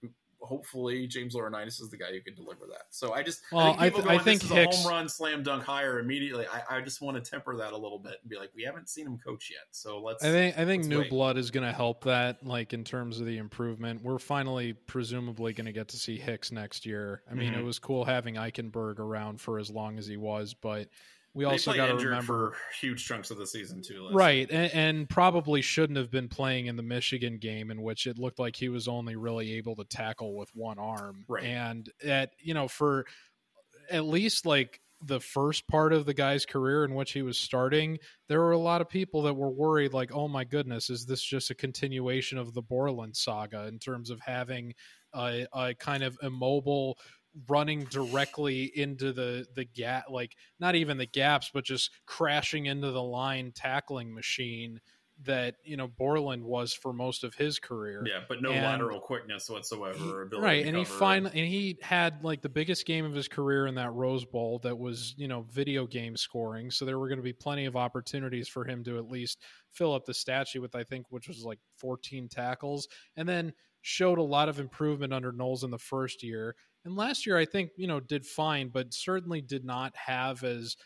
hopefully 0.45 1.07
James 1.07 1.35
Laurinaitis 1.35 1.81
is 1.81 1.89
the 1.91 1.97
guy 1.97 2.13
who 2.13 2.21
can 2.21 2.35
deliver 2.35 2.67
that. 2.67 2.87
So 2.91 3.13
I 3.13 3.23
just 3.23 3.43
well, 3.51 3.67
I 3.67 3.71
think, 3.71 3.81
I, 3.81 3.89
th- 3.91 4.05
going, 4.05 4.21
I 4.21 4.23
think 4.23 4.43
this 4.43 4.51
Hicks, 4.51 4.83
home 4.83 4.93
run 4.93 5.09
slam 5.09 5.43
dunk 5.43 5.65
hire 5.65 5.99
immediately. 5.99 6.47
I, 6.47 6.79
I, 6.79 6.81
just 6.81 7.01
want 7.01 7.23
to 7.23 7.31
temper 7.31 7.57
that 7.57 7.73
a 7.73 7.77
little 7.77 7.99
bit 7.99 8.15
and 8.23 8.31
be 8.31 8.37
like, 8.37 8.51
we 8.55 8.63
haven't 8.63 8.89
seen 8.89 9.07
him 9.07 9.19
coach 9.19 9.51
yet, 9.51 9.67
so 9.71 10.01
let's. 10.01 10.25
I 10.25 10.31
think 10.31 10.59
I 10.59 10.65
think 10.65 10.85
new 10.85 11.01
wait. 11.01 11.11
blood 11.11 11.37
is 11.37 11.51
going 11.51 11.67
to 11.67 11.73
help 11.73 12.05
that, 12.05 12.45
like 12.45 12.73
in 12.73 12.85
terms 12.85 13.21
of 13.21 13.27
the 13.27 13.39
improvement. 13.39 14.03
We're 14.03 14.19
finally 14.19 14.73
presumably 14.73 15.53
going 15.53 15.67
to 15.67 15.73
get 15.73 15.89
to 15.89 15.97
see 15.97 16.19
Hicks 16.19 16.53
next 16.53 16.87
year. 16.87 17.23
I 17.31 17.35
mean, 17.35 17.53
mm-hmm. 17.53 17.61
it 17.61 17.65
was 17.65 17.79
cool 17.79 18.05
having 18.05 18.35
Eichenberg 18.35 18.99
around 18.99 19.41
for 19.41 19.59
as 19.59 19.71
long 19.71 19.99
as 19.99 20.07
he 20.07 20.17
was, 20.17 20.55
but 20.55 20.89
we 21.35 21.45
also 21.45 21.74
got 21.74 21.87
to 21.87 21.97
remember 21.97 22.55
huge 22.80 23.05
chunks 23.05 23.30
of 23.30 23.39
the 23.39 23.47
season 23.47 23.82
too, 23.82 24.09
right? 24.12 24.49
And, 24.51 24.72
and, 24.72 25.09
probably 25.09 25.62
shouldn't 25.62 25.99
have 25.99 26.11
been 26.11 26.28
playing 26.28 26.66
in 26.66 26.76
the 26.76 26.82
Michigan 26.82 27.39
game, 27.39 27.70
in 27.70 27.82
which 27.82 28.07
it 28.07 28.18
looked 28.18 28.39
like 28.39 28.55
he 28.55 28.68
was 28.68 28.87
only 28.87 29.16
really 29.16 29.53
able 29.55 29.74
to 29.76 29.85
tackle 29.85 30.37
with 30.37 30.49
one 30.55 30.78
arm. 30.78 31.24
Right. 31.28 31.45
And 31.45 31.91
at 32.05 32.30
you 32.39 32.55
know 32.55 32.68
for 32.68 33.07
at 33.91 34.05
least 34.05 34.47
like 34.47 34.80
the 35.07 35.20
first 35.20 35.66
part 35.68 35.93
of 35.93 36.07
the 36.07 36.14
guy's 36.14 36.47
career 36.47 36.85
in 36.85 36.95
which 36.95 37.12
he 37.12 37.22
was 37.22 37.39
starting, 37.39 37.99
there 38.28 38.41
were 38.41 38.53
a 38.53 38.59
lot 38.59 38.80
of 38.80 38.89
people 38.89 39.22
that 39.22 39.35
were 39.35 39.51
worried, 39.51 39.93
like, 39.93 40.14
oh 40.14 40.28
my 40.28 40.45
goodness, 40.45 40.89
is 40.89 41.05
this 41.05 41.22
just 41.22 41.51
a 41.51 41.55
continuation 41.55 42.39
of 42.39 42.55
the 42.55 42.62
Borland 42.62 43.14
saga 43.16 43.66
in 43.66 43.78
terms 43.78 44.09
of 44.09 44.20
having 44.20 44.72
a, 45.14 45.47
a 45.53 45.74
kind 45.74 46.03
of 46.03 46.16
immobile 46.22 46.99
running 47.49 47.85
directly 47.85 48.64
into 48.74 49.12
the 49.12 49.47
the 49.55 49.64
gap 49.64 50.05
like 50.09 50.37
not 50.61 50.74
even 50.74 50.99
the 50.99 51.07
gaps 51.07 51.51
but 51.53 51.64
just 51.64 51.91
crashing 52.07 52.66
into 52.66 52.91
the 52.93 53.03
line 53.03 53.51
tackling 53.53 54.14
machine 54.14 54.80
that 55.22 55.57
you 55.64 55.76
know 55.76 55.87
Borland 55.87 56.43
was 56.43 56.72
for 56.72 56.93
most 56.93 57.24
of 57.24 57.35
his 57.35 57.59
career. 57.59 58.03
Yeah, 58.07 58.20
but 58.28 58.43
no 58.43 58.51
and, 58.51 58.64
lateral 58.64 59.01
quickness 59.01 59.49
whatsoever. 59.49 60.28
He, 60.30 60.39
right, 60.39 60.66
and 60.66 60.76
he 60.76 60.85
finally 60.85 61.30
and 61.39 61.49
he 61.49 61.78
had 61.80 62.24
like 62.24 62.43
the 62.43 62.49
biggest 62.49 62.85
game 62.87 63.05
of 63.05 63.14
his 63.14 63.28
career 63.28 63.66
in 63.66 63.76
that 63.76 63.93
Rose 63.93 64.24
Bowl 64.24 64.59
that 64.64 64.76
was 64.76 65.14
you 65.16 65.28
know 65.28 65.47
video 65.51 65.87
game 65.87 66.16
scoring. 66.16 66.70
So 66.70 66.85
there 66.85 66.99
were 66.99 67.09
going 67.09 67.18
to 67.18 67.24
be 67.24 67.32
plenty 67.32 67.66
of 67.66 67.76
opportunities 67.76 68.49
for 68.49 68.64
him 68.64 68.82
to 68.85 68.99
at 68.99 69.09
least 69.09 69.41
fill 69.70 69.95
up 69.95 70.05
the 70.05 70.14
statue 70.14 70.61
with 70.61 70.74
I 70.74 70.85
think 70.85 71.07
which 71.11 71.28
was 71.28 71.45
like 71.45 71.61
14 71.78 72.28
tackles, 72.28 72.89
and 73.16 73.28
then 73.28 73.53
showed 73.82 74.18
a 74.18 74.22
lot 74.22 74.49
of 74.49 74.59
improvement 74.59 75.12
under 75.12 75.30
Knowles 75.30 75.62
in 75.62 75.70
the 75.70 75.78
first 75.78 76.22
year 76.22 76.57
and 76.85 76.97
last 76.97 77.26
year, 77.26 77.37
I 77.37 77.45
think, 77.45 77.70
you 77.76 77.87
know, 77.87 78.01
did 78.01 78.26
fine, 78.26 78.68
but 78.68 78.93
certainly 78.93 79.41
did 79.41 79.64
not 79.64 79.95
have 79.97 80.45
as 80.45 80.76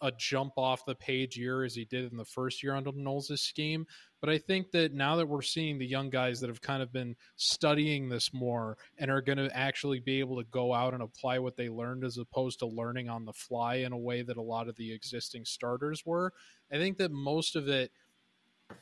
a 0.00 0.12
jump 0.12 0.52
off 0.56 0.86
the 0.86 0.94
page 0.94 1.36
year 1.36 1.64
as 1.64 1.74
he 1.74 1.84
did 1.84 2.10
in 2.10 2.16
the 2.16 2.24
first 2.24 2.62
year 2.62 2.76
under 2.76 2.92
Knowles' 2.92 3.40
scheme. 3.40 3.84
But 4.20 4.30
I 4.30 4.38
think 4.38 4.70
that 4.70 4.94
now 4.94 5.16
that 5.16 5.28
we're 5.28 5.42
seeing 5.42 5.78
the 5.78 5.86
young 5.86 6.10
guys 6.10 6.40
that 6.40 6.48
have 6.48 6.62
kind 6.62 6.80
of 6.80 6.92
been 6.92 7.16
studying 7.36 8.08
this 8.08 8.32
more 8.32 8.78
and 8.98 9.10
are 9.10 9.20
going 9.20 9.38
to 9.38 9.54
actually 9.54 9.98
be 9.98 10.20
able 10.20 10.36
to 10.36 10.48
go 10.50 10.72
out 10.72 10.94
and 10.94 11.02
apply 11.02 11.40
what 11.40 11.56
they 11.56 11.68
learned 11.68 12.04
as 12.04 12.18
opposed 12.18 12.60
to 12.60 12.66
learning 12.66 13.08
on 13.08 13.24
the 13.24 13.32
fly 13.32 13.76
in 13.76 13.92
a 13.92 13.98
way 13.98 14.22
that 14.22 14.36
a 14.36 14.42
lot 14.42 14.68
of 14.68 14.76
the 14.76 14.92
existing 14.92 15.44
starters 15.44 16.06
were, 16.06 16.32
I 16.72 16.76
think 16.76 16.98
that 16.98 17.10
most 17.10 17.56
of 17.56 17.68
it– 17.68 17.90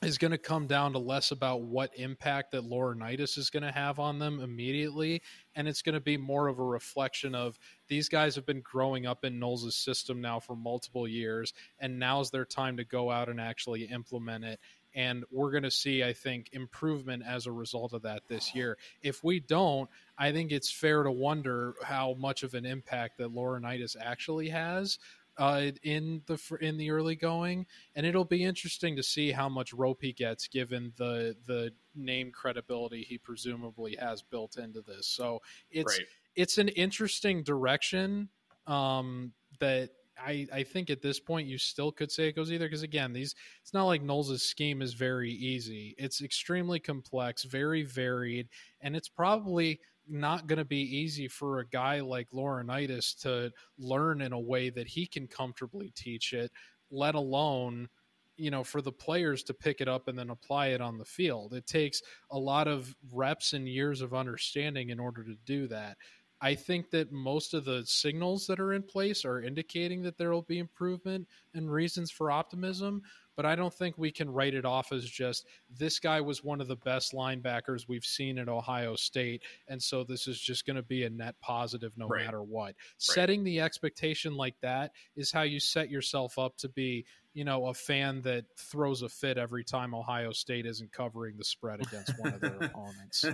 is 0.03 0.19
going 0.19 0.31
to 0.31 0.39
come 0.39 0.67
down 0.67 0.93
to 0.93 0.99
less 0.99 1.31
about 1.31 1.63
what 1.63 1.91
impact 1.97 2.53
that 2.53 2.65
Laurinaitis 2.65 3.39
is 3.39 3.51
going 3.51 3.63
to 3.63 3.73
have 3.73 3.99
on 3.99 4.19
them 4.19 4.41
immediately, 4.41 5.23
and 5.55 5.69
it's 5.69 5.83
going 5.83 5.95
to 5.95 6.01
be 6.01 6.17
more 6.17 6.49
of 6.49 6.59
a 6.59 6.65
reflection 6.65 7.35
of 7.35 7.59
these 7.89 8.09
guys 8.09 8.35
have 8.35 8.47
been 8.47 8.63
growing 8.63 9.07
up 9.07 9.25
in 9.25 9.39
Knowles' 9.39 9.77
system 9.77 10.21
now 10.21 10.41
for 10.41 10.57
multiple 10.57 11.07
years, 11.07 11.53
and 11.79 11.99
now's 11.99 12.31
their 12.31 12.45
time 12.45 12.77
to 12.79 12.85
go 12.85 13.11
out 13.11 13.29
and 13.29 13.41
actually 13.41 13.85
implement 13.85 14.45
it. 14.45 14.61
And 14.95 15.25
we're 15.31 15.53
going 15.53 15.63
to 15.63 15.71
see, 15.71 16.05
I 16.05 16.13
think, 16.13 16.51
improvement 16.53 17.23
as 17.27 17.47
a 17.47 17.53
result 17.53 17.95
of 17.95 18.03
that 18.03 18.23
this 18.29 18.55
year. 18.55 18.77
If 19.01 19.25
we 19.25 19.41
don't, 19.41 19.89
I 20.19 20.33
think 20.33 20.53
it's 20.53 20.71
fair 20.71 21.03
to 21.03 21.11
wonder 21.11 21.75
how 21.83 22.15
much 22.19 22.43
of 22.43 22.55
an 22.55 22.67
impact 22.67 23.19
that 23.19 23.35
Laurinaitis 23.35 23.97
actually 23.99 24.51
has 24.51 24.99
uh, 25.39 25.71
in 25.83 26.23
the 26.27 26.39
in 26.61 26.77
the 26.77 26.91
early 26.91 27.17
going, 27.17 27.67
and 27.95 28.05
it'll 28.05 28.25
be 28.25 28.45
interesting 28.45 28.97
to 28.97 29.03
see 29.03 29.33
how 29.33 29.49
much 29.49 29.73
rope 29.73 29.99
he 30.03 30.13
gets 30.13 30.49
given 30.49 30.93
the 30.97 31.35
the 31.47 31.73
name 31.95 32.31
credibility 32.31 33.03
he 33.03 33.19
presumably 33.19 33.97
has 33.99 34.23
built 34.23 34.57
into 34.59 34.83
this. 34.83 35.07
So 35.07 35.41
it's 35.71 35.99
right. 35.99 36.07
it's 36.37 36.59
an 36.59 36.69
interesting 36.69 37.43
direction 37.43 38.29
um, 38.67 39.33
that 39.59 39.91
I, 40.19 40.47
I 40.53 40.63
think 40.63 40.91
at 40.91 41.03
this 41.03 41.19
point 41.19 41.49
you 41.49 41.59
still 41.59 41.91
could 41.91 42.13
say 42.13 42.29
it 42.29 42.37
goes 42.37 42.53
either 42.53 42.67
because 42.67 42.83
again 42.83 43.13
these 43.13 43.35
it's 43.63 43.73
not 43.73 43.85
like 43.85 44.03
Knowles' 44.03 44.43
scheme 44.43 44.83
is 44.83 44.95
very 44.95 45.31
easy. 45.31 45.95
It's 45.99 46.23
extremely 46.23 46.79
complex, 46.79 47.45
very 47.45 47.83
varied, 47.83 48.49
and 48.81 48.95
it's 48.95 49.09
probably 49.09 49.81
not 50.13 50.47
going 50.47 50.59
to 50.59 50.65
be 50.65 50.97
easy 50.97 51.27
for 51.27 51.59
a 51.59 51.67
guy 51.67 52.01
like 52.01 52.31
Laurinaitis 52.31 53.19
to 53.23 53.51
learn 53.79 54.21
in 54.21 54.33
a 54.33 54.41
way 54.41 54.71
that 54.71 54.87
he 54.87 55.07
can 55.07 55.27
comfortably 55.27 55.91
teach 55.97 56.33
it, 56.33 56.53
let 56.91 57.15
alone 57.15 57.89
you 58.37 58.51
know 58.51 58.65
for 58.65 58.81
the 58.81 58.93
players 58.93 59.43
to 59.45 59.55
pick 59.55 59.81
it 59.81 59.89
up 59.89 60.09
and 60.09 60.19
then 60.19 60.31
apply 60.31 60.69
it 60.69 60.81
on 60.81 60.99
the 60.99 61.05
field. 61.05 61.55
It 61.55 61.67
takes 61.67 62.03
a 62.31 62.39
lot 62.39 62.69
of 62.69 62.95
reps 63.13 63.53
and 63.53 63.69
years 63.69 64.01
of 64.01 64.15
understanding 64.15 64.91
in 64.91 65.01
order 65.01 65.25
to 65.25 65.37
do 65.45 65.67
that. 65.69 65.97
I 66.41 66.57
think 66.57 66.91
that 66.91 67.13
most 67.13 67.55
of 67.55 67.65
the 67.65 67.85
signals 67.87 68.49
that 68.49 68.59
are 68.59 68.73
in 68.73 68.83
place 68.83 69.25
are 69.25 69.43
indicating 69.43 70.03
that 70.03 70.19
there 70.19 70.33
will 70.33 70.43
be 70.43 70.59
improvement 70.59 71.29
and 71.55 71.71
reasons 71.71 72.11
for 72.11 72.33
optimism 72.33 73.03
but 73.37 73.47
I 73.47 73.55
don't 73.55 73.73
think 73.73 73.97
we 73.97 74.11
can 74.11 74.31
write 74.31 74.55
it 74.55 74.65
off 74.65 74.93
as 74.93 75.05
just 75.05 75.47
this 75.71 75.99
guy 75.99 76.21
was 76.21 76.45
one 76.45 76.61
of 76.61 76.69
the 76.69 76.77
best 76.77 77.13
linebackers 77.13 77.89
we've 77.89 78.05
seen 78.05 78.39
at 78.39 78.49
Ohio 78.49 78.97
State. 78.97 79.43
And 79.69 79.83
so 79.83 80.05
this 80.05 80.27
is 80.27 80.41
just 80.41 80.67
going 80.67 80.77
to 80.77 80.83
be 80.83 81.05
a 81.05 81.11
net 81.11 81.37
positive 81.41 81.93
no 81.97 82.09
right. 82.09 82.25
matter 82.25 82.43
what. 82.43 82.65
Right. 82.65 82.75
Setting 82.99 83.45
the 83.45 83.61
expectation 83.61 84.37
like 84.37 84.57
that 84.63 84.93
is 85.17 85.33
how 85.33 85.43
you 85.43 85.61
set 85.61 85.91
yourself 85.91 86.39
up 86.39 86.57
to 86.59 86.69
be, 86.69 87.05
you 87.35 87.45
know, 87.45 87.67
a 87.67 87.75
fan 87.75 88.23
that 88.23 88.45
throws 88.59 89.03
a 89.03 89.09
fit 89.09 89.39
every 89.39 89.65
time 89.65 89.95
Ohio 89.95 90.33
State 90.33 90.67
isn't 90.67 90.93
covering 90.93 91.37
the 91.37 91.45
spread 91.45 91.81
against 91.81 92.19
one 92.19 92.35
of 92.35 92.41
their 92.41 92.57
opponents. 92.61 93.25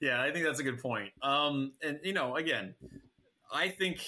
yeah, 0.00 0.20
I 0.20 0.30
think 0.30 0.44
that's 0.44 0.60
a 0.60 0.64
good 0.64 0.80
point. 0.80 1.12
Um, 1.22 1.72
and, 1.82 2.00
you 2.02 2.12
know, 2.12 2.36
again, 2.36 2.74
I 3.50 3.70
think 3.70 4.04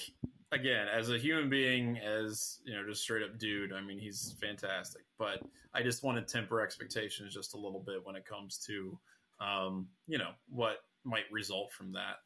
again, 0.51 0.87
as 0.87 1.09
a 1.09 1.17
human 1.17 1.49
being, 1.49 1.97
as 1.97 2.59
you 2.65 2.73
know, 2.73 2.85
just 2.87 3.01
straight 3.01 3.23
up 3.23 3.37
dude, 3.37 3.73
I 3.73 3.81
mean, 3.81 3.99
he's 3.99 4.35
fantastic. 4.41 5.03
But 5.17 5.41
I 5.73 5.81
just 5.81 6.03
want 6.03 6.17
to 6.17 6.33
temper 6.33 6.61
expectations 6.61 7.33
just 7.33 7.53
a 7.53 7.57
little 7.57 7.79
bit 7.79 8.05
when 8.05 8.15
it 8.15 8.25
comes 8.25 8.57
to, 8.67 8.97
um, 9.39 9.87
you 10.07 10.17
know, 10.17 10.31
what 10.49 10.77
might 11.03 11.31
result 11.31 11.71
from 11.71 11.93
that. 11.93 12.17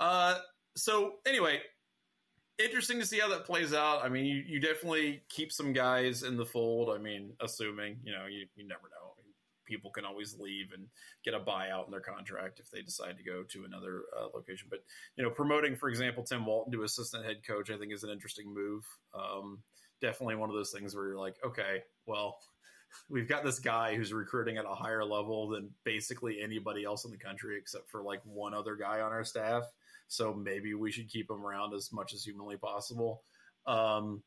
Uh, 0.00 0.38
so 0.76 1.14
anyway, 1.26 1.60
interesting 2.58 2.98
to 3.00 3.06
see 3.06 3.18
how 3.18 3.28
that 3.28 3.44
plays 3.44 3.72
out. 3.72 4.04
I 4.04 4.08
mean, 4.08 4.24
you, 4.24 4.42
you 4.46 4.60
definitely 4.60 5.22
keep 5.28 5.52
some 5.52 5.72
guys 5.72 6.22
in 6.22 6.36
the 6.36 6.46
fold. 6.46 6.90
I 6.90 6.98
mean, 6.98 7.32
assuming 7.40 7.98
you 8.02 8.12
know, 8.12 8.26
you, 8.26 8.46
you 8.56 8.66
never 8.66 8.82
know 8.90 9.13
people 9.64 9.90
can 9.90 10.04
always 10.04 10.38
leave 10.38 10.72
and 10.72 10.86
get 11.24 11.34
a 11.34 11.40
buyout 11.40 11.86
in 11.86 11.90
their 11.90 12.00
contract 12.00 12.60
if 12.60 12.70
they 12.70 12.82
decide 12.82 13.16
to 13.16 13.24
go 13.24 13.42
to 13.42 13.64
another 13.64 14.02
uh, 14.18 14.26
location. 14.34 14.68
But 14.70 14.80
you 15.16 15.24
know, 15.24 15.30
promoting, 15.30 15.76
for 15.76 15.88
example, 15.88 16.24
Tim 16.24 16.46
Walton 16.46 16.72
to 16.72 16.82
assistant 16.82 17.24
head 17.24 17.46
coach, 17.46 17.70
I 17.70 17.76
think 17.76 17.92
is 17.92 18.04
an 18.04 18.10
interesting 18.10 18.52
move. 18.52 18.84
Um, 19.14 19.58
definitely 20.00 20.36
one 20.36 20.50
of 20.50 20.56
those 20.56 20.70
things 20.70 20.94
where 20.94 21.06
you're 21.08 21.18
like, 21.18 21.36
okay, 21.44 21.82
well, 22.06 22.38
we've 23.08 23.28
got 23.28 23.44
this 23.44 23.58
guy 23.58 23.94
who's 23.94 24.12
recruiting 24.12 24.56
at 24.56 24.64
a 24.64 24.74
higher 24.74 25.04
level 25.04 25.48
than 25.48 25.70
basically 25.84 26.40
anybody 26.40 26.84
else 26.84 27.04
in 27.04 27.10
the 27.10 27.16
country, 27.16 27.56
except 27.58 27.88
for 27.88 28.02
like 28.02 28.20
one 28.24 28.54
other 28.54 28.76
guy 28.76 29.00
on 29.00 29.12
our 29.12 29.24
staff. 29.24 29.64
So 30.08 30.34
maybe 30.34 30.74
we 30.74 30.92
should 30.92 31.08
keep 31.08 31.30
him 31.30 31.44
around 31.44 31.74
as 31.74 31.92
much 31.92 32.14
as 32.14 32.22
humanly 32.22 32.56
possible. 32.56 33.22
Um, 33.66 34.22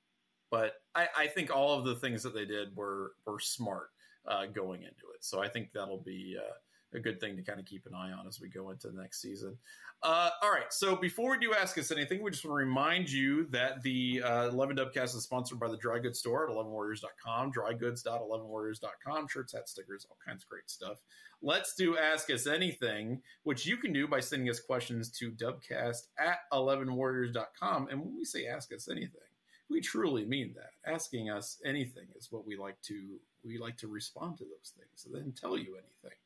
but 0.50 0.74
I, 0.96 1.08
I, 1.16 1.28
think 1.28 1.56
all 1.56 1.78
of 1.78 1.86
the 1.86 1.96
things 1.96 2.24
that 2.24 2.34
they 2.34 2.46
did 2.46 2.76
were 2.76 3.12
were 3.26 3.40
smart 3.40 3.90
uh, 4.28 4.46
going 4.48 4.82
into 4.82 5.06
it. 5.14 5.24
So 5.24 5.42
I 5.42 5.48
think 5.48 5.70
that'll 5.74 6.02
be 6.02 6.38
uh, 6.38 6.54
a 6.94 7.00
good 7.00 7.20
thing 7.20 7.36
to 7.36 7.44
kind 7.44 7.60
of 7.60 7.66
keep 7.66 7.86
an 7.86 7.94
eye 7.94 8.12
on 8.12 8.28
as 8.28 8.40
we 8.40 8.50
go 8.50 8.70
into 8.72 8.90
the 8.90 9.02
next 9.02 9.22
season. 9.22 9.58
Uh, 10.04 10.30
all 10.42 10.52
right. 10.52 10.72
So 10.72 10.96
before 10.96 11.32
we 11.32 11.40
do 11.40 11.54
ask 11.54 11.78
us 11.78 11.92
anything, 11.92 12.22
we 12.22 12.30
just 12.30 12.46
want 12.46 12.54
to 12.54 12.66
remind 12.66 13.10
you 13.10 13.48
that 13.48 13.82
the 13.82 14.22
uh, 14.24 14.50
11 14.50 14.78
Dubcast 14.78 15.16
is 15.16 15.24
sponsored 15.24 15.60
by 15.60 15.70
the 15.70 15.78
Dry 15.78 16.00
Goods 16.00 16.20
Store 16.20 16.48
at 16.48 16.56
11warriors.com, 16.56 17.52
drygoods.11warriors.com, 17.52 19.28
shirts, 19.28 19.54
hats, 19.54 19.72
stickers, 19.72 20.06
all 20.10 20.18
kinds 20.26 20.44
of 20.44 20.50
great 20.50 20.70
stuff. 20.70 21.02
Let's 21.42 21.76
do 21.76 21.98
Ask 21.98 22.32
Us 22.32 22.48
Anything, 22.48 23.22
which 23.44 23.66
you 23.66 23.78
can 23.78 23.94
do 23.94 24.08
by 24.08 24.20
sending 24.20 24.50
us 24.50 24.60
questions 24.60 25.12
to 25.20 25.32
dubcast 25.32 26.08
at 26.18 26.40
11warriors.com. 26.54 27.88
And 27.90 28.00
when 28.00 28.16
we 28.16 28.26
say 28.26 28.48
ask 28.48 28.74
us 28.74 28.90
anything, 28.90 29.22
we 29.70 29.82
truly 29.82 30.26
mean 30.26 30.56
that. 30.56 30.92
Asking 30.92 31.30
us 31.30 31.58
anything 31.66 32.08
is 32.16 32.32
what 32.32 32.48
we 32.48 32.56
like 32.56 32.82
to 32.84 33.20
we 33.48 33.58
like 33.58 33.78
to 33.78 33.88
respond 33.88 34.38
to 34.38 34.44
those 34.44 34.74
things 34.78 35.06
and 35.06 35.16
then 35.16 35.34
tell 35.34 35.58
you 35.58 35.76
anything. 35.76 36.18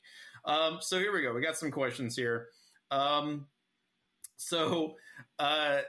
Um, 0.45 0.79
so 0.81 0.97
here 0.97 1.13
we 1.13 1.21
go. 1.21 1.33
We 1.33 1.41
got 1.41 1.57
some 1.57 1.71
questions 1.71 2.15
here. 2.15 2.47
Um, 2.89 3.47
so 4.37 4.95
uh, 5.39 5.81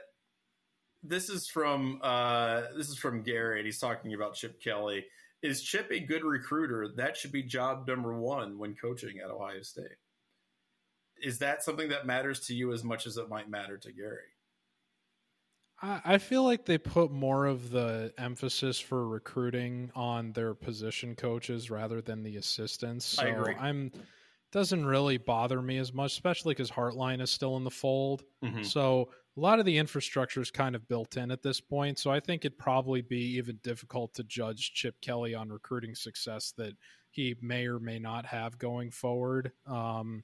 this 1.01 1.29
is 1.29 1.47
from 1.47 1.99
uh, 2.01 2.63
this 2.77 2.89
is 2.89 2.97
from 2.97 3.23
Gary, 3.23 3.59
and 3.59 3.65
he's 3.65 3.79
talking 3.79 4.13
about 4.13 4.35
Chip 4.35 4.61
Kelly. 4.61 5.05
Is 5.41 5.61
Chip 5.61 5.91
a 5.91 5.99
good 5.99 6.23
recruiter? 6.23 6.87
That 6.95 7.17
should 7.17 7.31
be 7.31 7.43
job 7.43 7.87
number 7.87 8.13
one 8.13 8.57
when 8.57 8.75
coaching 8.75 9.19
at 9.19 9.29
Ohio 9.29 9.61
State. 9.61 9.97
Is 11.21 11.39
that 11.39 11.63
something 11.63 11.89
that 11.89 12.05
matters 12.05 12.41
to 12.47 12.55
you 12.55 12.71
as 12.73 12.83
much 12.83 13.05
as 13.07 13.17
it 13.17 13.29
might 13.29 13.49
matter 13.49 13.77
to 13.77 13.91
Gary? 13.91 14.32
I 15.83 16.17
feel 16.17 16.43
like 16.43 16.65
they 16.65 16.77
put 16.77 17.11
more 17.11 17.45
of 17.45 17.69
the 17.69 18.13
emphasis 18.17 18.79
for 18.79 19.05
recruiting 19.05 19.91
on 19.95 20.31
their 20.31 20.53
position 20.53 21.15
coaches 21.15 21.69
rather 21.69 21.99
than 22.01 22.23
the 22.23 22.37
assistants. 22.37 23.05
So 23.05 23.23
I 23.23 23.27
agree. 23.27 23.55
I'm 23.55 23.91
doesn't 24.53 24.85
really 24.85 25.17
bother 25.17 25.59
me 25.61 25.79
as 25.79 25.93
much, 25.93 26.11
especially 26.11 26.53
because 26.53 26.69
Hartline 26.69 27.21
is 27.21 27.31
still 27.31 27.57
in 27.57 27.63
the 27.63 27.71
fold. 27.71 28.23
Mm-hmm. 28.43 28.63
So 28.63 29.09
a 29.35 29.39
lot 29.39 29.59
of 29.59 29.65
the 29.65 29.79
infrastructure 29.79 30.41
is 30.41 30.51
kind 30.51 30.75
of 30.75 30.87
built 30.87 31.17
in 31.17 31.31
at 31.31 31.41
this 31.41 31.59
point. 31.59 31.97
So 31.97 32.11
I 32.11 32.19
think 32.19 32.45
it'd 32.45 32.59
probably 32.59 33.01
be 33.01 33.37
even 33.37 33.59
difficult 33.63 34.13
to 34.13 34.23
judge 34.23 34.73
Chip 34.73 35.01
Kelly 35.01 35.33
on 35.33 35.49
recruiting 35.49 35.95
success 35.95 36.53
that 36.57 36.73
he 37.09 37.35
may 37.41 37.65
or 37.65 37.79
may 37.79 37.97
not 37.97 38.27
have 38.27 38.59
going 38.59 38.91
forward. 38.91 39.51
Um, 39.65 40.23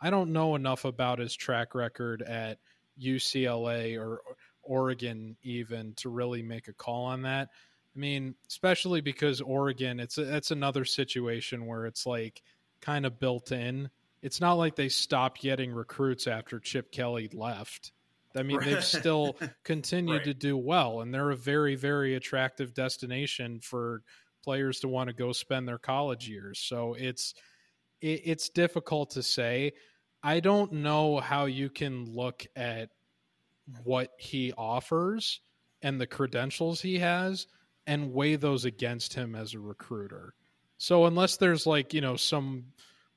I 0.00 0.08
don't 0.08 0.32
know 0.32 0.54
enough 0.54 0.86
about 0.86 1.18
his 1.18 1.36
track 1.36 1.74
record 1.74 2.22
at 2.22 2.58
UCLA 2.98 4.00
or 4.00 4.20
Oregon 4.66 5.36
even 5.42 5.94
to 5.96 6.08
really 6.08 6.42
make 6.42 6.68
a 6.68 6.72
call 6.72 7.04
on 7.04 7.22
that. 7.22 7.48
I 7.94 7.98
mean, 7.98 8.34
especially 8.48 9.00
because 9.00 9.40
Oregon, 9.40 10.00
it's 10.00 10.18
a, 10.18 10.36
it's 10.36 10.50
another 10.50 10.84
situation 10.84 11.66
where 11.66 11.86
it's 11.86 12.04
like 12.06 12.42
kind 12.80 13.06
of 13.06 13.18
built 13.18 13.52
in. 13.52 13.88
It's 14.22 14.40
not 14.40 14.54
like 14.54 14.76
they 14.76 14.88
stopped 14.88 15.40
getting 15.40 15.72
recruits 15.72 16.26
after 16.26 16.58
Chip 16.58 16.92
Kelly 16.92 17.30
left. 17.32 17.92
I 18.36 18.42
mean, 18.42 18.60
they've 18.60 18.84
still 18.84 19.36
continued 19.64 20.18
right. 20.18 20.24
to 20.24 20.34
do 20.34 20.56
well, 20.56 21.00
and 21.00 21.12
they're 21.12 21.30
a 21.30 21.36
very, 21.36 21.74
very 21.74 22.14
attractive 22.14 22.74
destination 22.74 23.60
for 23.60 24.02
players 24.44 24.80
to 24.80 24.88
want 24.88 25.08
to 25.08 25.14
go 25.14 25.32
spend 25.32 25.66
their 25.66 25.78
college 25.78 26.28
years. 26.28 26.58
So 26.58 26.94
it's 26.94 27.34
it, 28.00 28.22
it's 28.24 28.48
difficult 28.50 29.10
to 29.12 29.22
say. 29.22 29.72
I 30.22 30.40
don't 30.40 30.72
know 30.72 31.18
how 31.18 31.46
you 31.46 31.70
can 31.70 32.04
look 32.04 32.46
at 32.56 32.90
what 33.84 34.12
he 34.18 34.52
offers 34.56 35.40
and 35.82 36.00
the 36.00 36.06
credentials 36.06 36.80
he 36.80 36.98
has 36.98 37.46
and 37.86 38.12
weigh 38.12 38.36
those 38.36 38.64
against 38.64 39.14
him 39.14 39.34
as 39.34 39.54
a 39.54 39.60
recruiter. 39.60 40.34
So 40.78 41.06
unless 41.06 41.36
there's 41.36 41.66
like, 41.66 41.94
you 41.94 42.00
know, 42.00 42.16
some 42.16 42.64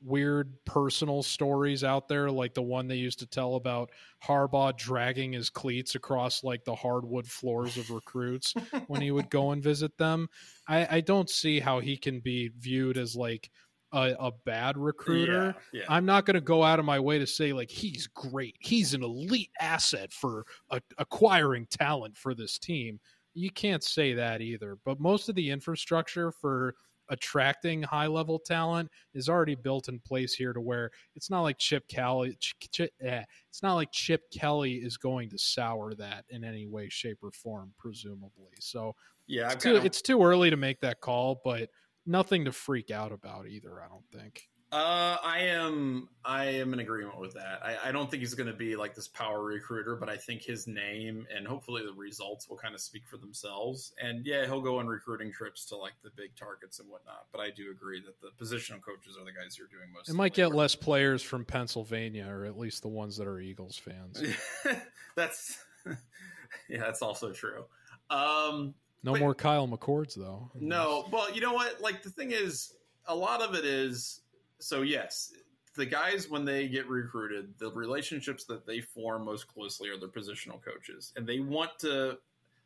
weird 0.01 0.53
personal 0.65 1.21
stories 1.23 1.83
out 1.83 2.07
there, 2.07 2.31
like 2.31 2.53
the 2.53 2.61
one 2.61 2.87
they 2.87 2.95
used 2.95 3.19
to 3.19 3.27
tell 3.27 3.55
about 3.55 3.91
Harbaugh 4.23 4.77
dragging 4.77 5.33
his 5.33 5.49
cleats 5.49 5.95
across 5.95 6.43
like 6.43 6.63
the 6.63 6.75
hardwood 6.75 7.27
floors 7.27 7.77
of 7.77 7.89
recruits 7.89 8.53
when 8.87 9.01
he 9.01 9.11
would 9.11 9.29
go 9.29 9.51
and 9.51 9.61
visit 9.61 9.97
them. 9.97 10.29
I, 10.67 10.97
I 10.97 11.01
don't 11.01 11.29
see 11.29 11.59
how 11.59 11.79
he 11.79 11.97
can 11.97 12.21
be 12.21 12.49
viewed 12.57 12.97
as 12.97 13.15
like 13.15 13.49
a, 13.91 14.15
a 14.19 14.31
bad 14.45 14.77
recruiter. 14.77 15.55
Yeah, 15.73 15.81
yeah. 15.81 15.85
I'm 15.89 16.05
not 16.05 16.25
going 16.25 16.35
to 16.35 16.41
go 16.41 16.63
out 16.63 16.79
of 16.79 16.85
my 16.85 16.99
way 16.99 17.19
to 17.19 17.27
say 17.27 17.53
like 17.53 17.69
he's 17.69 18.07
great. 18.07 18.55
He's 18.59 18.93
an 18.93 19.03
elite 19.03 19.51
asset 19.59 20.11
for 20.11 20.45
a, 20.69 20.81
acquiring 20.97 21.67
talent 21.67 22.17
for 22.17 22.33
this 22.33 22.57
team. 22.57 22.99
You 23.33 23.51
can't 23.51 23.83
say 23.83 24.13
that 24.13 24.41
either. 24.41 24.77
But 24.85 24.99
most 24.99 25.29
of 25.29 25.35
the 25.35 25.49
infrastructure 25.49 26.31
for 26.31 26.75
attracting 27.09 27.81
high 27.81 28.07
level 28.07 28.39
talent 28.39 28.89
is 29.13 29.29
already 29.29 29.55
built 29.55 29.89
in 29.89 29.99
place 29.99 30.33
here 30.33 30.53
to 30.53 30.61
where 30.61 30.91
it's 31.15 31.29
not 31.29 31.41
like 31.41 31.57
Chip 31.57 31.87
Kelly 31.87 32.37
Ch- 32.39 32.81
eh, 32.81 33.23
it's 33.49 33.63
not 33.63 33.75
like 33.75 33.91
Chip 33.91 34.21
Kelly 34.31 34.75
is 34.75 34.97
going 34.97 35.29
to 35.31 35.37
sour 35.37 35.93
that 35.95 36.25
in 36.29 36.43
any 36.43 36.67
way 36.67 36.87
shape 36.89 37.17
or 37.23 37.31
form 37.31 37.73
presumably. 37.77 38.53
So 38.59 38.95
yeah, 39.27 39.51
it's 39.51 39.63
too, 39.63 39.75
it's 39.77 40.01
too 40.01 40.21
early 40.23 40.49
to 40.49 40.57
make 40.57 40.79
that 40.81 41.01
call, 41.01 41.41
but 41.43 41.69
nothing 42.05 42.45
to 42.45 42.51
freak 42.51 42.91
out 42.91 43.11
about 43.11 43.47
either, 43.47 43.81
I 43.81 43.87
don't 43.87 44.07
think. 44.11 44.49
Uh, 44.71 45.17
I 45.23 45.39
am 45.39 46.09
I 46.23 46.45
am 46.45 46.73
in 46.73 46.79
agreement 46.79 47.19
with 47.19 47.33
that. 47.33 47.59
I, 47.63 47.89
I 47.89 47.91
don't 47.91 48.09
think 48.09 48.21
he's 48.21 48.35
going 48.35 48.49
to 48.51 48.55
be 48.55 48.75
like 48.75 48.93
this 48.93 49.07
power 49.07 49.43
recruiter, 49.43 49.95
but 49.95 50.09
I 50.09 50.15
think 50.17 50.43
his 50.43 50.67
name 50.67 51.25
and 51.35 51.47
hopefully 51.47 51.81
the 51.83 51.93
results 51.93 52.47
will 52.47 52.57
kind 52.57 52.75
of 52.75 52.81
speak 52.81 53.07
for 53.07 53.17
themselves. 53.17 53.93
And 53.99 54.23
yeah, 54.27 54.45
he'll 54.45 54.61
go 54.61 54.77
on 54.77 54.85
recruiting 54.85 55.31
trips 55.31 55.65
to 55.67 55.75
like 55.75 55.93
the 56.03 56.11
big 56.15 56.35
targets 56.35 56.79
and 56.79 56.87
whatnot. 56.87 57.25
But 57.31 57.41
I 57.41 57.49
do 57.49 57.71
agree 57.71 57.99
that 58.01 58.21
the 58.21 58.29
positional 58.37 58.79
coaches 58.79 59.17
are 59.19 59.25
the 59.25 59.31
guys 59.31 59.55
who 59.55 59.63
are 59.63 59.67
doing 59.67 59.91
most. 59.91 60.07
It 60.07 60.13
might 60.13 60.35
get 60.35 60.53
less 60.53 60.75
players 60.75 61.23
from 61.23 61.45
Pennsylvania, 61.45 62.27
or 62.29 62.45
at 62.45 62.55
least 62.55 62.83
the 62.83 62.89
ones 62.89 63.17
that 63.17 63.25
are 63.25 63.39
Eagles 63.39 63.75
fans. 63.75 64.21
that's 65.15 65.57
yeah, 66.69 66.79
that's 66.79 67.01
also 67.01 67.31
true. 67.31 67.65
Um, 68.11 68.75
No 69.03 69.13
But- 69.13 69.21
more 69.21 69.35
Kyle 69.35 69.67
McCords 69.67 70.15
though. 70.15 70.51
No, 70.55 71.07
well, 71.11 71.31
you 71.33 71.41
know 71.41 71.53
what? 71.53 71.79
Like 71.81 72.03
the 72.03 72.09
thing 72.09 72.31
is, 72.31 72.73
a 73.07 73.15
lot 73.15 73.41
of 73.41 73.55
it 73.55 73.65
is 73.65 74.21
so. 74.59 74.81
Yes, 74.81 75.33
the 75.75 75.85
guys 75.85 76.29
when 76.29 76.45
they 76.45 76.67
get 76.67 76.87
recruited, 76.87 77.53
the 77.59 77.71
relationships 77.71 78.43
that 78.45 78.65
they 78.65 78.81
form 78.81 79.25
most 79.25 79.47
closely 79.47 79.89
are 79.89 79.97
their 79.97 80.09
positional 80.09 80.61
coaches, 80.61 81.13
and 81.15 81.25
they 81.27 81.39
want 81.39 81.71
to. 81.79 82.17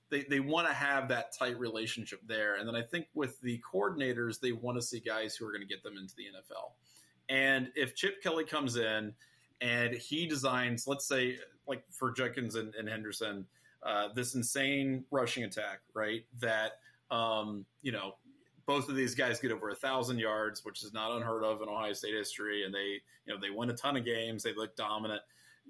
They, 0.10 0.22
they 0.30 0.40
want 0.42 0.68
to 0.68 0.74
have 0.74 1.08
that 1.08 1.32
tight 1.36 1.58
relationship 1.58 2.20
there. 2.28 2.56
And 2.58 2.68
then 2.68 2.76
I 2.76 2.84
think 2.84 3.08
with 3.16 3.42
the 3.42 3.60
coordinators, 3.74 4.40
they 4.40 4.52
want 4.52 4.78
to 4.78 4.82
see 4.84 5.00
guys 5.00 5.36
who 5.36 5.48
are 5.48 5.52
going 5.52 5.64
to 5.64 5.68
get 5.68 5.82
them 5.82 5.98
into 5.98 6.14
the 6.16 6.26
NFL. 6.26 6.74
And 7.30 7.72
if 7.76 7.96
Chip 7.96 8.22
Kelly 8.22 8.44
comes 8.44 8.76
in 8.76 9.16
and 9.60 9.96
he 9.96 10.28
designs, 10.28 10.88
let's 10.88 11.08
say, 11.08 11.40
like 11.68 11.84
for 11.90 12.12
Jenkins 12.12 12.54
and, 12.54 12.76
and 12.76 12.88
Henderson, 12.88 13.48
uh, 13.86 14.10
this 14.14 14.36
insane 14.36 15.06
rushing 15.12 15.44
attack, 15.44 15.82
right? 15.94 16.26
That 16.40 16.74
um, 17.12 17.66
you 17.82 17.92
know, 17.92 18.16
both 18.66 18.90
of 18.90 18.96
these 18.96 19.16
guys 19.16 19.40
get 19.40 19.52
over 19.52 19.70
a 19.70 19.76
thousand 19.76 20.20
yards, 20.20 20.64
which 20.64 20.84
is 20.84 20.94
not 20.94 21.16
unheard 21.16 21.44
of 21.44 21.62
in 21.62 21.70
Ohio 21.70 21.94
State 21.94 22.14
history, 22.14 22.64
and 22.66 22.74
they, 22.74 23.02
you 23.26 23.34
know, 23.34 23.38
they 23.40 23.50
win 23.50 23.70
a 23.70 23.74
ton 23.74 23.98
of 23.98 24.06
games. 24.06 24.44
They 24.44 24.54
look 24.54 24.76
dominant. 24.76 25.22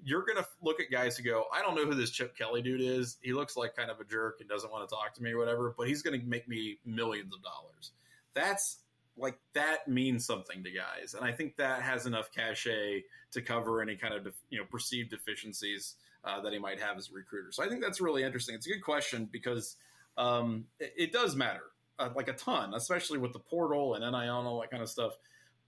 You're 0.02 0.24
going 0.24 0.38
to 0.38 0.46
look 0.62 0.80
at 0.80 0.90
guys 0.90 1.16
who 1.16 1.22
go, 1.22 1.44
I 1.52 1.62
don't 1.62 1.74
know 1.76 1.84
who 1.86 1.94
this 1.94 2.10
Chip 2.10 2.36
Kelly 2.36 2.62
dude 2.62 2.80
is. 2.80 3.18
He 3.22 3.32
looks 3.32 3.56
like 3.56 3.76
kind 3.76 3.90
of 3.90 4.00
a 4.00 4.04
jerk 4.04 4.38
and 4.40 4.48
doesn't 4.48 4.70
want 4.70 4.88
to 4.88 4.94
talk 4.94 5.14
to 5.14 5.22
me 5.22 5.32
or 5.32 5.38
whatever, 5.38 5.74
but 5.76 5.86
he's 5.86 6.02
going 6.02 6.20
to 6.20 6.26
make 6.26 6.48
me 6.48 6.78
millions 6.84 7.32
of 7.34 7.42
dollars. 7.42 7.92
That's 8.32 8.78
like 9.16 9.38
that 9.52 9.86
means 9.86 10.26
something 10.26 10.64
to 10.64 10.70
guys, 10.70 11.14
and 11.14 11.24
I 11.24 11.30
think 11.30 11.56
that 11.56 11.82
has 11.82 12.06
enough 12.06 12.32
cachet 12.32 13.04
to 13.30 13.42
cover 13.42 13.80
any 13.80 13.94
kind 13.94 14.12
of 14.12 14.34
you 14.50 14.58
know 14.58 14.64
perceived 14.64 15.10
deficiencies 15.10 15.94
uh, 16.24 16.40
that 16.40 16.52
he 16.52 16.58
might 16.58 16.80
have 16.80 16.96
as 16.96 17.10
a 17.10 17.12
recruiter. 17.12 17.52
So 17.52 17.64
I 17.64 17.68
think 17.68 17.82
that's 17.82 18.00
really 18.00 18.22
interesting. 18.22 18.54
It's 18.54 18.66
a 18.66 18.70
good 18.70 18.82
question 18.82 19.28
because 19.30 19.76
um, 20.16 20.64
it, 20.80 20.94
it 20.96 21.12
does 21.12 21.36
matter 21.36 21.64
uh, 21.98 22.10
like 22.14 22.28
a 22.28 22.32
ton, 22.32 22.74
especially 22.74 23.18
with 23.18 23.32
the 23.32 23.38
portal 23.38 23.94
and 23.94 24.02
NIL 24.02 24.38
and 24.38 24.48
all 24.48 24.60
that 24.60 24.70
kind 24.70 24.82
of 24.82 24.88
stuff. 24.88 25.12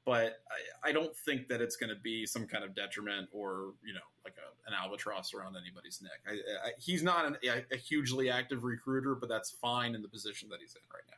But 0.05 0.41
I, 0.85 0.91
I 0.91 0.93
don't 0.93 1.15
think 1.17 1.49
that 1.49 1.61
it's 1.61 1.77
going 1.77 1.91
to 1.91 2.01
be 2.01 2.27
some 2.27 2.47
kind 2.47 2.63
of 2.63 2.75
detriment 2.75 3.29
or 3.33 3.73
you 3.85 3.93
know 3.93 4.01
like 4.25 4.35
a, 4.39 4.71
an 4.71 4.75
albatross 4.81 5.35
around 5.35 5.57
anybody's 5.61 6.01
neck. 6.01 6.21
I, 6.27 6.33
I, 6.69 6.71
he's 6.79 7.03
not 7.03 7.27
an, 7.27 7.37
a, 7.45 7.75
a 7.75 7.77
hugely 7.77 8.31
active 8.31 8.65
recruiter, 8.65 9.15
but 9.15 9.29
that's 9.29 9.51
fine 9.51 9.95
in 9.95 10.03
the 10.03 10.09
position 10.09 10.49
that 10.51 10.61
he's 10.61 10.75
in 10.75 10.83
right 10.93 11.03
now. 11.09 11.17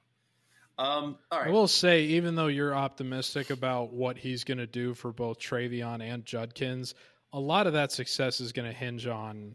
Um, 0.78 1.18
all 1.32 1.40
right. 1.40 1.48
I 1.48 1.50
will 1.50 1.66
say, 1.66 2.04
even 2.04 2.36
though 2.36 2.46
you're 2.46 2.74
optimistic 2.74 3.50
about 3.50 3.92
what 3.92 4.16
he's 4.16 4.44
going 4.44 4.58
to 4.58 4.66
do 4.66 4.94
for 4.94 5.12
both 5.12 5.40
TreVeyon 5.40 6.02
and 6.02 6.24
Judkins, 6.24 6.94
a 7.32 7.40
lot 7.40 7.66
of 7.66 7.74
that 7.74 7.92
success 7.92 8.40
is 8.40 8.52
going 8.52 8.70
to 8.70 8.76
hinge 8.76 9.06
on 9.06 9.54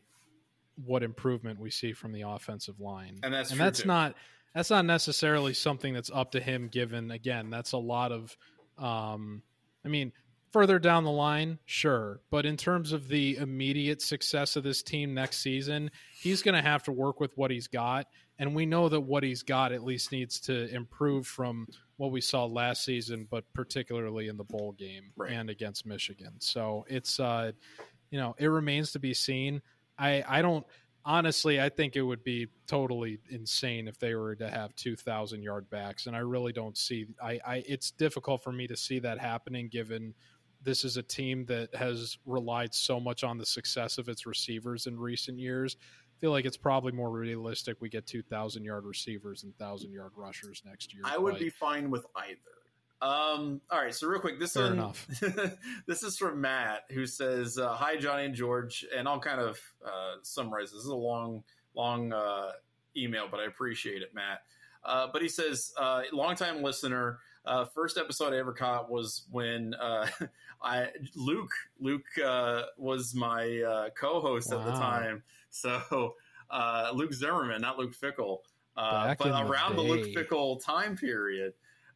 what 0.85 1.03
improvement 1.03 1.59
we 1.59 1.69
see 1.69 1.93
from 1.93 2.11
the 2.11 2.21
offensive 2.21 2.79
line, 2.79 3.19
And 3.23 3.33
that's 3.33 3.51
and 3.51 3.59
that's 3.59 3.81
too. 3.81 3.87
not 3.87 4.15
that's 4.53 4.69
not 4.69 4.85
necessarily 4.85 5.53
something 5.53 5.93
that's 5.93 6.11
up 6.13 6.31
to 6.31 6.39
him. 6.39 6.67
Given 6.67 7.11
again, 7.11 7.49
that's 7.49 7.71
a 7.71 7.77
lot 7.77 8.11
of, 8.11 8.35
um, 8.77 9.41
I 9.83 9.87
mean, 9.87 10.11
further 10.51 10.77
down 10.77 11.03
the 11.03 11.11
line, 11.11 11.57
sure, 11.65 12.21
but 12.29 12.45
in 12.45 12.57
terms 12.57 12.91
of 12.91 13.07
the 13.07 13.37
immediate 13.37 14.01
success 14.01 14.55
of 14.55 14.63
this 14.63 14.83
team 14.83 15.13
next 15.13 15.39
season, 15.39 15.89
he's 16.21 16.43
going 16.43 16.55
to 16.55 16.61
have 16.61 16.83
to 16.83 16.91
work 16.91 17.19
with 17.19 17.35
what 17.35 17.49
he's 17.49 17.67
got, 17.67 18.07
and 18.43 18.53
we 18.53 18.65
know 18.65 18.89
that 18.89 18.99
what 18.99 19.23
he's 19.23 19.41
got 19.41 19.71
at 19.71 19.85
least 19.85 20.11
needs 20.11 20.37
to 20.41 20.67
improve 20.75 21.25
from 21.25 21.65
what 21.95 22.11
we 22.11 22.19
saw 22.19 22.43
last 22.43 22.83
season, 22.83 23.25
but 23.31 23.45
particularly 23.53 24.27
in 24.27 24.35
the 24.35 24.43
bowl 24.43 24.73
game 24.73 25.13
Right. 25.15 25.31
and 25.31 25.49
against 25.49 25.85
Michigan. 25.85 26.33
So 26.39 26.85
it's, 26.89 27.21
uh, 27.21 27.53
you 28.11 28.19
know, 28.19 28.35
it 28.37 28.47
remains 28.47 28.91
to 28.91 28.99
be 28.99 29.13
seen. 29.13 29.61
I 29.97 30.25
I 30.27 30.41
don't 30.41 30.65
honestly, 31.05 31.61
I 31.61 31.69
think 31.69 31.95
it 31.95 32.01
would 32.01 32.21
be 32.21 32.47
totally 32.67 33.19
insane 33.29 33.87
if 33.87 33.97
they 33.97 34.13
were 34.13 34.35
to 34.35 34.49
have 34.49 34.75
two 34.75 34.97
thousand 34.97 35.41
yard 35.43 35.69
backs, 35.69 36.07
and 36.07 36.13
I 36.15 36.19
really 36.19 36.51
don't 36.51 36.77
see. 36.77 37.05
I, 37.23 37.39
I 37.47 37.63
it's 37.65 37.91
difficult 37.91 38.43
for 38.43 38.51
me 38.51 38.67
to 38.67 38.75
see 38.75 38.99
that 38.99 39.19
happening, 39.19 39.69
given 39.69 40.13
this 40.61 40.83
is 40.83 40.97
a 40.97 41.03
team 41.03 41.45
that 41.45 41.73
has 41.75 42.17
relied 42.25 42.73
so 42.73 42.99
much 42.99 43.23
on 43.23 43.37
the 43.37 43.45
success 43.45 43.97
of 43.97 44.09
its 44.09 44.25
receivers 44.25 44.85
in 44.87 44.99
recent 44.99 45.39
years. 45.39 45.77
Feel 46.23 46.31
like 46.31 46.45
it's 46.45 46.55
probably 46.55 46.93
more 46.93 47.09
realistic 47.09 47.75
we 47.81 47.89
get 47.89 48.07
two 48.07 48.21
thousand 48.21 48.63
yard 48.63 48.85
receivers 48.85 49.43
and 49.43 49.53
thousand 49.57 49.91
yard 49.91 50.13
rushers 50.15 50.63
next 50.65 50.93
year. 50.93 51.03
I 51.03 51.17
would 51.17 51.37
be 51.37 51.49
fine 51.49 51.91
with 51.91 52.05
either. 52.15 52.37
Um, 53.01 53.59
all 53.69 53.81
right, 53.81 53.93
so 53.93 54.07
real 54.07 54.21
quick, 54.21 54.39
this 54.39 54.53
Fair 54.53 54.63
one, 54.63 54.71
enough. 54.71 55.05
this 55.85 56.01
is 56.01 56.17
from 56.17 56.39
Matt, 56.39 56.83
who 56.91 57.05
says, 57.05 57.57
uh, 57.57 57.73
"Hi, 57.73 57.97
Johnny 57.97 58.23
and 58.23 58.33
George," 58.33 58.85
and 58.95 59.05
I'll 59.05 59.19
kind 59.19 59.41
of 59.41 59.59
uh, 59.85 60.15
summarize. 60.21 60.71
This 60.71 60.79
is 60.79 60.87
a 60.87 60.95
long, 60.95 61.43
long 61.75 62.13
uh, 62.13 62.51
email, 62.95 63.27
but 63.29 63.41
I 63.41 63.47
appreciate 63.47 64.01
it, 64.01 64.15
Matt. 64.15 64.43
Uh, 64.85 65.07
but 65.11 65.21
he 65.21 65.27
says, 65.27 65.73
uh, 65.77 66.03
"Longtime 66.13 66.63
listener." 66.63 67.19
Uh, 67.45 67.65
first 67.65 67.97
episode 67.97 68.33
I 68.33 68.37
ever 68.37 68.53
caught 68.53 68.89
was 68.89 69.25
when 69.29 69.73
uh, 69.73 70.07
I 70.61 70.87
Luke 71.15 71.51
Luke 71.81 72.05
uh, 72.25 72.61
was 72.77 73.13
my 73.13 73.61
uh, 73.61 73.89
co-host 73.89 74.53
at 74.53 74.63
the 74.63 74.71
time. 74.71 75.21
So 75.53 76.15
uh, 76.49 76.91
Luke 76.93 77.13
Zimmerman, 77.13 77.61
not 77.61 77.77
Luke 77.77 77.95
Fickell, 77.95 78.39
uh, 78.75 79.15
but 79.17 79.27
in 79.27 79.33
the 79.33 79.45
around 79.45 79.75
the 79.75 79.81
Luke. 79.81 80.07
Fickell 80.07 80.63
time 80.63 80.97
period 80.97 81.53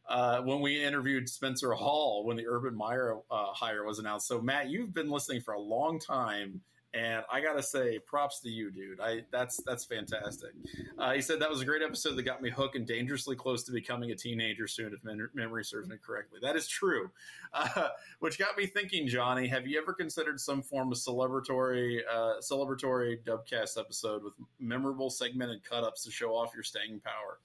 uh, 0.08 0.40
when 0.42 0.60
we 0.60 0.82
interviewed 0.82 1.28
Spencer 1.28 1.72
Hall 1.72 2.24
when 2.24 2.36
the 2.36 2.46
Urban 2.46 2.74
Meyer 2.74 3.16
uh, 3.30 3.46
hire 3.52 3.84
was 3.84 3.98
announced. 3.98 4.26
So 4.26 4.40
Matt, 4.40 4.70
you've 4.70 4.94
been 4.94 5.10
listening 5.10 5.40
for 5.40 5.54
a 5.54 5.60
long 5.60 5.98
time, 5.98 6.60
and 6.94 7.22
I 7.30 7.40
gotta 7.40 7.62
say, 7.62 7.98
props 7.98 8.40
to 8.40 8.48
you, 8.48 8.70
dude. 8.70 8.98
I 9.00 9.24
that's 9.30 9.60
that's 9.66 9.84
fantastic. 9.84 10.50
Uh, 10.96 11.12
he 11.12 11.20
said 11.20 11.40
that 11.40 11.50
was 11.50 11.60
a 11.60 11.64
great 11.64 11.82
episode 11.82 12.16
that 12.16 12.22
got 12.22 12.40
me 12.40 12.48
hooked 12.48 12.76
and 12.76 12.86
dangerously 12.86 13.36
close 13.36 13.62
to 13.64 13.72
becoming 13.72 14.10
a 14.10 14.14
teenager 14.14 14.66
soon, 14.66 14.94
if 14.94 15.04
mem- 15.04 15.30
memory 15.34 15.64
serves 15.64 15.88
me 15.88 15.96
correctly. 16.04 16.38
That 16.42 16.56
is 16.56 16.66
true. 16.66 17.10
Uh, 17.52 17.88
which 18.20 18.38
got 18.38 18.56
me 18.56 18.66
thinking, 18.66 19.06
Johnny, 19.06 19.46
have 19.48 19.66
you 19.66 19.78
ever 19.78 19.92
considered 19.92 20.40
some 20.40 20.62
form 20.62 20.90
of 20.90 20.98
celebratory 20.98 22.00
uh, 22.10 22.34
celebratory 22.40 23.18
dubcast 23.22 23.78
episode 23.78 24.24
with 24.24 24.32
memorable 24.58 25.10
segmented 25.10 25.62
cut 25.64 25.84
ups 25.84 26.04
to 26.04 26.10
show 26.10 26.34
off 26.34 26.54
your 26.54 26.62
staying 26.62 27.00
power? 27.00 27.38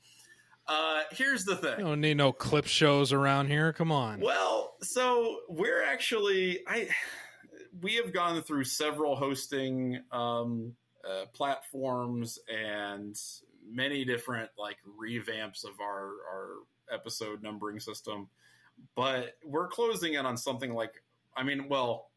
Uh, 0.66 1.02
here's 1.12 1.44
the 1.44 1.58
thing. 1.58 1.80
You 1.80 1.86
don't 1.86 2.02
need 2.02 2.16
no 2.16 2.32
clip 2.32 2.66
shows 2.66 3.12
around 3.12 3.48
here. 3.48 3.74
Come 3.74 3.92
on. 3.92 4.22
Well, 4.22 4.76
so 4.82 5.40
we're 5.50 5.84
actually 5.84 6.62
I 6.68 6.88
we 7.82 7.96
have 7.96 8.14
gone 8.14 8.42
through 8.42 8.64
several 8.66 9.16
hosting 9.16 10.00
um, 10.12 10.74
uh, 11.08 11.26
platforms 11.34 12.40
and 12.48 13.20
many 13.70 14.06
different 14.06 14.50
like 14.58 14.78
revamps 15.00 15.64
of 15.64 15.80
our 15.82 16.12
our 16.30 16.50
episode 16.92 17.42
numbering 17.42 17.80
system, 17.80 18.28
but 18.96 19.38
we're 19.44 19.68
closing 19.68 20.14
in 20.14 20.26
on 20.26 20.38
something 20.38 20.74
like 20.74 21.04
I 21.36 21.44
mean, 21.44 21.68
well, 21.68 22.10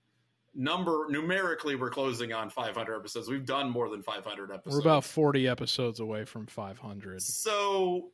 number 0.54 1.06
numerically 1.08 1.76
we're 1.76 1.90
closing 1.90 2.32
on 2.32 2.50
500 2.50 2.96
episodes. 2.96 3.28
We've 3.28 3.46
done 3.46 3.70
more 3.70 3.88
than 3.88 4.02
500 4.02 4.50
episodes. 4.50 4.74
We're 4.74 4.80
about 4.80 5.04
40 5.04 5.48
episodes 5.48 6.00
away 6.00 6.24
from 6.24 6.46
500. 6.46 7.22
So 7.22 8.10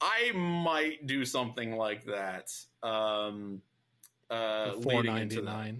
I 0.00 0.32
might 0.32 1.06
do 1.06 1.24
something 1.24 1.72
like 1.72 2.04
that. 2.04 2.50
Um, 2.82 3.62
uh, 4.30 4.72
leading 4.76 5.16
into 5.16 5.42
that. 5.42 5.74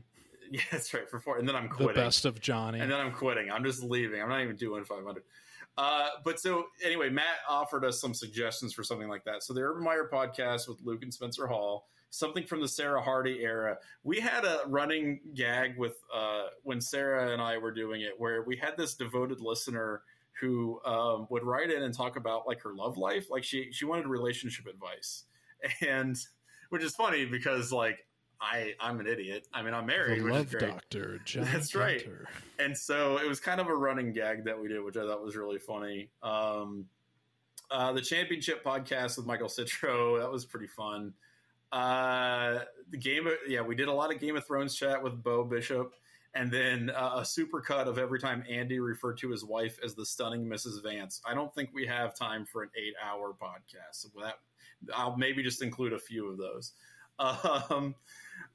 Yeah, 0.53 0.61
that's 0.71 0.93
right. 0.95 1.09
For 1.09 1.21
four, 1.21 1.39
and 1.39 1.49
then 1.49 1.57
I'm 1.57 1.69
quitting. 1.69 1.95
The 1.95 2.01
best 2.01 2.25
of 2.25 2.41
Johnny. 2.41 2.81
and 2.81 2.91
then 2.91 3.01
I'm 3.01 3.13
quitting. 3.13 3.51
I'm 3.51 3.65
just 3.65 3.83
leaving. 3.83 4.21
I'm 4.23 4.29
not 4.29 4.43
even 4.43 4.57
doing 4.57 4.85
500. 4.85 5.23
Uh, 5.79 6.09
but 6.25 6.41
so 6.41 6.67
anyway, 6.83 7.11
Matt 7.11 7.39
offered 7.49 7.85
us 7.85 8.01
some 8.01 8.15
suggestions 8.15 8.73
for 8.73 8.83
something 8.83 9.09
like 9.09 9.25
that. 9.25 9.43
So 9.43 9.53
the 9.53 9.61
Urban 9.61 9.85
Meyer 9.85 10.09
podcast 10.11 10.69
with 10.69 10.79
Luke 10.83 11.03
and 11.03 11.13
Spencer 11.13 11.47
Hall, 11.47 11.87
something 12.11 12.45
from 12.45 12.61
the 12.63 12.69
Sarah 12.69 13.03
Hardy 13.03 13.41
era. 13.43 13.77
We 14.03 14.21
had 14.21 14.45
a 14.45 14.61
running 14.67 15.21
gag 15.35 15.77
with 15.77 15.97
uh, 16.15 16.45
when 16.63 16.81
Sarah 16.81 17.33
and 17.33 17.43
I 17.43 17.59
were 17.59 17.73
doing 17.73 18.01
it, 18.01 18.13
where 18.19 18.43
we 18.43 18.57
had 18.57 18.77
this 18.79 18.95
devoted 18.95 19.41
listener 19.41 20.03
who 20.41 20.81
um, 20.87 21.27
would 21.31 21.45
write 21.45 21.71
in 21.71 21.83
and 21.83 21.95
talk 21.95 22.17
about 22.17 22.47
like 22.47 22.63
her 22.63 22.75
love 22.75 22.97
life, 22.97 23.27
like 23.31 23.45
she 23.45 23.71
she 23.73 23.85
wanted 23.85 24.07
relationship 24.07 24.67
advice, 24.67 25.25
and 25.87 26.17
which 26.71 26.83
is 26.83 26.95
funny 26.95 27.27
because 27.27 27.71
like 27.71 27.99
I 28.47 28.75
I'm 28.81 29.01
an 29.01 29.07
idiot. 29.07 29.49
I 29.53 29.63
mean 29.63 29.75
I'm 29.75 29.87
married, 29.87 30.23
the 30.23 30.33
love 30.33 30.51
doctor. 30.51 31.21
John 31.25 31.45
That's 31.45 31.75
right. 31.75 32.07
And 32.59 32.77
so 32.77 33.19
it 33.19 33.29
was 33.29 33.41
kind 33.41 33.61
of 33.61 33.67
a 33.69 33.75
running 33.75 34.13
gag 34.13 34.45
that 34.45 34.61
we 34.61 34.69
did, 34.69 34.83
which 34.83 34.97
I 34.97 35.07
thought 35.07 35.23
was 35.23 35.37
really 35.37 35.59
funny. 35.59 36.11
Um, 36.23 36.87
uh, 37.71 37.93
the 37.93 38.01
championship 38.01 38.65
podcast 38.65 39.17
with 39.17 39.27
Michael 39.27 39.49
Citro 39.49 40.19
that 40.21 40.31
was 40.31 40.45
pretty 40.45 40.69
fun. 40.69 41.13
Uh, 41.73 42.61
the 42.91 42.97
game, 42.97 43.27
of, 43.27 43.35
yeah, 43.49 43.61
we 43.61 43.75
did 43.75 43.89
a 43.89 43.93
lot 43.93 44.15
of 44.15 44.21
Game 44.21 44.37
of 44.37 44.47
Thrones 44.47 44.77
chat 44.77 45.03
with 45.03 45.21
Bo 45.23 45.45
Bishop, 45.45 45.95
and 46.35 46.51
then 46.51 46.91
uh, 46.91 47.17
a 47.17 47.25
super 47.25 47.61
cut 47.61 47.89
of 47.89 47.99
every 47.99 48.21
time 48.21 48.45
Andy 48.49 48.79
referred 48.79 49.19
to 49.19 49.31
his 49.31 49.45
wife 49.45 49.79
as 49.85 49.95
the 49.95 50.07
stunning 50.07 50.47
Mrs. 50.47 50.83
Vance. 50.83 51.21
I 51.27 51.35
don't 51.35 51.53
think 51.55 51.71
we 51.75 51.85
have 51.87 52.15
time 52.15 52.47
for 52.47 52.63
an 52.63 52.71
eight-hour 52.77 53.35
podcast. 53.43 53.93
So 53.93 54.09
that 54.21 54.35
I'll 54.95 55.17
maybe 55.17 55.43
just 55.43 55.61
include 55.61 55.93
a 55.93 55.99
few 55.99 56.29
of 56.29 56.39
those. 56.39 56.73
Um, 57.19 57.95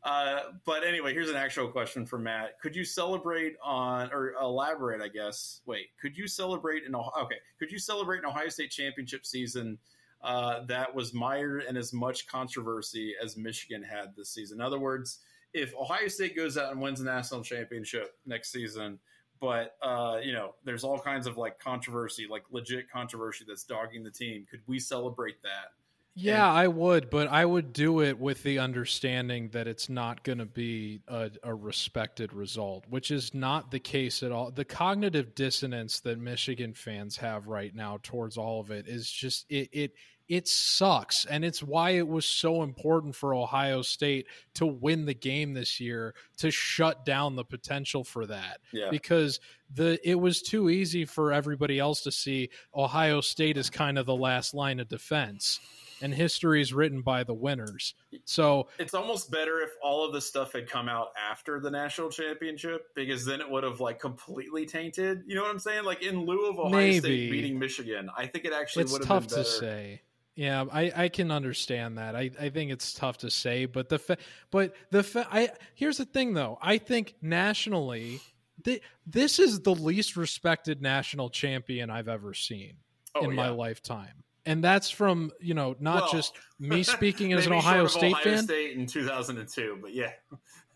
uh, 0.04 0.40
but 0.66 0.84
anyway, 0.84 1.14
here's 1.14 1.30
an 1.30 1.36
actual 1.36 1.68
question 1.68 2.06
for 2.06 2.18
Matt. 2.18 2.60
Could 2.60 2.76
you 2.76 2.84
celebrate 2.84 3.56
on 3.64 4.12
or 4.12 4.34
elaborate? 4.42 5.02
I 5.02 5.08
guess. 5.08 5.62
Wait, 5.66 5.88
could 6.02 6.18
you 6.18 6.28
celebrate 6.28 6.84
in? 6.84 6.96
Okay, 6.96 7.36
could 7.60 7.72
you 7.72 7.78
celebrate 7.78 8.20
an 8.20 8.26
Ohio 8.26 8.50
State 8.50 8.72
championship 8.72 9.26
season 9.26 9.78
uh, 10.24 10.66
that 10.66 10.94
was 10.94 11.14
mired 11.14 11.66
in 11.66 11.78
as 11.78 11.94
much 11.94 12.26
controversy 12.28 13.14
as 13.24 13.38
Michigan 13.38 13.84
had 13.84 14.16
this 14.18 14.30
season? 14.30 14.58
In 14.58 14.66
other 14.66 14.80
words, 14.80 15.20
if 15.54 15.76
Ohio 15.76 16.08
State 16.08 16.36
goes 16.36 16.58
out 16.58 16.72
and 16.72 16.82
wins 16.82 17.00
the 17.00 17.06
national 17.06 17.44
championship 17.44 18.16
next 18.26 18.52
season, 18.52 18.98
but 19.40 19.76
uh, 19.84 20.18
you 20.24 20.34
know, 20.34 20.56
there's 20.64 20.84
all 20.84 20.98
kinds 20.98 21.28
of 21.28 21.38
like 21.38 21.60
controversy, 21.60 22.26
like 22.30 22.44
legit 22.50 22.90
controversy 22.90 23.46
that's 23.48 23.64
dogging 23.64 24.04
the 24.04 24.12
team. 24.12 24.48
Could 24.50 24.62
we 24.66 24.80
celebrate 24.80 25.44
that? 25.44 25.74
Yeah, 26.14 26.52
I 26.52 26.68
would, 26.68 27.10
but 27.10 27.30
I 27.30 27.46
would 27.46 27.72
do 27.72 28.02
it 28.02 28.20
with 28.20 28.44
the 28.44 28.60
understanding 28.60 29.50
that 29.50 29.68
it's 29.68 29.90
not 29.90 30.24
going 30.24 30.40
to 30.40 30.46
be 30.46 31.02
a, 31.08 31.32
a 31.42 31.56
respected 31.56 32.34
result, 32.34 32.86
which 32.90 33.12
is 33.12 33.34
not 33.34 33.72
the 33.72 33.80
case 33.80 34.22
at 34.22 34.32
all. 34.32 34.52
The 34.52 34.66
cognitive 34.66 35.34
dissonance 35.36 36.02
that 36.02 36.20
Michigan 36.20 36.74
fans 36.74 37.16
have 37.18 37.48
right 37.48 37.74
now 37.74 38.00
towards 38.04 38.38
all 38.38 38.60
of 38.60 38.72
it 38.72 38.88
is 38.88 39.10
just 39.10 39.46
it 39.50 39.70
it 39.72 39.94
it 40.28 40.48
sucks, 40.48 41.26
and 41.26 41.44
it's 41.44 41.64
why 41.64 41.92
it 41.92 42.08
was 42.08 42.26
so 42.26 42.64
important 42.64 43.16
for 43.16 43.34
Ohio 43.34 43.82
State 43.82 44.28
to 44.56 44.66
win 44.66 45.06
the 45.06 45.14
game 45.14 45.54
this 45.54 45.80
year 45.80 46.14
to 46.38 46.52
shut 46.52 47.06
down 47.06 47.36
the 47.36 47.44
potential 47.44 48.04
for 48.04 48.26
that. 48.26 48.60
Yeah, 48.74 48.90
because 48.90 49.40
the 49.74 49.98
it 50.10 50.16
was 50.16 50.42
too 50.42 50.70
easy 50.70 51.06
for 51.06 51.32
everybody 51.32 51.80
else 51.80 52.02
to 52.04 52.12
see 52.12 52.50
Ohio 52.76 53.22
State 53.22 53.58
as 53.58 53.70
kind 53.70 53.98
of 53.98 54.06
the 54.06 54.16
last 54.16 54.54
line 54.54 54.82
of 54.82 54.90
defense 54.90 55.60
and 56.02 56.14
history 56.14 56.62
is 56.62 56.74
written 56.74 57.02
by 57.02 57.24
the 57.24 57.34
winners. 57.34 57.94
So 58.26 58.68
it's 58.80 58.94
almost 58.94 59.32
better 59.32 59.62
if 59.62 59.72
all 59.84 60.06
of 60.06 60.14
the 60.14 60.22
stuff 60.22 60.54
had 60.54 60.70
come 60.70 60.88
out 60.90 61.10
after 61.30 61.60
the 61.60 61.72
national 61.72 62.10
championship 62.10 62.88
because 62.96 63.26
then 63.26 63.42
it 63.42 63.50
would 63.50 63.64
have 63.64 63.80
like 63.80 64.00
completely 64.00 64.66
tainted. 64.66 65.24
You 65.28 65.36
know 65.36 65.42
what 65.42 65.52
I'm 65.52 65.60
saying? 65.60 65.84
Like 65.86 66.04
in 66.04 66.26
lieu 66.26 66.50
of 66.50 66.60
Ohio 66.60 66.72
Maybe. 66.72 67.00
State 67.00 67.32
beating 67.32 67.60
Michigan, 67.60 68.10
I 68.18 68.28
think 68.28 68.46
it 68.46 68.54
actually 68.54 68.84
it's 68.84 68.92
would 68.92 69.02
have 69.06 69.08
tough 69.08 69.28
been 69.30 69.38
better. 69.40 69.44
to 69.44 69.50
say. 69.50 70.02
Yeah, 70.36 70.64
I, 70.72 70.92
I 70.96 71.10
can 71.10 71.30
understand 71.30 71.98
that. 71.98 72.16
I, 72.16 72.32
I 72.40 72.50
think 72.50 72.72
it's 72.72 72.94
tough 72.94 73.18
to 73.20 73.30
say, 73.30 73.66
but 73.66 73.90
the 73.90 74.00
fa- 74.00 74.18
but 74.50 74.74
the 74.90 75.04
fa- 75.04 75.28
I 75.30 75.50
here's 75.76 75.98
the 75.98 76.06
thing 76.06 76.34
though. 76.34 76.58
I 76.62 76.78
think 76.78 77.16
nationally, 77.22 78.22
th- 78.64 78.82
this 79.06 79.40
is 79.40 79.60
the 79.60 79.76
least 79.76 80.16
respected 80.16 80.82
national 80.82 81.30
champion 81.30 81.90
I've 81.90 82.08
ever 82.08 82.34
seen 82.34 82.76
Oh, 83.14 83.26
in 83.26 83.36
my 83.36 83.50
lifetime, 83.50 84.24
and 84.46 84.64
that's 84.64 84.90
from 84.90 85.32
you 85.40 85.54
know 85.54 85.76
not 85.80 86.04
Well, 86.04 86.12
just 86.12 86.38
me 86.60 86.84
speaking 86.84 87.34
as 87.38 87.46
an 87.48 87.54
Ohio 87.54 87.88
State 87.88 88.14
Ohio 88.14 88.24
fan. 88.24 88.44
State 88.44 88.78
in 88.78 88.86
2002, 88.88 89.80
but 89.82 89.94
yeah. 89.94 90.12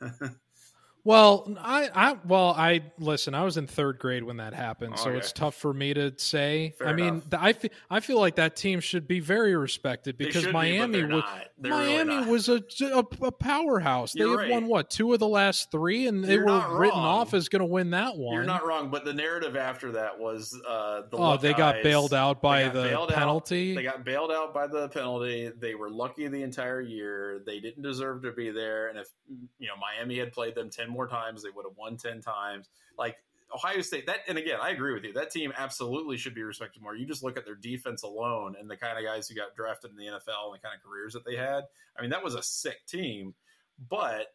Well, 1.05 1.55
I, 1.59 1.87
I, 1.93 2.17
well, 2.25 2.55
I 2.57 2.81
listen. 2.97 3.35
I 3.35 3.43
was 3.43 3.57
in 3.57 3.67
third 3.67 3.99
grade 3.99 4.23
when 4.23 4.37
that 4.37 4.55
happened, 4.55 4.97
so 4.97 5.09
Okay. 5.09 5.19
it's 5.19 5.31
tough 5.31 5.53
for 5.53 5.71
me 5.71 5.93
to 5.93 6.11
say. 6.17 6.73
Fair 6.79 6.87
I 6.87 6.93
mean, 6.93 7.21
the, 7.29 7.39
I, 7.39 7.53
fe- 7.53 7.69
I 7.91 7.99
feel 7.99 8.19
like 8.19 8.37
that 8.37 8.55
team 8.55 8.79
should 8.79 9.07
be 9.07 9.19
very 9.19 9.55
respected 9.55 10.17
because 10.17 10.41
should 10.41 10.47
be, 10.47 10.53
but 10.53 10.53
Miami 10.53 11.03
was 11.03 11.23
really 11.59 11.69
Miami 11.75 12.25
was 12.25 12.49
a, 12.49 12.63
a, 12.81 13.03
a 13.21 13.31
powerhouse. 13.31 14.15
You're 14.15 14.25
they 14.25 14.31
had 14.31 14.49
right. 14.49 14.51
won 14.51 14.65
what 14.67 14.89
two 14.89 15.13
of 15.13 15.19
the 15.19 15.27
last 15.27 15.69
three, 15.71 16.07
and 16.07 16.23
they 16.23 16.33
You're 16.33 16.45
were 16.47 16.75
written 16.79 16.99
off 16.99 17.35
as 17.35 17.49
going 17.49 17.59
to 17.59 17.65
win 17.67 17.91
that 17.91 18.17
one. 18.17 18.33
You're 18.33 18.43
not 18.43 18.65
wrong, 18.65 18.89
but 18.89 19.05
the 19.05 19.13
narrative 19.13 19.55
after 19.55 19.91
that 19.91 20.17
was 20.17 20.59
uh, 20.67 21.03
the 21.11 21.17
oh, 21.17 21.37
they 21.37 21.53
got 21.53 21.83
bailed 21.83 22.15
out 22.15 22.41
by 22.41 22.63
the 22.67 22.81
bailed 22.81 23.11
out. 23.11 23.17
penalty. 23.17 23.75
They 23.75 23.83
got 23.83 24.03
bailed 24.03 24.31
out 24.31 24.55
by 24.55 24.65
the 24.65 24.89
penalty. 24.89 25.51
They 25.55 25.75
were 25.75 25.91
lucky 25.91 26.27
the 26.29 26.41
entire 26.41 26.81
year. 26.81 27.43
They 27.45 27.59
didn't 27.59 27.83
deserve 27.83 28.23
to 28.23 28.31
be 28.31 28.49
there. 28.49 28.87
And 28.87 28.97
if 28.97 29.07
you 29.59 29.67
know 29.67 29.75
Miami 29.79 30.17
had 30.17 30.31
played 30.33 30.55
them 30.55 30.71
ten 30.71 30.94
more 30.95 31.07
times, 31.07 31.43
they 31.43 31.49
would 31.49 31.65
have 31.65 31.77
won 31.77 31.97
ten 31.97 32.21
times. 32.21 32.69
Like 32.97 33.17
Ohio 33.53 33.81
State, 33.81 34.07
that 34.07 34.19
and 34.27 34.37
again, 34.37 34.57
I 34.61 34.71
agree 34.71 34.93
with 34.93 35.03
you. 35.03 35.13
That 35.13 35.31
team 35.31 35.53
absolutely 35.57 36.17
should 36.17 36.35
be 36.35 36.43
respected 36.43 36.81
more. 36.81 36.95
You 36.95 37.05
just 37.05 37.23
look 37.23 37.37
at 37.37 37.45
their 37.45 37.55
defense 37.55 38.03
alone 38.03 38.55
and 38.59 38.69
the 38.69 38.77
kind 38.77 38.97
of 38.97 39.03
guys 39.03 39.27
who 39.27 39.35
got 39.35 39.55
drafted 39.55 39.91
in 39.91 39.97
the 39.97 40.05
NFL 40.05 40.47
and 40.47 40.55
the 40.55 40.59
kind 40.59 40.75
of 40.75 40.83
careers 40.83 41.13
that 41.13 41.25
they 41.25 41.35
had. 41.35 41.63
I 41.97 42.01
mean, 42.01 42.09
that 42.09 42.23
was 42.23 42.35
a 42.35 42.43
sick 42.43 42.85
team, 42.87 43.33
but 43.89 44.27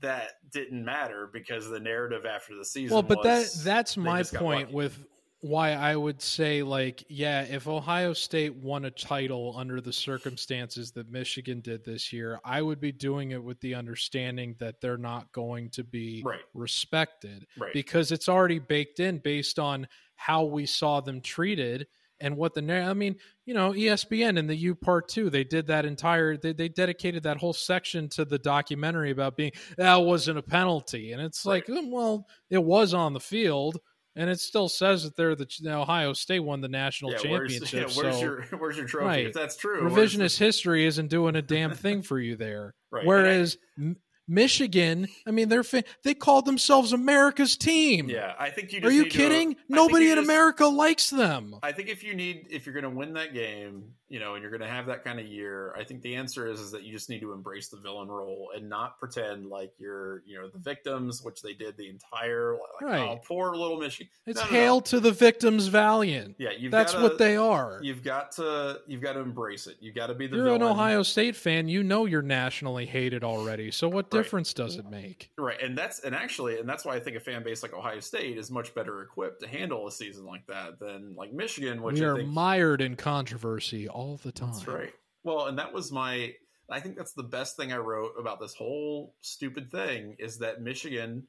that 0.00 0.30
didn't 0.50 0.84
matter 0.84 1.28
because 1.32 1.68
the 1.68 1.80
narrative 1.80 2.24
after 2.24 2.56
the 2.56 2.64
season. 2.64 2.94
well, 2.94 3.02
but 3.02 3.22
that 3.22 3.50
that's 3.62 3.96
my 3.96 4.22
point 4.22 4.68
lucky. 4.68 4.74
with 4.74 4.98
why 5.42 5.72
I 5.72 5.96
would 5.96 6.22
say 6.22 6.62
like 6.62 7.04
yeah, 7.08 7.42
if 7.42 7.66
Ohio 7.66 8.12
State 8.12 8.54
won 8.54 8.84
a 8.84 8.90
title 8.92 9.54
under 9.56 9.80
the 9.80 9.92
circumstances 9.92 10.92
that 10.92 11.10
Michigan 11.10 11.60
did 11.60 11.84
this 11.84 12.12
year, 12.12 12.38
I 12.44 12.62
would 12.62 12.80
be 12.80 12.92
doing 12.92 13.32
it 13.32 13.42
with 13.42 13.60
the 13.60 13.74
understanding 13.74 14.54
that 14.60 14.80
they're 14.80 14.96
not 14.96 15.32
going 15.32 15.70
to 15.70 15.82
be 15.82 16.22
right, 16.24 16.38
respected 16.54 17.44
right. 17.58 17.72
because 17.72 18.12
it's 18.12 18.28
already 18.28 18.60
baked 18.60 19.00
in 19.00 19.18
based 19.18 19.58
on 19.58 19.88
how 20.14 20.44
we 20.44 20.64
saw 20.64 21.00
them 21.00 21.20
treated 21.20 21.88
and 22.20 22.36
what 22.36 22.54
the 22.54 22.60
I 22.72 22.94
mean, 22.94 23.16
you 23.44 23.52
know, 23.52 23.72
ESPN 23.72 24.38
and 24.38 24.48
the 24.48 24.54
U 24.54 24.76
part 24.76 25.08
two, 25.08 25.28
they 25.28 25.42
did 25.42 25.66
that 25.66 25.84
entire 25.84 26.36
they, 26.36 26.52
they 26.52 26.68
dedicated 26.68 27.24
that 27.24 27.38
whole 27.38 27.52
section 27.52 28.08
to 28.10 28.24
the 28.24 28.38
documentary 28.38 29.10
about 29.10 29.36
being 29.36 29.50
that 29.76 29.96
wasn't 29.96 30.38
a 30.38 30.42
penalty, 30.42 31.10
and 31.10 31.20
it's 31.20 31.44
like, 31.44 31.68
Right. 31.68 31.78
mm, 31.78 31.90
well, 31.90 32.28
it 32.48 32.62
was 32.62 32.94
on 32.94 33.12
the 33.12 33.18
field, 33.18 33.80
and 34.16 34.28
it 34.28 34.40
still 34.40 34.68
says 34.68 35.04
that 35.04 35.16
they're 35.16 35.34
the 35.34 35.48
Ohio 35.66 36.12
State 36.12 36.40
won 36.40 36.60
the 36.60 36.68
national 36.68 37.12
yeah, 37.12 37.18
championship. 37.18 37.72
Where's, 37.72 37.96
yeah, 37.96 38.02
where's 38.02 38.16
so 38.16 38.22
your 38.22 38.42
where's 38.58 38.76
your 38.76 38.86
trophy? 38.86 39.06
Right. 39.06 39.26
If 39.26 39.34
that's 39.34 39.56
true, 39.56 39.88
revisionist 39.88 40.38
history 40.38 40.84
isn't 40.86 41.08
doing 41.08 41.36
a 41.36 41.42
damn 41.42 41.72
thing 41.72 42.02
for 42.02 42.18
you 42.18 42.36
there. 42.36 42.74
right. 42.90 43.06
Whereas 43.06 43.56
M- 43.78 43.96
Michigan, 44.28 45.08
I 45.26 45.30
mean, 45.30 45.48
they're 45.48 45.64
they 46.04 46.14
called 46.14 46.44
themselves 46.44 46.92
America's 46.92 47.56
team. 47.56 48.08
yeah, 48.08 48.34
I 48.38 48.50
think 48.50 48.72
you. 48.72 48.80
Are 48.82 48.90
you 48.90 49.04
need 49.04 49.12
to- 49.12 49.18
kidding? 49.18 49.56
Nobody 49.68 50.10
in 50.10 50.16
just- 50.16 50.26
America 50.26 50.66
likes 50.66 51.10
them. 51.10 51.56
I 51.62 51.72
think 51.72 51.88
if 51.88 52.04
you 52.04 52.14
need, 52.14 52.46
if 52.50 52.66
you're 52.66 52.74
going 52.74 52.84
to 52.84 52.90
win 52.90 53.14
that 53.14 53.34
game, 53.34 53.94
you 54.12 54.20
know, 54.20 54.34
and 54.34 54.42
you're 54.42 54.50
going 54.50 54.60
to 54.60 54.68
have 54.68 54.84
that 54.86 55.02
kind 55.04 55.18
of 55.18 55.24
year, 55.26 55.74
I 55.74 55.84
think 55.84 56.02
the 56.02 56.16
answer 56.16 56.46
is 56.46 56.60
is 56.60 56.70
that 56.72 56.82
you 56.82 56.92
just 56.92 57.08
need 57.08 57.20
to 57.20 57.32
embrace 57.32 57.68
the 57.70 57.78
villain 57.78 58.08
role 58.08 58.50
and 58.54 58.68
not 58.68 58.98
pretend 58.98 59.46
like 59.46 59.72
you're, 59.78 60.22
you 60.26 60.38
know, 60.38 60.48
the 60.48 60.58
victims, 60.58 61.22
which 61.22 61.40
they 61.40 61.54
did 61.54 61.78
the 61.78 61.88
entire, 61.88 62.52
like, 62.52 62.60
oh, 62.82 62.86
Right. 62.86 63.00
oh, 63.00 63.20
poor 63.26 63.56
little 63.56 63.80
Michigan. 63.80 64.10
It's 64.26 64.38
No, 64.38 64.44
no, 64.44 64.50
no. 64.50 64.56
hail 64.58 64.80
to 64.82 65.00
the 65.00 65.12
victims 65.12 65.68
valiant. 65.68 66.36
Yeah, 66.38 66.50
you've 66.58 66.70
That's 66.72 66.92
gotta, 66.92 67.04
what 67.04 67.16
they 67.16 67.36
are. 67.36 67.80
You've 67.82 68.02
got 68.04 68.32
to, 68.32 68.80
you've 68.86 69.00
got 69.00 69.14
to 69.14 69.20
embrace 69.20 69.66
it. 69.66 69.78
You've 69.80 69.94
got 69.94 70.08
to 70.08 70.14
be 70.14 70.26
the 70.26 70.36
You're 70.36 70.44
villain. 70.44 70.60
an 70.62 70.68
Ohio 70.68 71.02
State 71.02 71.34
fan. 71.34 71.68
You 71.68 71.82
know 71.82 72.04
you're 72.04 72.20
nationally 72.20 72.84
hated 72.84 73.24
already. 73.24 73.70
So 73.70 73.88
what 73.88 74.04
Right. 74.12 74.22
difference 74.22 74.52
does 74.52 74.76
it 74.76 74.90
make? 74.90 75.30
Right, 75.38 75.60
and 75.62 75.76
that's 75.78 76.00
and 76.00 76.14
actually, 76.14 76.58
and 76.58 76.68
that's 76.68 76.84
why 76.84 76.96
I 76.96 77.00
think 77.00 77.16
a 77.16 77.20
fan 77.20 77.42
base 77.42 77.62
like 77.62 77.72
Ohio 77.72 78.00
State 78.00 78.36
is 78.36 78.50
much 78.50 78.74
better 78.74 79.00
equipped 79.00 79.40
to 79.40 79.48
handle 79.48 79.86
a 79.86 79.90
season 79.90 80.26
like 80.26 80.46
that 80.48 80.78
than 80.78 81.14
like 81.16 81.32
Michigan, 81.32 81.80
which 81.82 81.98
we 81.98 82.04
I 82.04 82.08
are 82.10 82.16
think 82.16 82.28
mired 82.28 82.82
in 82.82 82.94
controversy 82.96 83.88
all 84.02 84.16
the 84.22 84.32
time. 84.32 84.52
That's 84.52 84.66
right. 84.66 84.92
Well, 85.24 85.46
and 85.46 85.58
that 85.58 85.72
was 85.72 85.92
my. 85.92 86.34
I 86.70 86.80
think 86.80 86.96
that's 86.96 87.12
the 87.12 87.22
best 87.22 87.56
thing 87.56 87.72
I 87.72 87.78
wrote 87.78 88.12
about 88.18 88.40
this 88.40 88.54
whole 88.54 89.14
stupid 89.20 89.70
thing 89.70 90.16
is 90.18 90.38
that 90.38 90.62
Michigan 90.62 91.24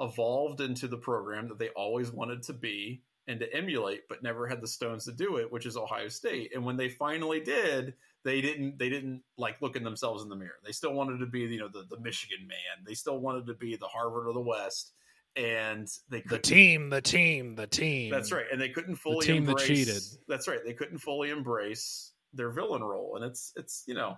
evolved 0.00 0.60
into 0.60 0.88
the 0.88 0.96
program 0.96 1.48
that 1.48 1.58
they 1.58 1.68
always 1.70 2.10
wanted 2.12 2.42
to 2.44 2.52
be 2.52 3.02
and 3.26 3.40
to 3.40 3.54
emulate, 3.54 4.02
but 4.08 4.22
never 4.22 4.46
had 4.46 4.60
the 4.60 4.68
stones 4.68 5.06
to 5.06 5.12
do 5.12 5.36
it, 5.36 5.50
which 5.50 5.66
is 5.66 5.76
Ohio 5.76 6.08
State. 6.08 6.52
And 6.54 6.64
when 6.64 6.76
they 6.76 6.88
finally 6.88 7.40
did, 7.40 7.94
they 8.24 8.40
didn't 8.40 8.78
they 8.78 8.88
didn't 8.88 9.22
like 9.36 9.60
looking 9.60 9.84
themselves 9.84 10.22
in 10.22 10.28
the 10.28 10.36
mirror. 10.36 10.58
They 10.64 10.72
still 10.72 10.92
wanted 10.92 11.18
to 11.18 11.26
be 11.26 11.40
you 11.40 11.58
know 11.58 11.68
the 11.68 11.84
the 11.88 12.00
Michigan 12.00 12.46
man. 12.46 12.84
They 12.86 12.94
still 12.94 13.18
wanted 13.18 13.46
to 13.46 13.54
be 13.54 13.76
the 13.76 13.86
Harvard 13.86 14.28
of 14.28 14.34
the 14.34 14.40
West, 14.40 14.92
and 15.36 15.88
they 16.10 16.22
The 16.26 16.38
team, 16.38 16.90
the 16.90 17.02
team, 17.02 17.54
the 17.54 17.66
team. 17.66 18.10
That's 18.10 18.32
right, 18.32 18.46
and 18.50 18.60
they 18.60 18.70
couldn't 18.70 18.96
fully 18.96 19.26
the 19.26 19.32
team 19.32 19.44
that 19.46 19.58
cheated. 19.58 20.02
That's 20.28 20.48
right, 20.48 20.60
they 20.64 20.72
couldn't 20.72 20.98
fully 20.98 21.30
embrace 21.30 22.12
their 22.34 22.50
villain 22.50 22.82
role, 22.82 23.16
and 23.16 23.24
it's 23.24 23.52
it's 23.56 23.84
you 23.86 23.94
know. 23.94 24.16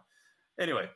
Anyway, 0.59 0.89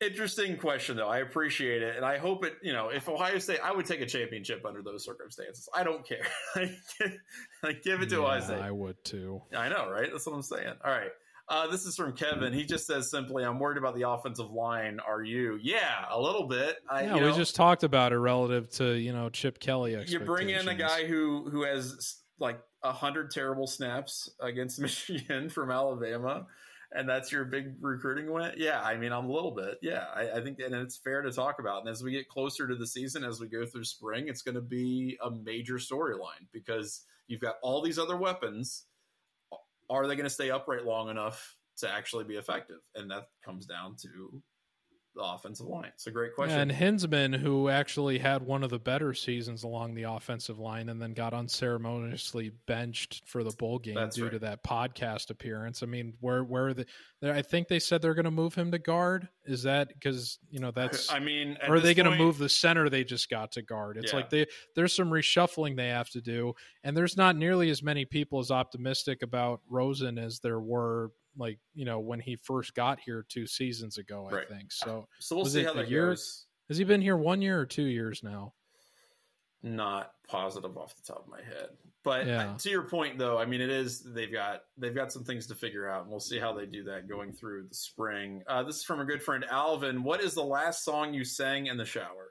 interesting 0.00 0.56
question 0.56 0.96
though. 0.96 1.08
I 1.08 1.18
appreciate 1.18 1.82
it, 1.82 1.96
and 1.96 2.04
I 2.04 2.18
hope 2.18 2.44
it. 2.44 2.54
You 2.62 2.72
know, 2.72 2.88
if 2.88 3.08
Ohio 3.08 3.38
State, 3.38 3.60
I 3.62 3.72
would 3.72 3.86
take 3.86 4.00
a 4.00 4.06
championship 4.06 4.64
under 4.66 4.82
those 4.82 5.04
circumstances. 5.04 5.68
I 5.74 5.82
don't 5.82 6.06
care. 6.06 6.26
I 7.64 7.72
give 7.72 8.02
it 8.02 8.10
to 8.10 8.20
Ohio 8.24 8.40
State. 8.40 8.60
I 8.60 8.70
would 8.70 9.02
too. 9.04 9.42
I 9.56 9.68
know, 9.68 9.90
right? 9.90 10.08
That's 10.10 10.26
what 10.26 10.34
I'm 10.34 10.42
saying. 10.42 10.74
All 10.84 10.90
right. 10.90 11.10
Uh, 11.50 11.66
this 11.66 11.86
is 11.86 11.96
from 11.96 12.12
Kevin. 12.12 12.52
He 12.52 12.64
just 12.64 12.86
says 12.86 13.10
simply, 13.10 13.42
"I'm 13.42 13.58
worried 13.58 13.78
about 13.78 13.94
the 13.94 14.08
offensive 14.08 14.50
line. 14.50 15.00
Are 15.00 15.22
you? 15.22 15.58
Yeah, 15.62 16.04
a 16.10 16.20
little 16.20 16.46
bit. 16.46 16.76
I, 16.90 17.04
Yeah, 17.04 17.16
you 17.16 17.24
we 17.24 17.32
just 17.32 17.56
talked 17.56 17.84
about 17.84 18.12
it 18.12 18.18
relative 18.18 18.68
to 18.72 18.92
you 18.92 19.12
know 19.12 19.30
Chip 19.30 19.58
Kelly. 19.58 19.96
you 20.06 20.20
bring 20.20 20.50
in 20.50 20.68
a 20.68 20.74
guy 20.74 21.06
who 21.06 21.48
who 21.48 21.64
has 21.64 22.18
like 22.38 22.60
a 22.82 22.92
hundred 22.92 23.30
terrible 23.30 23.66
snaps 23.66 24.30
against 24.40 24.80
Michigan 24.80 25.48
from 25.48 25.70
Alabama, 25.70 26.46
and 26.92 27.08
that's 27.08 27.30
your 27.30 27.44
big 27.44 27.74
recruiting 27.80 28.32
win. 28.32 28.52
Yeah, 28.56 28.80
I 28.80 28.96
mean, 28.96 29.12
I'm 29.12 29.26
a 29.26 29.32
little 29.32 29.50
bit. 29.50 29.78
Yeah, 29.82 30.04
I, 30.14 30.38
I 30.38 30.42
think, 30.42 30.58
and 30.60 30.74
it's 30.74 30.96
fair 30.96 31.22
to 31.22 31.32
talk 31.32 31.58
about. 31.60 31.80
And 31.80 31.90
as 31.90 32.02
we 32.02 32.12
get 32.12 32.28
closer 32.28 32.66
to 32.66 32.74
the 32.74 32.86
season, 32.86 33.24
as 33.24 33.40
we 33.40 33.48
go 33.48 33.66
through 33.66 33.84
spring, 33.84 34.28
it's 34.28 34.42
going 34.42 34.54
to 34.54 34.60
be 34.60 35.18
a 35.22 35.30
major 35.30 35.74
storyline 35.74 36.46
because 36.52 37.02
you've 37.26 37.40
got 37.40 37.56
all 37.62 37.82
these 37.82 37.98
other 37.98 38.16
weapons. 38.16 38.84
Are 39.90 40.06
they 40.06 40.16
going 40.16 40.24
to 40.24 40.30
stay 40.30 40.50
upright 40.50 40.84
long 40.84 41.08
enough 41.08 41.56
to 41.78 41.90
actually 41.90 42.24
be 42.24 42.36
effective? 42.36 42.80
And 42.94 43.10
that 43.10 43.28
comes 43.44 43.66
down 43.66 43.96
to 44.02 44.42
the 45.18 45.24
offensive 45.24 45.66
line. 45.66 45.90
It's 45.94 46.06
a 46.06 46.10
great 46.10 46.34
question. 46.34 46.58
And 46.58 46.70
Hinzman, 46.70 47.36
who 47.36 47.68
actually 47.68 48.18
had 48.18 48.42
one 48.42 48.62
of 48.62 48.70
the 48.70 48.78
better 48.78 49.12
seasons 49.12 49.64
along 49.64 49.94
the 49.94 50.04
offensive 50.04 50.58
line 50.58 50.88
and 50.88 51.02
then 51.02 51.12
got 51.12 51.34
unceremoniously 51.34 52.52
benched 52.66 53.22
for 53.26 53.42
the 53.42 53.50
bowl 53.50 53.78
game 53.78 53.96
That's 53.96 54.16
due 54.16 54.24
right. 54.24 54.32
to 54.32 54.38
that 54.40 54.62
podcast 54.62 55.30
appearance. 55.30 55.82
I 55.82 55.86
mean, 55.86 56.14
where 56.20 56.44
where 56.44 56.68
are 56.68 56.74
the 56.74 56.86
I 57.22 57.42
think 57.42 57.66
they 57.66 57.80
said 57.80 58.00
they're 58.00 58.14
going 58.14 58.24
to 58.26 58.30
move 58.30 58.54
him 58.54 58.70
to 58.70 58.78
guard. 58.78 59.28
Is 59.44 59.64
that 59.64 59.88
because, 59.88 60.38
you 60.50 60.60
know, 60.60 60.70
that's 60.70 61.10
I 61.12 61.18
mean, 61.18 61.58
or 61.66 61.76
are 61.76 61.80
they 61.80 61.94
going 61.94 62.10
to 62.10 62.16
move 62.16 62.38
the 62.38 62.48
center 62.48 62.88
they 62.88 63.02
just 63.02 63.28
got 63.28 63.52
to 63.52 63.62
guard? 63.62 63.96
It's 63.96 64.12
Yeah. 64.12 64.18
like 64.20 64.30
they 64.30 64.46
there's 64.76 64.94
some 64.94 65.10
reshuffling 65.10 65.76
they 65.76 65.88
have 65.88 66.10
to 66.10 66.20
do, 66.20 66.54
and 66.84 66.96
there's 66.96 67.16
not 67.16 67.34
nearly 67.36 67.70
as 67.70 67.82
many 67.82 68.04
people 68.04 68.38
as 68.38 68.50
optimistic 68.52 69.22
about 69.22 69.60
Rosen 69.68 70.16
as 70.16 70.38
there 70.38 70.60
were 70.60 71.10
like 71.38 71.58
you 71.74 71.84
know 71.84 72.00
when 72.00 72.20
he 72.20 72.36
first 72.36 72.74
got 72.74 72.98
here 73.00 73.24
two 73.28 73.46
seasons 73.46 73.96
ago. 73.96 74.28
I 74.30 74.34
Right. 74.34 74.48
think 74.48 74.72
so. 74.72 75.06
So 75.20 75.36
we'll 75.36 75.44
see 75.46 75.62
how 75.64 75.72
that 75.74 75.88
year? 75.88 76.10
goes. 76.10 76.46
Has 76.68 76.76
he 76.76 76.84
been 76.84 77.00
here 77.00 77.16
one 77.16 77.40
year 77.40 77.58
or 77.60 77.64
two 77.66 77.84
years 77.86 78.22
now? 78.22 78.52
Not 79.62 80.12
positive 80.28 80.76
off 80.76 80.94
the 80.94 81.02
top 81.02 81.24
of 81.24 81.28
my 81.28 81.42
head, 81.42 81.70
but 82.04 82.26
Yeah. 82.26 82.56
to 82.58 82.70
your 82.70 82.84
point, 82.88 83.18
though, 83.18 83.38
I 83.38 83.44
mean, 83.44 83.60
it 83.60 83.70
is 83.70 84.02
they've 84.04 84.30
got 84.30 84.62
they've 84.76 84.94
got 84.94 85.10
some 85.12 85.24
things 85.24 85.48
to 85.48 85.54
figure 85.56 85.88
out, 85.88 86.02
and 86.02 86.10
we'll 86.10 86.20
see 86.20 86.38
how 86.38 86.52
they 86.52 86.64
do 86.66 86.84
that 86.84 87.08
going 87.08 87.32
through 87.32 87.66
the 87.68 87.74
spring. 87.74 88.42
Uh, 88.46 88.62
this 88.62 88.76
is 88.76 88.84
from 88.84 89.00
a 89.00 89.04
good 89.04 89.20
friend 89.22 89.44
Alvin. 89.50 90.04
What 90.04 90.20
is 90.20 90.34
the 90.34 90.44
last 90.44 90.84
song 90.84 91.12
you 91.12 91.24
sang 91.24 91.66
in 91.66 91.76
the 91.76 91.84
shower? 91.84 92.28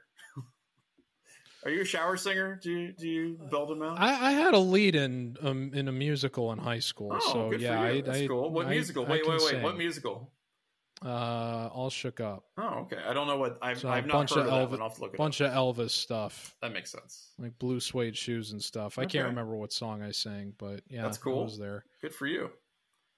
Are 1.68 1.70
you 1.70 1.82
a 1.82 1.86
shower 1.86 2.16
singer? 2.16 2.58
Do 2.64 2.72
you 2.72 2.94
do 2.94 3.08
you 3.10 3.38
belt 3.52 3.68
them 3.68 3.82
out? 3.82 4.00
I, 4.00 4.30
I 4.30 4.32
had 4.32 4.54
a 4.54 4.58
lead 4.58 4.96
in 4.96 5.36
um, 5.42 5.72
in 5.74 5.90
a 5.90 5.92
musical 5.92 6.54
in 6.54 6.60
high 6.60 6.80
school. 6.80 7.12
oh, 7.14 7.34
so 7.34 7.50
good 7.50 7.60
yeah, 7.60 7.78
for 7.86 7.92
you. 7.92 7.98
I, 7.98 8.02
That's 8.02 8.20
I, 8.20 8.28
cool. 8.28 8.50
What 8.52 8.68
I- 8.68 8.70
musical? 8.70 9.06
I 9.06 9.10
wait, 9.10 9.24
can 9.24 9.32
wait, 9.34 9.42
wait. 9.42 9.50
sing. 9.50 9.62
What 9.64 9.78
musical? 9.78 10.32
Uh, 11.06 11.70
all 11.74 11.90
shook 11.90 12.22
up. 12.22 12.46
Oh, 12.58 12.80
okay. 12.84 12.98
I 13.06 13.14
don't 13.14 13.28
know 13.28 13.38
what 13.38 13.60
I've, 13.62 13.80
So 13.80 13.90
I've 13.90 14.06
a 14.06 14.08
not 14.08 14.14
bunch 14.14 14.34
heard 14.34 14.48
of 14.48 14.48
of 14.48 14.52
that 14.52 14.68
Elvis, 14.68 14.72
one. 14.72 14.82
I'll 14.82 14.88
have 14.88 14.96
to 14.98 15.02
look 15.04 15.14
it 15.14 15.18
bunch 15.18 15.42
up. 15.42 15.54
of 15.54 15.76
Elvis 15.78 15.90
stuff, 15.92 16.56
That 16.62 16.74
makes 16.74 16.90
sense. 16.92 17.34
like 17.38 17.60
blue 17.60 17.80
suede 17.80 18.16
shoes 18.18 18.52
and 18.54 18.64
stuff. 18.64 18.98
I 18.98 19.06
can't 19.06 19.28
remember 19.28 19.56
what 19.58 19.72
song 19.72 20.02
I 20.02 20.10
sang, 20.12 20.54
but 20.58 20.82
yeah, 20.88 21.04
That's 21.04 21.18
I 21.20 21.22
cool. 21.22 21.44
was 21.44 21.60
there. 21.60 21.84
Good 22.02 22.16
for 22.16 22.26
you. 22.28 22.50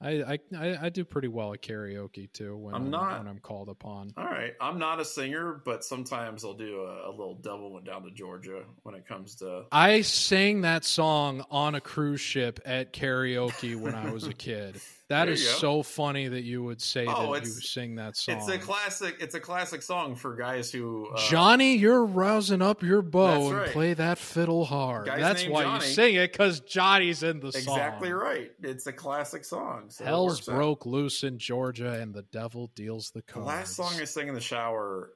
I, 0.01 0.39
I 0.55 0.77
I 0.85 0.89
do 0.89 1.03
pretty 1.03 1.27
well 1.27 1.53
at 1.53 1.61
karaoke 1.61 2.31
too 2.31 2.55
when 2.55 2.73
I'm 2.73 2.83
I'm, 2.85 2.89
not- 2.91 3.17
when 3.17 3.27
I'm 3.27 3.39
called 3.39 3.67
upon. 3.69 4.13
All 4.15 4.23
right. 4.23 4.53
I'm 4.61 4.79
not 4.79 4.99
a 5.01 5.05
singer, 5.05 5.61
but 5.65 5.83
sometimes 5.83 6.45
I'll 6.45 6.53
do 6.53 6.81
a, 6.83 7.09
a 7.09 7.11
little 7.11 7.35
double 7.35 7.73
went 7.73 7.85
down 7.85 8.03
to 8.03 8.11
Georgia 8.11 8.63
when 8.83 8.95
it 8.95 9.05
comes 9.07 9.35
to. 9.35 9.65
I 9.71 10.01
sang 10.01 10.61
that 10.61 10.85
song 10.85 11.43
on 11.51 11.75
a 11.75 11.81
cruise 11.81 12.21
ship 12.21 12.59
at 12.65 12.93
karaoke 12.93 13.75
when 13.75 13.93
I 13.93 14.11
was 14.11 14.25
a 14.25 14.33
kid. 14.33 14.79
That 15.09 15.25
There 15.25 15.33
is 15.33 15.49
so 15.49 15.81
funny 15.81 16.27
that 16.27 16.43
you 16.43 16.63
would 16.63 16.79
say 16.81 17.07
Oh, 17.09 17.33
that 17.33 17.43
you 17.43 17.49
sing 17.49 17.95
that 17.95 18.15
song. 18.15 18.35
It's 18.37 18.47
a 18.47 18.59
classic. 18.59 19.17
It's 19.19 19.33
a 19.33 19.39
classic 19.39 19.81
song 19.81 20.15
for 20.15 20.35
guys 20.35 20.71
who. 20.71 21.07
Uh, 21.07 21.17
Johnny, 21.29 21.77
you're 21.77 22.05
rousing 22.05 22.61
up 22.61 22.83
your 22.83 23.01
bow 23.01 23.49
That's 23.49 23.63
and 23.65 23.71
play 23.73 23.93
that 23.95 24.19
fiddle 24.19 24.65
hard. 24.65 25.07
Guy's 25.07 25.19
That's 25.19 25.47
why 25.47 25.63
Johnny. 25.63 25.85
you 25.87 25.91
sing 25.93 26.15
it 26.15 26.31
because 26.31 26.59
Johnny's 26.59 27.23
in 27.23 27.39
the 27.39 27.51
song. 27.51 27.61
Exactly 27.75 28.11
right. 28.11 28.51
It's 28.61 28.85
a 28.85 28.93
classic 28.93 29.43
song. 29.45 29.85
So 29.89 30.05
Hell's 30.05 30.37
works 30.41 30.49
out. 30.49 30.55
broke 30.55 30.85
loose 30.85 31.23
in 31.23 31.39
Georgia, 31.39 31.93
and 31.93 32.13
the 32.13 32.23
devil 32.31 32.69
deals 32.75 33.09
the 33.09 33.19
The 33.25 33.33
cards. 33.33 33.47
last 33.47 33.75
song 33.75 33.91
I 33.99 34.03
sang 34.05 34.27
in 34.27 34.35
the 34.35 34.41
shower. 34.41 35.11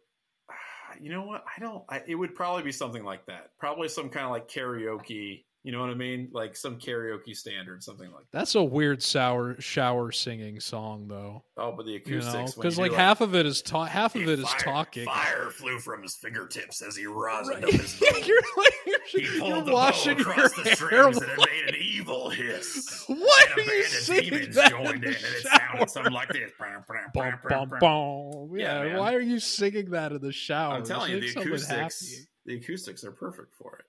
You 1.02 1.10
know 1.12 1.24
what? 1.24 1.44
I 1.56 1.60
don't. 1.60 1.84
I, 1.89 2.02
it 2.06 2.14
would 2.14 2.36
probably 2.36 2.62
be 2.62 2.72
something 2.72 3.04
like 3.04 3.26
that. 3.26 3.50
Probably 3.60 3.88
some 3.89 4.10
kind 4.10 4.26
of 4.26 4.32
like 4.32 4.48
karaoke. 4.48 5.44
You 5.66 5.72
know 5.72 5.80
what 5.80 5.91
I 5.91 5.93
mean? 5.93 6.30
Like 6.34 6.57
some 6.57 6.78
karaoke 6.78 7.34
standard, 7.34 7.82
something 7.84 8.11
like. 8.11 8.26
that. 8.32 8.38
That's 8.38 8.55
a 8.55 8.64
weird 8.64 9.01
sour 9.01 9.55
shower 9.61 10.11
singing 10.11 10.59
song, 10.59 11.07
though. 11.07 11.45
Oh, 11.55 11.72
but 11.78 11.86
the 11.86 11.95
acoustics. 11.95 12.53
because 12.55 12.76
you 12.76 12.82
like 12.84 12.91
do, 12.91 12.97
half 12.97 13.22
of 13.22 13.34
it 13.34 13.45
is 13.45 13.61
ta- 13.61 13.86
half 13.86 14.16
of 14.16 14.24
it 14.24 14.39
is 14.39 14.49
fire, 14.49 14.59
talking. 14.59 15.05
Fire 15.05 15.49
flew 15.51 15.80
from 15.80 16.01
his 16.03 16.16
fingertips 16.18 16.82
as 16.82 16.97
he 16.97 17.05
rosined 17.05 17.47
Right. 17.53 17.64
up 17.64 17.70
his 17.72 18.01
you're 18.28 18.41
like 18.57 18.74
He 19.07 19.22
you're, 19.22 19.39
pulled 19.39 19.49
you're 19.55 19.61
the 19.64 19.72
washing 19.72 20.16
bow 20.16 20.22
across 20.32 20.57
your 20.57 20.64
the 20.66 20.70
hair. 20.70 20.76
strings 20.76 21.18
and 21.22 21.32
it 21.32 21.38
What? 21.38 21.49
made 21.49 21.76
an 21.76 21.82
evil 21.82 22.30
hiss. 22.30 23.05
What 23.07 23.49
and 23.51 23.59
a 23.59 23.61
you 23.64 23.68
band 23.70 23.84
of 23.86 23.88
singing 23.91 24.30
demons 24.32 24.55
that 24.55 24.70
joined 24.72 24.88
in, 24.89 24.95
and 25.03 25.05
it 25.16 25.22
shower? 25.43 25.59
sounded 25.70 25.89
something 25.91 26.14
like 26.14 26.28
this. 26.28 26.51
Bum, 26.59 27.34
bum, 27.47 27.70
bum. 27.80 28.57
Yeah, 28.57 28.84
Yeah, 28.84 28.99
why 28.99 29.14
are 29.14 29.22
you 29.22 29.39
singing 29.39 29.91
that 29.91 30.11
in 30.11 30.20
the 30.20 30.34
shower? 30.34 30.74
I'm 30.76 30.84
telling 30.84 31.11
you, 31.11 31.22
the 31.22 31.39
acoustics, 31.39 31.70
happy. 31.70 32.28
the 32.47 32.55
acoustics 32.57 33.05
are 33.05 33.11
perfect 33.14 33.53
for 33.55 33.78
it. 33.78 33.86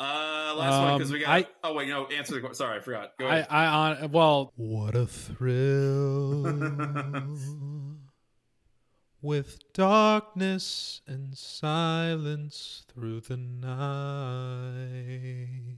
Uh, 0.00 0.54
last 0.56 0.80
one 0.82 0.94
because 0.98 1.10
Um, 1.10 1.14
we 1.14 1.20
got. 1.20 1.28
I- 1.30 1.46
oh 1.62 1.74
wait, 1.74 1.88
no, 1.88 2.06
answer 2.06 2.34
the 2.34 2.40
question. 2.40 2.56
Sorry, 2.56 2.78
I 2.78 2.80
forgot. 2.80 3.12
Go 3.18 3.26
I, 3.26 3.36
ahead. 3.38 3.46
I 3.50 3.66
on 3.66 4.10
well, 4.10 4.52
what 4.56 4.96
a 4.96 5.06
thrill 5.06 6.42
with 9.22 9.58
darkness 9.72 11.00
and 11.06 11.36
silence 11.36 12.84
through 12.92 13.20
the 13.20 13.36
night. 13.36 15.76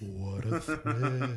What 0.00 0.46
a 0.46 0.60
thrill! 0.60 0.80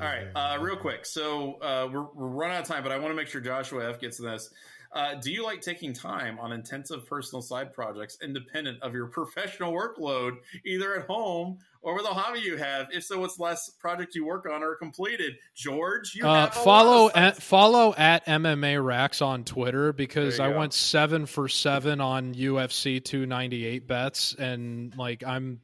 All 0.00 0.06
right, 0.06 0.26
uh, 0.34 0.58
real 0.60 0.76
quick. 0.76 1.06
So 1.06 1.54
uh, 1.62 1.88
we're, 1.90 2.02
we're 2.14 2.26
running 2.26 2.56
out 2.56 2.62
of 2.62 2.68
time, 2.68 2.82
but 2.82 2.92
I 2.92 2.98
want 2.98 3.10
to 3.10 3.14
make 3.14 3.28
sure 3.28 3.40
Joshua 3.40 3.88
F 3.88 3.98
gets 3.98 4.18
this. 4.18 4.50
Uh, 4.92 5.14
do 5.14 5.30
you 5.30 5.44
like 5.44 5.60
taking 5.60 5.92
time 5.92 6.38
on 6.38 6.52
intensive 6.52 7.06
personal 7.06 7.42
side 7.42 7.72
projects 7.72 8.18
independent 8.22 8.82
of 8.82 8.94
your 8.94 9.06
professional 9.18 9.72
workload, 9.72 10.36
either 10.64 10.98
at 10.98 11.06
home 11.06 11.58
or 11.82 11.94
with 11.94 12.04
a 12.04 12.08
hobby 12.14 12.40
you 12.40 12.56
have? 12.56 12.88
If 12.92 13.04
so, 13.04 13.18
what's 13.20 13.36
the 13.36 13.42
last 13.42 13.78
project 13.78 14.14
you 14.14 14.24
work 14.26 14.46
on 14.50 14.62
or 14.62 14.74
completed? 14.76 15.34
George, 15.54 16.14
you 16.14 16.26
Uh, 16.26 16.50
follow 16.50 17.10
at, 17.14 17.36
follow 17.42 17.94
at 17.96 18.24
MMA 18.26 18.82
Racks 18.84 19.20
on 19.22 19.44
Twitter 19.44 19.92
because 19.92 20.40
I 20.40 20.50
go. 20.50 20.58
went 20.58 20.74
seven 20.74 21.26
for 21.26 21.48
seven 21.48 22.00
on 22.00 22.34
UFC 22.34 23.02
298 23.04 23.86
bets 23.86 24.34
and 24.34 24.96
like 24.96 25.22
I'm 25.24 25.60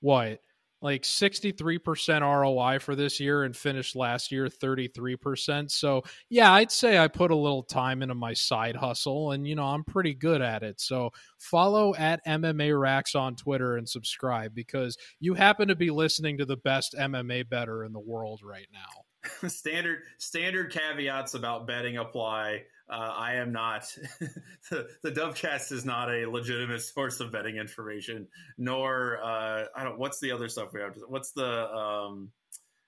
what 0.00 0.40
like 0.82 1.02
63% 1.02 2.20
ROI 2.22 2.78
for 2.78 2.94
this 2.94 3.20
year 3.20 3.44
and 3.44 3.56
finished 3.56 3.96
last 3.96 4.32
year 4.32 4.46
33%. 4.46 5.70
So, 5.70 6.02
yeah, 6.28 6.52
I'd 6.52 6.70
say 6.70 6.98
I 6.98 7.08
put 7.08 7.30
a 7.30 7.36
little 7.36 7.62
time 7.62 8.02
into 8.02 8.14
my 8.14 8.32
side 8.32 8.76
hustle 8.76 9.32
and 9.32 9.46
you 9.46 9.54
know, 9.54 9.64
I'm 9.64 9.84
pretty 9.84 10.14
good 10.14 10.42
at 10.42 10.62
it. 10.62 10.80
So, 10.80 11.10
follow 11.38 11.94
at 11.96 12.24
MMA 12.26 12.78
Racks 12.78 13.14
on 13.14 13.36
Twitter 13.36 13.76
and 13.76 13.88
subscribe 13.88 14.54
because 14.54 14.96
you 15.18 15.34
happen 15.34 15.68
to 15.68 15.76
be 15.76 15.90
listening 15.90 16.38
to 16.38 16.44
the 16.44 16.56
best 16.56 16.94
MMA 16.98 17.48
better 17.48 17.84
in 17.84 17.92
the 17.92 18.00
world 18.00 18.40
right 18.42 18.68
now. 18.72 19.04
standard 19.48 20.00
standard 20.18 20.72
caveats 20.72 21.34
about 21.34 21.66
betting 21.66 21.96
apply. 21.96 22.62
Uh, 22.88 23.14
I 23.16 23.34
am 23.34 23.52
not 23.52 23.84
the, 24.70 24.88
the 25.02 25.12
Dubcast 25.12 25.70
is 25.70 25.84
not 25.84 26.10
a 26.10 26.28
legitimate 26.28 26.82
source 26.82 27.20
of 27.20 27.30
betting 27.30 27.56
information, 27.56 28.26
nor 28.58 29.18
uh, 29.22 29.64
I 29.76 29.84
don't. 29.84 29.98
What's 29.98 30.20
the 30.20 30.32
other 30.32 30.48
stuff 30.48 30.72
we 30.72 30.80
have? 30.80 30.96
What's 31.06 31.32
the 31.32 31.70
um, 31.70 32.30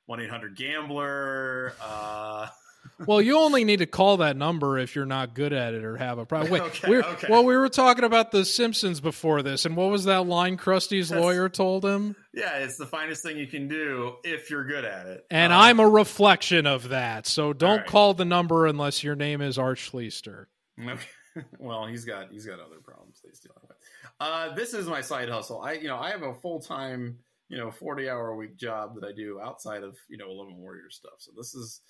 one 0.07 0.20
eight 0.20 0.30
hundred 0.30 0.57
gambler? 0.57 1.74
Uh, 1.80 2.49
well, 3.07 3.20
you 3.20 3.38
only 3.38 3.64
need 3.64 3.78
to 3.78 3.86
call 3.86 4.18
that 4.18 4.36
number 4.36 4.78
if 4.78 4.94
you're 4.96 5.07
not 5.07 5.34
good 5.34 5.53
at 5.53 5.74
it 5.74 5.84
or 5.84 5.96
have 5.96 6.18
a 6.18 6.26
problem. 6.26 6.50
Wait, 6.53 6.62
Okay, 6.62 6.88
we're, 6.88 7.03
okay. 7.03 7.26
well, 7.30 7.44
we 7.44 7.57
were 7.57 7.68
talking 7.68 8.05
about 8.05 8.30
the 8.30 8.44
Simpsons 8.44 9.00
before 9.00 9.42
this, 9.42 9.64
and 9.64 9.76
what 9.76 9.90
was 9.90 10.05
that 10.05 10.26
line 10.26 10.57
Krusty's 10.57 11.09
That's- 11.11 11.22
lawyer 11.24 11.48
told 11.48 11.84
him? 11.84 12.16
yeah, 12.34 12.59
it's 12.59 12.76
the 12.76 12.86
finest 12.86 13.22
thing 13.22 13.36
you 13.38 13.46
can 13.46 13.68
do 13.68 14.14
if 14.24 14.50
you're 14.50 14.64
good 14.64 14.84
at 14.84 15.07
it. 15.07 15.26
And 15.30 15.53
Um, 15.53 15.61
I'm 15.61 15.80
a 15.80 15.88
reflection 15.88 16.66
of 16.66 16.88
that. 16.90 17.26
So 17.26 17.53
don't 17.53 17.78
right. 17.78 17.86
call 17.86 18.14
the 18.14 18.24
number 18.24 18.66
unless 18.66 19.05
your 19.05 19.14
name 19.16 19.40
is 19.42 19.59
Art 19.59 19.78
Schlichter. 19.78 20.46
Okay. 20.82 20.98
well, 21.59 21.86
he's 21.86 22.05
got 22.05 22.30
he's 22.30 22.44
got 22.46 22.61
other 22.61 22.78
problems 22.84 23.20
he's 23.24 23.40
dealing 23.40 23.59
with. 23.66 23.76
Uh, 24.20 24.55
this 24.55 24.74
is 24.74 24.86
my 24.86 25.00
side 25.00 25.28
hustle. 25.28 25.61
I 25.62 25.72
you 25.72 25.88
know 25.88 25.96
I 25.96 26.11
have 26.11 26.22
a 26.22 26.34
full 26.34 26.61
time 26.61 27.16
you 27.48 27.57
know 27.59 27.70
forty 27.70 28.09
hour 28.09 28.28
a 28.28 28.36
week 28.36 28.57
job 28.57 28.94
that 28.96 29.05
I 29.07 29.12
do 29.12 29.40
outside 29.40 29.82
of 29.82 29.96
you 30.11 30.16
know 30.18 30.30
Eleven 30.30 30.57
Warrior 30.59 30.90
stuff. 30.90 31.14
So 31.18 31.32
this 31.36 31.55
is 31.55 31.80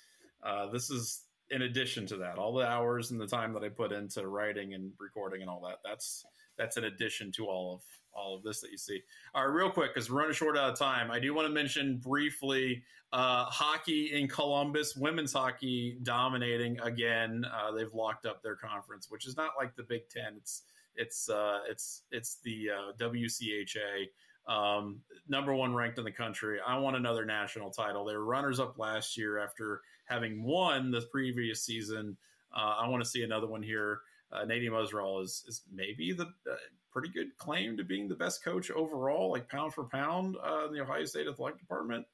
uh, 0.45 0.67
this 0.67 0.89
is 0.89 1.21
in 1.49 1.61
addition 1.61 2.05
to 2.07 2.17
that. 2.17 2.37
All 2.37 2.53
the 2.53 2.65
hours 2.65 3.11
and 3.11 3.19
the 3.19 3.27
time 3.27 3.53
that 3.53 3.63
I 3.63 3.69
put 3.69 3.91
into 3.91 4.27
writing 4.27 4.73
and 4.73 4.91
recording 4.99 5.41
and 5.41 5.49
all 5.49 5.61
that. 5.67 5.77
That's 5.83 6.25
that's 6.57 6.77
in 6.77 6.83
addition 6.83 7.31
to 7.33 7.47
all 7.47 7.75
of 7.75 7.81
all 8.15 8.35
of 8.35 8.43
this 8.43 8.61
that 8.61 8.71
you 8.71 8.77
see. 8.77 9.01
All 9.33 9.45
right, 9.45 9.53
real 9.53 9.71
quick 9.71 9.93
because 9.93 10.09
we're 10.09 10.19
running 10.19 10.33
short 10.33 10.57
out 10.57 10.71
of 10.71 10.79
time. 10.79 11.11
I 11.11 11.19
do 11.19 11.33
want 11.33 11.47
to 11.47 11.53
mention 11.53 11.97
briefly 11.97 12.83
uh, 13.11 13.45
hockey 13.45 14.11
in 14.13 14.27
Columbus, 14.27 14.95
women's 14.95 15.33
hockey 15.33 15.97
dominating 16.01 16.79
again. 16.79 17.45
Uh, 17.45 17.71
they've 17.71 17.93
locked 17.93 18.25
up 18.25 18.41
their 18.41 18.55
conference, 18.55 19.07
which 19.09 19.27
is 19.27 19.37
not 19.37 19.51
like 19.57 19.75
the 19.75 19.83
Big 19.83 20.09
Ten. 20.09 20.33
It's 20.37 20.63
it's 20.95 21.29
uh, 21.29 21.59
it's 21.69 22.03
it's 22.11 22.37
the 22.43 22.69
uh, 22.69 22.91
WCHA, 22.99 24.07
um, 24.47 24.99
number 25.27 25.53
one 25.53 25.73
ranked 25.73 25.97
in 25.97 26.03
the 26.03 26.11
country. 26.11 26.59
I 26.65 26.77
want 26.79 26.95
another 26.95 27.25
national 27.25 27.71
title. 27.71 28.05
They 28.05 28.15
were 28.15 28.25
runners 28.25 28.59
up 28.59 28.77
last 28.77 29.17
year 29.17 29.39
after 29.39 29.81
having 30.05 30.43
won 30.43 30.91
the 30.91 31.01
previous 31.11 31.63
season. 31.63 32.17
Uh, 32.55 32.75
I 32.81 32.87
want 32.87 33.03
to 33.03 33.09
see 33.09 33.23
another 33.23 33.47
one 33.47 33.63
here. 33.63 34.01
Uh, 34.31 34.45
Muzerall 34.45 35.23
is 35.23 35.43
is 35.47 35.61
maybe 35.71 36.11
the 36.11 36.25
uh, 36.25 36.55
pretty 36.91 37.09
good 37.09 37.37
claim 37.37 37.77
to 37.77 37.83
being 37.83 38.07
the 38.07 38.15
best 38.15 38.43
coach 38.43 38.71
overall, 38.71 39.31
like 39.31 39.47
pound 39.49 39.73
for 39.73 39.83
pound 39.83 40.35
uh, 40.43 40.67
in 40.67 40.73
the 40.73 40.81
Ohio 40.81 41.05
State 41.05 41.27
Athletic 41.27 41.59
Department 41.59 42.05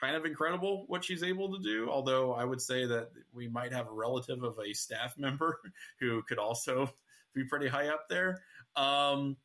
kind 0.00 0.16
of 0.16 0.24
incredible 0.24 0.84
what 0.86 1.04
she's 1.04 1.22
able 1.22 1.52
to 1.56 1.62
do. 1.62 1.88
Although 1.90 2.32
I 2.32 2.44
would 2.44 2.60
say 2.60 2.86
that 2.86 3.10
we 3.32 3.48
might 3.48 3.72
have 3.72 3.88
a 3.88 3.92
relative 3.92 4.42
of 4.42 4.58
a 4.58 4.72
staff 4.72 5.14
member 5.18 5.60
who 6.00 6.22
could 6.22 6.38
also 6.38 6.90
be 7.34 7.44
pretty 7.44 7.68
high 7.68 7.88
up 7.88 8.08
there. 8.08 8.42
Um, 8.76 9.36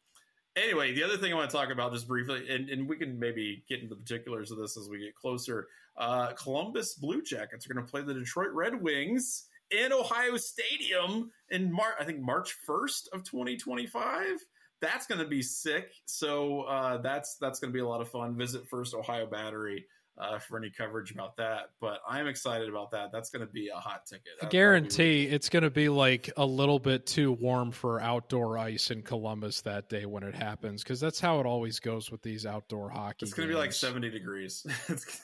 anyway, 0.55 0.93
the 0.93 1.03
other 1.03 1.17
thing 1.17 1.31
I 1.31 1.35
want 1.35 1.49
to 1.49 1.55
talk 1.55 1.71
about 1.71 1.93
just 1.93 2.07
briefly, 2.07 2.49
and, 2.49 2.69
and 2.69 2.87
we 2.87 2.97
can 2.97 3.19
maybe 3.19 3.63
get 3.67 3.81
into 3.81 3.95
the 3.95 4.01
particulars 4.01 4.51
of 4.51 4.57
this 4.57 4.77
as 4.77 4.89
we 4.89 4.99
get 4.99 5.15
closer. 5.15 5.67
Uh, 5.97 6.33
Columbus 6.33 6.95
Blue 6.95 7.21
Jackets 7.21 7.65
are 7.65 7.73
going 7.73 7.85
to 7.85 7.91
play 7.91 8.01
the 8.01 8.13
Detroit 8.13 8.51
Red 8.53 8.81
Wings 8.81 9.45
in 9.71 9.91
Ohio 9.91 10.37
Stadium 10.37 11.31
in 11.49 11.71
March. 11.71 11.95
I 11.99 12.03
think 12.03 12.19
March 12.19 12.55
first 12.65 13.09
of 13.13 13.23
2025. 13.23 14.39
That's 14.81 15.07
going 15.07 15.21
to 15.21 15.27
be 15.27 15.41
sick. 15.41 15.93
So 16.05 16.63
uh, 16.63 16.97
that's 16.97 17.37
that's 17.39 17.59
going 17.59 17.71
to 17.71 17.73
be 17.73 17.79
a 17.79 17.87
lot 17.87 18.01
of 18.01 18.09
fun. 18.09 18.35
Visit 18.35 18.67
First 18.67 18.93
Ohio 18.93 19.25
Battery 19.25 19.85
uh, 20.17 20.39
for 20.39 20.57
any 20.57 20.69
coverage 20.69 21.11
about 21.11 21.37
that. 21.37 21.71
But 21.79 21.99
I'm 22.07 22.27
excited 22.27 22.69
about 22.69 22.91
that. 22.91 23.11
That's 23.11 23.29
going 23.29 23.45
to 23.45 23.51
be 23.51 23.69
a 23.69 23.79
hot 23.79 24.05
ticket. 24.05 24.33
I 24.41 24.45
guarantee 24.47 25.23
it's 25.23 25.49
going 25.49 25.63
to 25.63 25.71
be 25.71 25.89
like 25.89 26.29
a 26.37 26.45
little 26.45 26.79
bit 26.79 27.05
too 27.05 27.31
warm 27.31 27.71
for 27.71 27.99
outdoor 27.99 28.57
ice 28.57 28.91
in 28.91 29.01
Columbus 29.01 29.61
that 29.61 29.89
day 29.89 30.05
when 30.05 30.23
it 30.23 30.35
happens, 30.35 30.83
because 30.83 30.99
that's 30.99 31.19
how 31.19 31.39
it 31.39 31.45
always 31.45 31.79
goes 31.79 32.11
with 32.11 32.21
these 32.21 32.45
outdoor 32.45 32.89
hockey. 32.89 33.25
It's 33.25 33.33
going 33.33 33.47
to 33.47 33.53
be 33.53 33.59
like 33.59 33.73
70 33.73 34.09
degrees. 34.09 34.65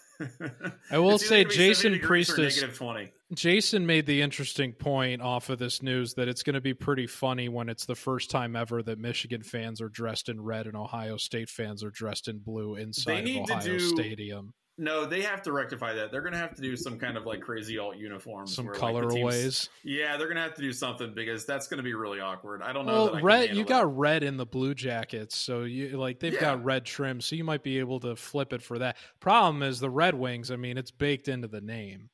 I 0.91 0.97
will 0.97 1.15
It's 1.15 1.27
say 1.29 1.43
gonna 1.43 1.49
be 1.49 1.55
70 1.55 1.55
Jason 1.55 1.91
degrees 1.93 2.29
or 2.29 2.33
Priestis- 2.33 2.55
negative 2.55 2.77
20. 2.77 3.11
Jason 3.35 3.85
made 3.85 4.05
the 4.05 4.21
interesting 4.21 4.73
point 4.73 5.21
off 5.21 5.49
of 5.49 5.59
this 5.59 5.81
news 5.81 6.15
that 6.15 6.27
it's 6.27 6.43
going 6.43 6.55
to 6.55 6.61
be 6.61 6.73
pretty 6.73 7.07
funny 7.07 7.47
when 7.47 7.69
it's 7.69 7.85
the 7.85 7.95
first 7.95 8.29
time 8.29 8.55
ever 8.55 8.81
that 8.83 8.97
Michigan 8.99 9.43
fans 9.43 9.81
are 9.81 9.87
dressed 9.87 10.27
in 10.29 10.41
red 10.41 10.65
and 10.65 10.75
Ohio 10.75 11.15
State 11.17 11.47
fans 11.49 11.83
are 11.83 11.91
dressed 11.91 12.27
in 12.27 12.39
blue 12.39 12.75
inside 12.75 13.29
of 13.29 13.37
Ohio 13.49 13.61
do 13.61 13.79
Stadium. 13.79 14.53
No, 14.81 15.05
they 15.05 15.21
have 15.23 15.41
to 15.41 15.51
rectify 15.51 15.93
that. 15.95 16.09
They're 16.09 16.21
going 16.21 16.31
to 16.33 16.39
have 16.39 16.55
to 16.55 16.61
do 16.61 16.77
some 16.77 16.97
kind 16.97 17.17
of 17.17 17.25
like 17.25 17.41
crazy 17.41 17.77
alt 17.77 17.97
uniforms. 17.97 18.55
Some 18.55 18.65
where, 18.65 18.75
like, 18.75 18.81
the 18.81 18.87
colorways. 19.01 19.67
Yeah, 19.83 20.15
they're 20.15 20.27
going 20.27 20.37
to 20.37 20.41
have 20.41 20.53
to 20.55 20.61
do 20.61 20.71
something 20.71 21.13
because 21.13 21.45
that's 21.45 21.67
going 21.67 21.79
to 21.79 21.83
be 21.83 21.93
really 21.93 22.21
awkward. 22.21 22.61
I 22.61 22.71
don't 22.71 22.85
know. 22.85 22.93
Well, 22.93 23.05
that 23.07 23.15
I 23.17 23.21
red. 23.21 23.49
You 23.49 23.63
that. 23.63 23.67
got 23.67 23.97
red 23.97 24.23
in 24.23 24.37
the 24.37 24.45
blue 24.45 24.73
jackets, 24.73 25.35
so 25.35 25.63
you 25.63 25.97
like 25.97 26.19
they've 26.21 26.33
Yeah. 26.33 26.39
got 26.39 26.63
red 26.63 26.85
trim, 26.85 27.19
so 27.19 27.35
you 27.35 27.43
might 27.43 27.61
be 27.61 27.79
able 27.79 27.99
to 27.99 28.15
flip 28.15 28.53
it 28.53 28.61
for 28.61 28.79
that. 28.79 28.95
Problem 29.19 29.63
is 29.63 29.81
the 29.81 29.89
Red 29.89 30.15
Wings. 30.15 30.49
I 30.49 30.55
mean, 30.55 30.77
it's 30.77 30.91
baked 30.91 31.27
into 31.27 31.49
the 31.49 31.59
name, 31.61 32.09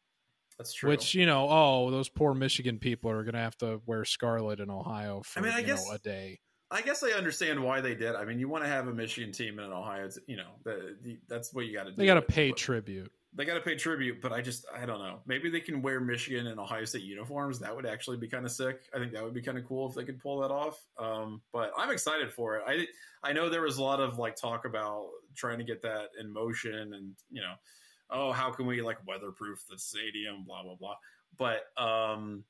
That's 0.57 0.74
true. 0.74 0.89
which 0.89 1.13
you 1.13 1.28
know, 1.28 1.47
oh, 1.47 1.91
those 1.91 2.09
poor 2.09 2.34
Michigan 2.34 2.80
people 2.80 3.11
are 3.11 3.24
going 3.24 3.36
to 3.36 3.39
have 3.41 3.57
to 3.57 3.80
wear 3.86 4.05
scarlet 4.05 4.59
in 4.59 4.72
Ohio 4.72 5.22
for 5.24 5.39
I 5.39 5.43
mean, 5.43 5.51
I 5.53 5.59
you 5.59 5.66
guess- 5.68 5.86
know 5.88 5.93
a 5.93 5.99
day. 5.99 6.39
I 6.72 6.82
guess 6.82 7.03
I 7.03 7.11
understand 7.11 7.63
why 7.63 7.82
they 7.82 7.95
did. 7.95 8.16
I 8.16 8.26
mean, 8.26 8.39
you 8.39 8.49
want 8.49 8.63
to 8.63 8.70
have 8.70 8.88
a 8.88 8.93
Michigan 8.93 9.32
team 9.32 9.59
in 9.59 9.72
Ohio. 9.72 10.05
It's, 10.05 10.18
you 10.28 10.38
know, 10.38 10.49
the, 10.63 10.95
the, 11.03 11.20
that's 11.28 11.53
what 11.53 11.66
you 11.66 11.74
got 11.74 11.84
to 11.84 11.91
do. 11.91 11.97
They 11.97 12.05
got 12.05 12.16
to 12.16 12.22
pay 12.22 12.49
but 12.49 12.57
tribute. 12.57 13.11
They 13.38 13.45
got 13.45 13.55
to 13.55 13.61
pay 13.61 13.76
tribute, 13.76 14.22
but 14.22 14.32
I 14.32 14.41
just 14.41 14.66
I 14.74 14.86
don't 14.86 14.99
know. 14.99 15.20
Maybe 15.26 15.49
they 15.49 15.59
can 15.59 15.82
wear 15.82 15.99
Michigan 15.99 16.47
and 16.47 16.57
Ohio 16.57 16.86
State 16.86 17.03
uniforms. 17.03 17.59
That 17.59 17.76
would 17.76 17.86
actually 17.86 18.16
be 18.16 18.30
kind 18.30 18.45
of 18.45 18.51
sick. 18.51 18.84
I 18.95 18.97
think 18.97 19.11
that 19.11 19.24
would 19.24 19.34
be 19.34 19.41
kind 19.41 19.57
of 19.57 19.66
cool 19.68 19.89
if 19.89 19.95
they 19.95 20.05
could 20.05 20.22
pull 20.22 20.39
that 20.39 20.51
off. 20.51 20.82
Um, 20.97 21.41
but 21.51 21.72
I'm 21.78 21.91
excited 21.91 22.32
for 22.32 22.55
it. 22.55 22.63
I 22.66 22.88
I 23.22 23.34
know 23.34 23.49
there 23.49 23.61
was 23.61 23.78
a 23.78 23.84
lot 23.84 23.99
of 23.99 24.18
like 24.18 24.38
talk 24.38 24.63
about 24.63 25.09
trying 25.36 25.57
to 25.57 25.66
get 25.66 25.82
that 25.82 26.11
in 26.18 26.32
motion, 26.32 26.93
and 26.93 27.13
you 27.30 27.41
know, 27.41 27.53
oh, 28.09 28.32
how 28.32 28.51
can 28.51 28.68
we 28.68 28.82
like 28.82 29.05
weatherproof 29.05 29.66
the 29.70 29.78
stadium? 29.78 30.45
Blah 30.45 30.63
blah 30.63 30.76
blah. 30.76 30.95
But 31.38 31.63
um, 31.78 32.45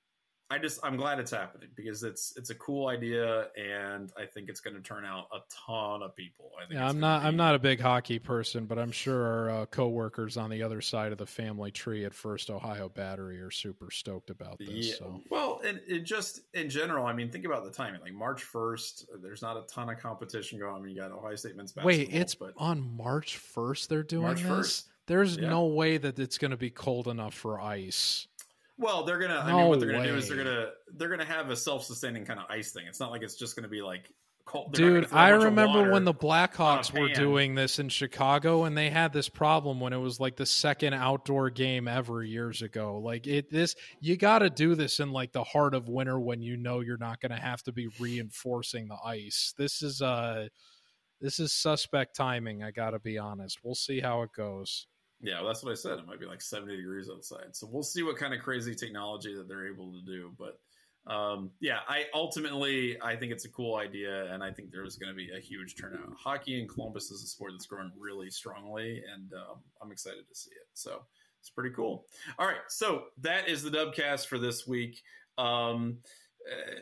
I 0.51 0.59
just 0.59 0.79
I'm 0.83 0.95
glad 0.95 1.19
it's 1.19 1.31
happening 1.31 1.69
because 1.75 2.03
it's 2.03 2.33
it's 2.37 2.51
a 2.51 2.55
cool 2.55 2.87
idea, 2.87 3.47
and 3.57 4.11
I 4.15 4.25
think 4.25 4.47
it's 4.47 4.59
going 4.59 4.75
to 4.75 4.81
turn 4.81 5.03
out 5.03 5.25
a 5.33 5.39
ton 5.67 6.03
of 6.03 6.15
people. 6.15 6.51
I 6.61 6.67
think 6.67 6.79
yeah, 6.79 6.87
I'm 6.87 6.99
not. 6.99 7.23
I'm 7.23 7.35
not 7.35 7.55
a 7.55 7.59
big 7.59 7.79
hockey 7.79 8.19
person, 8.19 8.65
but 8.65 8.77
I'm 8.77 8.91
sure 8.91 9.25
our 9.25 9.49
uh, 9.49 9.65
coworkers 9.65 10.37
on 10.37 10.51
the 10.51 10.61
other 10.61 10.81
side 10.81 11.11
of 11.11 11.17
the 11.17 11.25
family 11.25 11.71
tree 11.71 12.05
at 12.05 12.13
First 12.13 12.51
Ohio 12.51 12.89
Battery 12.89 13.39
are 13.41 13.49
super 13.49 13.89
stoked 13.89 14.29
about 14.29 14.59
this. 14.59 14.69
Yeah. 14.69 14.93
So 14.99 15.21
Well, 15.31 15.61
and 15.65 15.81
it 15.87 16.01
just 16.03 16.41
in 16.53 16.69
general, 16.69 17.07
I 17.07 17.13
mean, 17.13 17.31
think 17.31 17.45
about 17.45 17.63
the 17.65 17.71
timing. 17.71 18.01
Like 18.01 18.13
March 18.13 18.43
first, 18.43 19.07
there's 19.23 19.41
not 19.41 19.57
a 19.57 19.61
ton 19.63 19.89
of 19.89 19.97
competition 19.97 20.59
going. 20.59 20.75
on. 20.75 20.81
I 20.81 20.83
mean, 20.85 20.95
you 20.95 21.01
got 21.01 21.11
Ohio 21.11 21.35
State 21.35 21.55
men's 21.57 21.71
basketball. 21.71 21.87
wait, 21.87 22.13
it's 22.13 22.35
but 22.35 22.53
on 22.57 22.95
March 22.95 23.39
1st. 23.39 23.87
They're 23.87 24.03
doing 24.03 24.23
March 24.23 24.43
this. 24.43 24.51
1st. 24.51 24.83
There's 25.07 25.37
Yeah. 25.37 25.49
no 25.49 25.65
way 25.65 25.97
that 25.97 26.19
it's 26.19 26.37
going 26.37 26.51
to 26.51 26.57
be 26.57 26.69
cold 26.69 27.07
enough 27.07 27.33
for 27.33 27.59
ice. 27.59 28.27
Well, 28.77 29.03
they're 29.03 29.19
gonna. 29.19 29.39
I 29.39 29.51
No 29.51 29.57
mean, 29.57 29.67
what 29.67 29.79
they're 29.79 29.91
gonna 29.91 30.07
do 30.07 30.15
is 30.15 30.27
they're 30.27 30.37
gonna 30.37 30.69
they're 30.95 31.09
gonna 31.09 31.25
have 31.25 31.49
a 31.49 31.55
self 31.55 31.85
sustaining 31.85 32.25
kind 32.25 32.39
of 32.39 32.45
ice 32.49 32.71
thing. 32.71 32.85
It's 32.87 32.99
not 32.99 33.11
like 33.11 33.21
it's 33.21 33.35
just 33.35 33.55
gonna 33.55 33.67
be 33.67 33.81
like 33.81 34.11
cold. 34.45 34.73
they're 34.73 35.01
Dude, 35.01 35.09
gonna 35.09 35.21
I 35.21 35.29
remember 35.29 35.91
when 35.91 36.03
the 36.03 36.13
Blackhawks 36.13 36.97
were 36.97 37.09
doing 37.09 37.55
this 37.55 37.79
in 37.79 37.89
Chicago 37.89 38.65
and 38.65 38.77
they 38.77 38.89
had 38.89 39.13
this 39.13 39.29
problem 39.29 39.79
when 39.79 39.93
it 39.93 39.97
was 39.97 40.19
like 40.19 40.35
the 40.35 40.45
second 40.45 40.93
outdoor 40.93 41.49
game 41.49 41.87
ever 41.87 42.23
years 42.23 42.61
ago. 42.61 42.99
Like 42.99 43.27
it 43.27 43.49
this 43.49 43.75
you 43.99 44.17
got 44.17 44.39
to 44.39 44.49
do 44.49 44.75
this 44.75 44.99
in 44.99 45.11
like 45.11 45.31
the 45.31 45.43
heart 45.43 45.73
of 45.73 45.87
winter 45.89 46.19
when 46.19 46.41
you 46.41 46.57
know 46.57 46.81
you're 46.81 46.97
not 46.97 47.21
going 47.21 47.31
to 47.31 47.41
have 47.41 47.63
to 47.63 47.71
be 47.71 47.87
reinforcing 47.99 48.87
the 48.87 48.97
ice. 49.03 49.53
This 49.57 49.81
is 49.81 50.01
uh 50.01 50.47
this 51.21 51.39
is 51.39 51.53
suspect 51.53 52.15
timing, 52.15 52.61
I 52.61 52.71
got 52.71 52.91
to 52.91 52.99
be 52.99 53.17
honest. 53.17 53.59
We'll 53.63 53.73
see 53.73 54.01
how 54.01 54.21
it 54.23 54.31
goes. 54.35 54.85
Yeah, 55.25 55.39
well, 55.39 55.47
that's 55.47 55.63
what 55.63 55.71
I 55.71 55.75
said. 55.75 55.97
It 55.97 56.05
might 56.05 56.19
be 56.19 56.25
like 56.27 56.41
70 56.41 56.75
degrees 56.77 57.09
outside. 57.11 57.55
So 57.55 57.67
we'll 57.69 57.83
see 57.83 58.03
what 58.03 58.17
kind 58.17 58.33
of 58.33 58.41
crazy 58.41 58.75
technology 58.75 59.35
that 59.35 59.47
they're 59.47 59.67
able 59.67 59.91
to 59.91 60.01
do. 60.05 60.31
But 60.37 60.59
um, 61.11 61.51
yeah, 61.59 61.79
I 61.87 62.05
ultimately 62.13 62.97
I 63.01 63.15
think 63.15 63.31
it's 63.31 63.45
a 63.45 63.49
cool 63.49 63.75
idea, 63.75 64.31
and 64.33 64.43
I 64.43 64.51
think 64.51 64.71
there's 64.71 64.97
going 64.97 65.11
to 65.11 65.15
be 65.15 65.29
a 65.35 65.39
huge 65.39 65.75
turnout. 65.79 66.13
Hockey 66.17 66.59
in 66.59 66.67
Columbus 66.67 67.11
is 67.11 67.23
a 67.23 67.27
sport 67.27 67.51
that's 67.53 67.65
growing 67.65 67.91
really 67.97 68.29
strongly, 68.29 69.03
and 69.13 69.31
um, 69.33 69.59
I'm 69.81 69.91
excited 69.91 70.27
to 70.27 70.35
see 70.35 70.51
it. 70.51 70.67
So 70.73 71.01
it's 71.39 71.49
pretty 71.49 71.75
cool. 71.75 72.05
All 72.39 72.47
right, 72.47 72.57
so 72.69 73.05
that 73.21 73.47
is 73.47 73.61
the 73.61 73.69
Dubcast 73.69 74.27
for 74.27 74.39
this 74.39 74.65
week. 74.65 75.01
Um, 75.37 75.97
uh, 76.49 76.79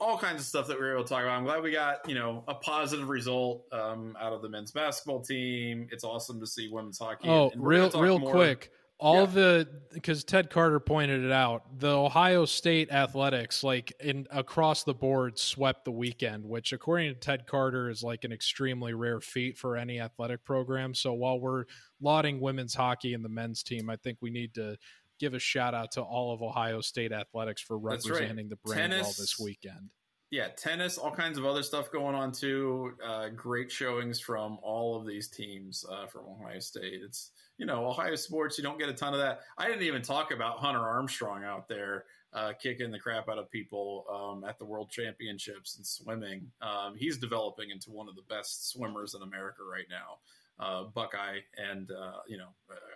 all 0.00 0.16
kinds 0.18 0.40
of 0.40 0.46
stuff 0.46 0.68
that 0.68 0.78
we 0.78 0.84
were 0.84 0.92
able 0.94 1.02
to 1.04 1.08
talk 1.08 1.22
about. 1.22 1.36
I'm 1.36 1.44
glad 1.44 1.62
we 1.62 1.72
got 1.72 2.08
you 2.08 2.14
know 2.14 2.44
a 2.48 2.54
positive 2.54 3.08
result 3.08 3.64
um, 3.72 4.16
out 4.20 4.32
of 4.32 4.42
the 4.42 4.48
men's 4.48 4.70
basketball 4.70 5.20
team. 5.20 5.88
It's 5.90 6.04
awesome 6.04 6.38
to 6.40 6.46
see 6.46 6.68
women's 6.68 6.98
hockey. 6.98 7.28
Oh, 7.28 7.50
real 7.56 7.90
real 7.90 8.18
more- 8.18 8.30
quick. 8.32 8.72
All 9.00 9.20
Yeah. 9.20 9.26
the 9.26 9.68
because 9.92 10.24
Ted 10.24 10.50
Carter 10.50 10.80
pointed 10.80 11.22
it 11.24 11.30
out, 11.30 11.78
the 11.78 11.86
Ohio 11.96 12.44
State 12.46 12.90
athletics, 12.90 13.62
like 13.62 13.92
in 14.00 14.26
across 14.32 14.82
the 14.82 14.92
board, 14.92 15.38
swept 15.38 15.84
the 15.84 15.92
weekend, 15.92 16.44
which 16.44 16.72
according 16.72 17.14
to 17.14 17.20
Ted 17.20 17.46
Carter 17.46 17.90
is 17.90 18.02
like 18.02 18.24
an 18.24 18.32
extremely 18.32 18.94
rare 18.94 19.20
feat 19.20 19.56
for 19.56 19.76
any 19.76 20.00
athletic 20.00 20.42
program. 20.44 20.94
So 20.94 21.12
while 21.12 21.38
we're 21.38 21.66
lauding 22.00 22.40
women's 22.40 22.74
hockey 22.74 23.14
and 23.14 23.24
the 23.24 23.28
men's 23.28 23.62
team, 23.62 23.88
I 23.88 23.94
think 23.94 24.18
we 24.20 24.30
need 24.30 24.52
to 24.54 24.76
give 25.18 25.34
a 25.34 25.38
shout 25.38 25.74
out 25.74 25.92
to 25.92 26.02
all 26.02 26.32
of 26.32 26.42
Ohio 26.42 26.80
State 26.80 27.12
athletics 27.12 27.62
for 27.62 27.78
That's 27.78 28.08
right. 28.08 28.14
representing 28.14 28.48
the 28.48 28.56
brand 28.56 28.92
well 28.92 29.04
this 29.04 29.38
weekend. 29.38 29.90
yeah, 30.30 30.48
tennis, 30.48 30.98
all 30.98 31.10
kinds 31.10 31.38
of 31.38 31.46
other 31.46 31.62
stuff 31.62 31.90
going 31.90 32.14
on 32.14 32.32
too. 32.32 32.92
Uh, 33.04 33.28
great 33.28 33.70
showings 33.70 34.20
from 34.20 34.58
all 34.62 34.96
of 34.98 35.06
these 35.06 35.28
teams 35.28 35.84
uh, 35.90 36.06
from 36.06 36.22
Ohio 36.26 36.58
State. 36.60 37.00
It's 37.04 37.30
you 37.56 37.66
know 37.66 37.86
Ohio 37.86 38.14
sports. 38.14 38.58
You 38.58 38.64
don't 38.64 38.78
get 38.78 38.88
a 38.88 38.94
ton 38.94 39.14
of 39.14 39.20
that. 39.20 39.40
I 39.56 39.66
didn't 39.66 39.82
even 39.82 40.02
talk 40.02 40.30
about 40.32 40.58
Hunter 40.58 40.80
Armstrong 40.80 41.44
out 41.44 41.68
there 41.68 42.04
uh, 42.32 42.52
kicking 42.60 42.90
the 42.90 42.98
crap 42.98 43.28
out 43.28 43.38
of 43.38 43.50
people 43.50 44.04
um, 44.12 44.44
at 44.48 44.58
the 44.58 44.64
World 44.64 44.90
Championships 44.90 45.76
and 45.76 45.86
swimming. 45.86 46.50
Um, 46.60 46.94
he's 46.96 47.16
developing 47.16 47.70
into 47.70 47.90
one 47.90 48.08
of 48.08 48.16
the 48.16 48.22
best 48.28 48.70
swimmers 48.70 49.14
in 49.14 49.22
America 49.22 49.62
right 49.70 49.86
now 49.88 50.18
uh, 50.60 50.84
Buckeye 50.94 51.38
and 51.56 51.90
uh, 51.90 52.18
you 52.26 52.36
know 52.36 52.48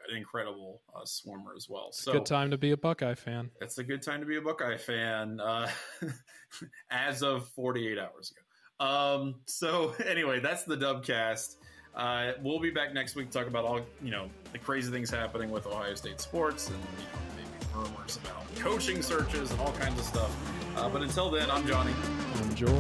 an 0.09 0.17
incredible 0.17 0.83
uh, 0.95 1.05
swimmer 1.05 1.55
as 1.57 1.69
well. 1.69 1.93
So 1.93 2.13
good 2.13 2.27
time 2.27 2.51
to 2.51 2.59
be 2.59 2.73
a 2.73 2.77
Buckeye 2.77 3.15
fan. 3.15 3.51
It's 3.61 3.79
a 3.79 3.85
good 3.85 4.03
time 4.03 4.21
to 4.21 4.27
be 4.27 4.37
a 4.37 4.41
Buckeye 4.41 4.77
fan 4.77 5.41
uh, 5.41 5.69
as 6.91 7.23
of 7.23 7.49
48 7.51 7.99
hours 7.99 8.33
ago. 8.33 8.87
Um, 8.87 9.37
so 9.47 9.95
anyway, 10.07 10.41
that's 10.41 10.65
the 10.65 10.77
Dubcast. 10.77 11.57
Uh, 11.95 12.33
we'll 12.43 12.61
be 12.61 12.71
back 12.71 12.95
next 12.95 13.17
week 13.17 13.31
to 13.31 13.39
talk 13.39 13.47
about 13.47 13.65
all 13.65 13.81
you 14.03 14.11
know 14.11 14.29
the 14.53 14.59
crazy 14.59 14.91
things 14.91 15.11
happening 15.11 15.51
with 15.51 15.67
Ohio 15.67 15.95
State 15.95 16.21
sports 16.21 16.69
and 16.69 16.79
you 16.99 17.05
know, 17.05 17.19
maybe 17.37 17.89
rumors 17.89 18.19
about 18.25 18.43
coaching 18.57 19.03
searches 19.03 19.51
and 19.51 19.61
all 19.61 19.73
kinds 19.73 19.99
of 20.01 20.07
stuff. 20.07 20.77
Uh, 20.77 20.89
but 20.89 21.03
until 21.03 21.31
then, 21.31 21.51
I'm 21.51 21.67
Johnny. 21.67 21.93
I'm 22.37 22.55
George. 22.55 22.73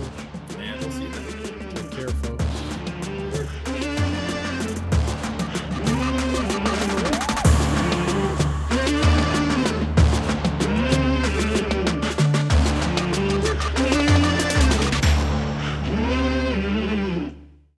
And 0.58 0.80
we'll 0.80 1.21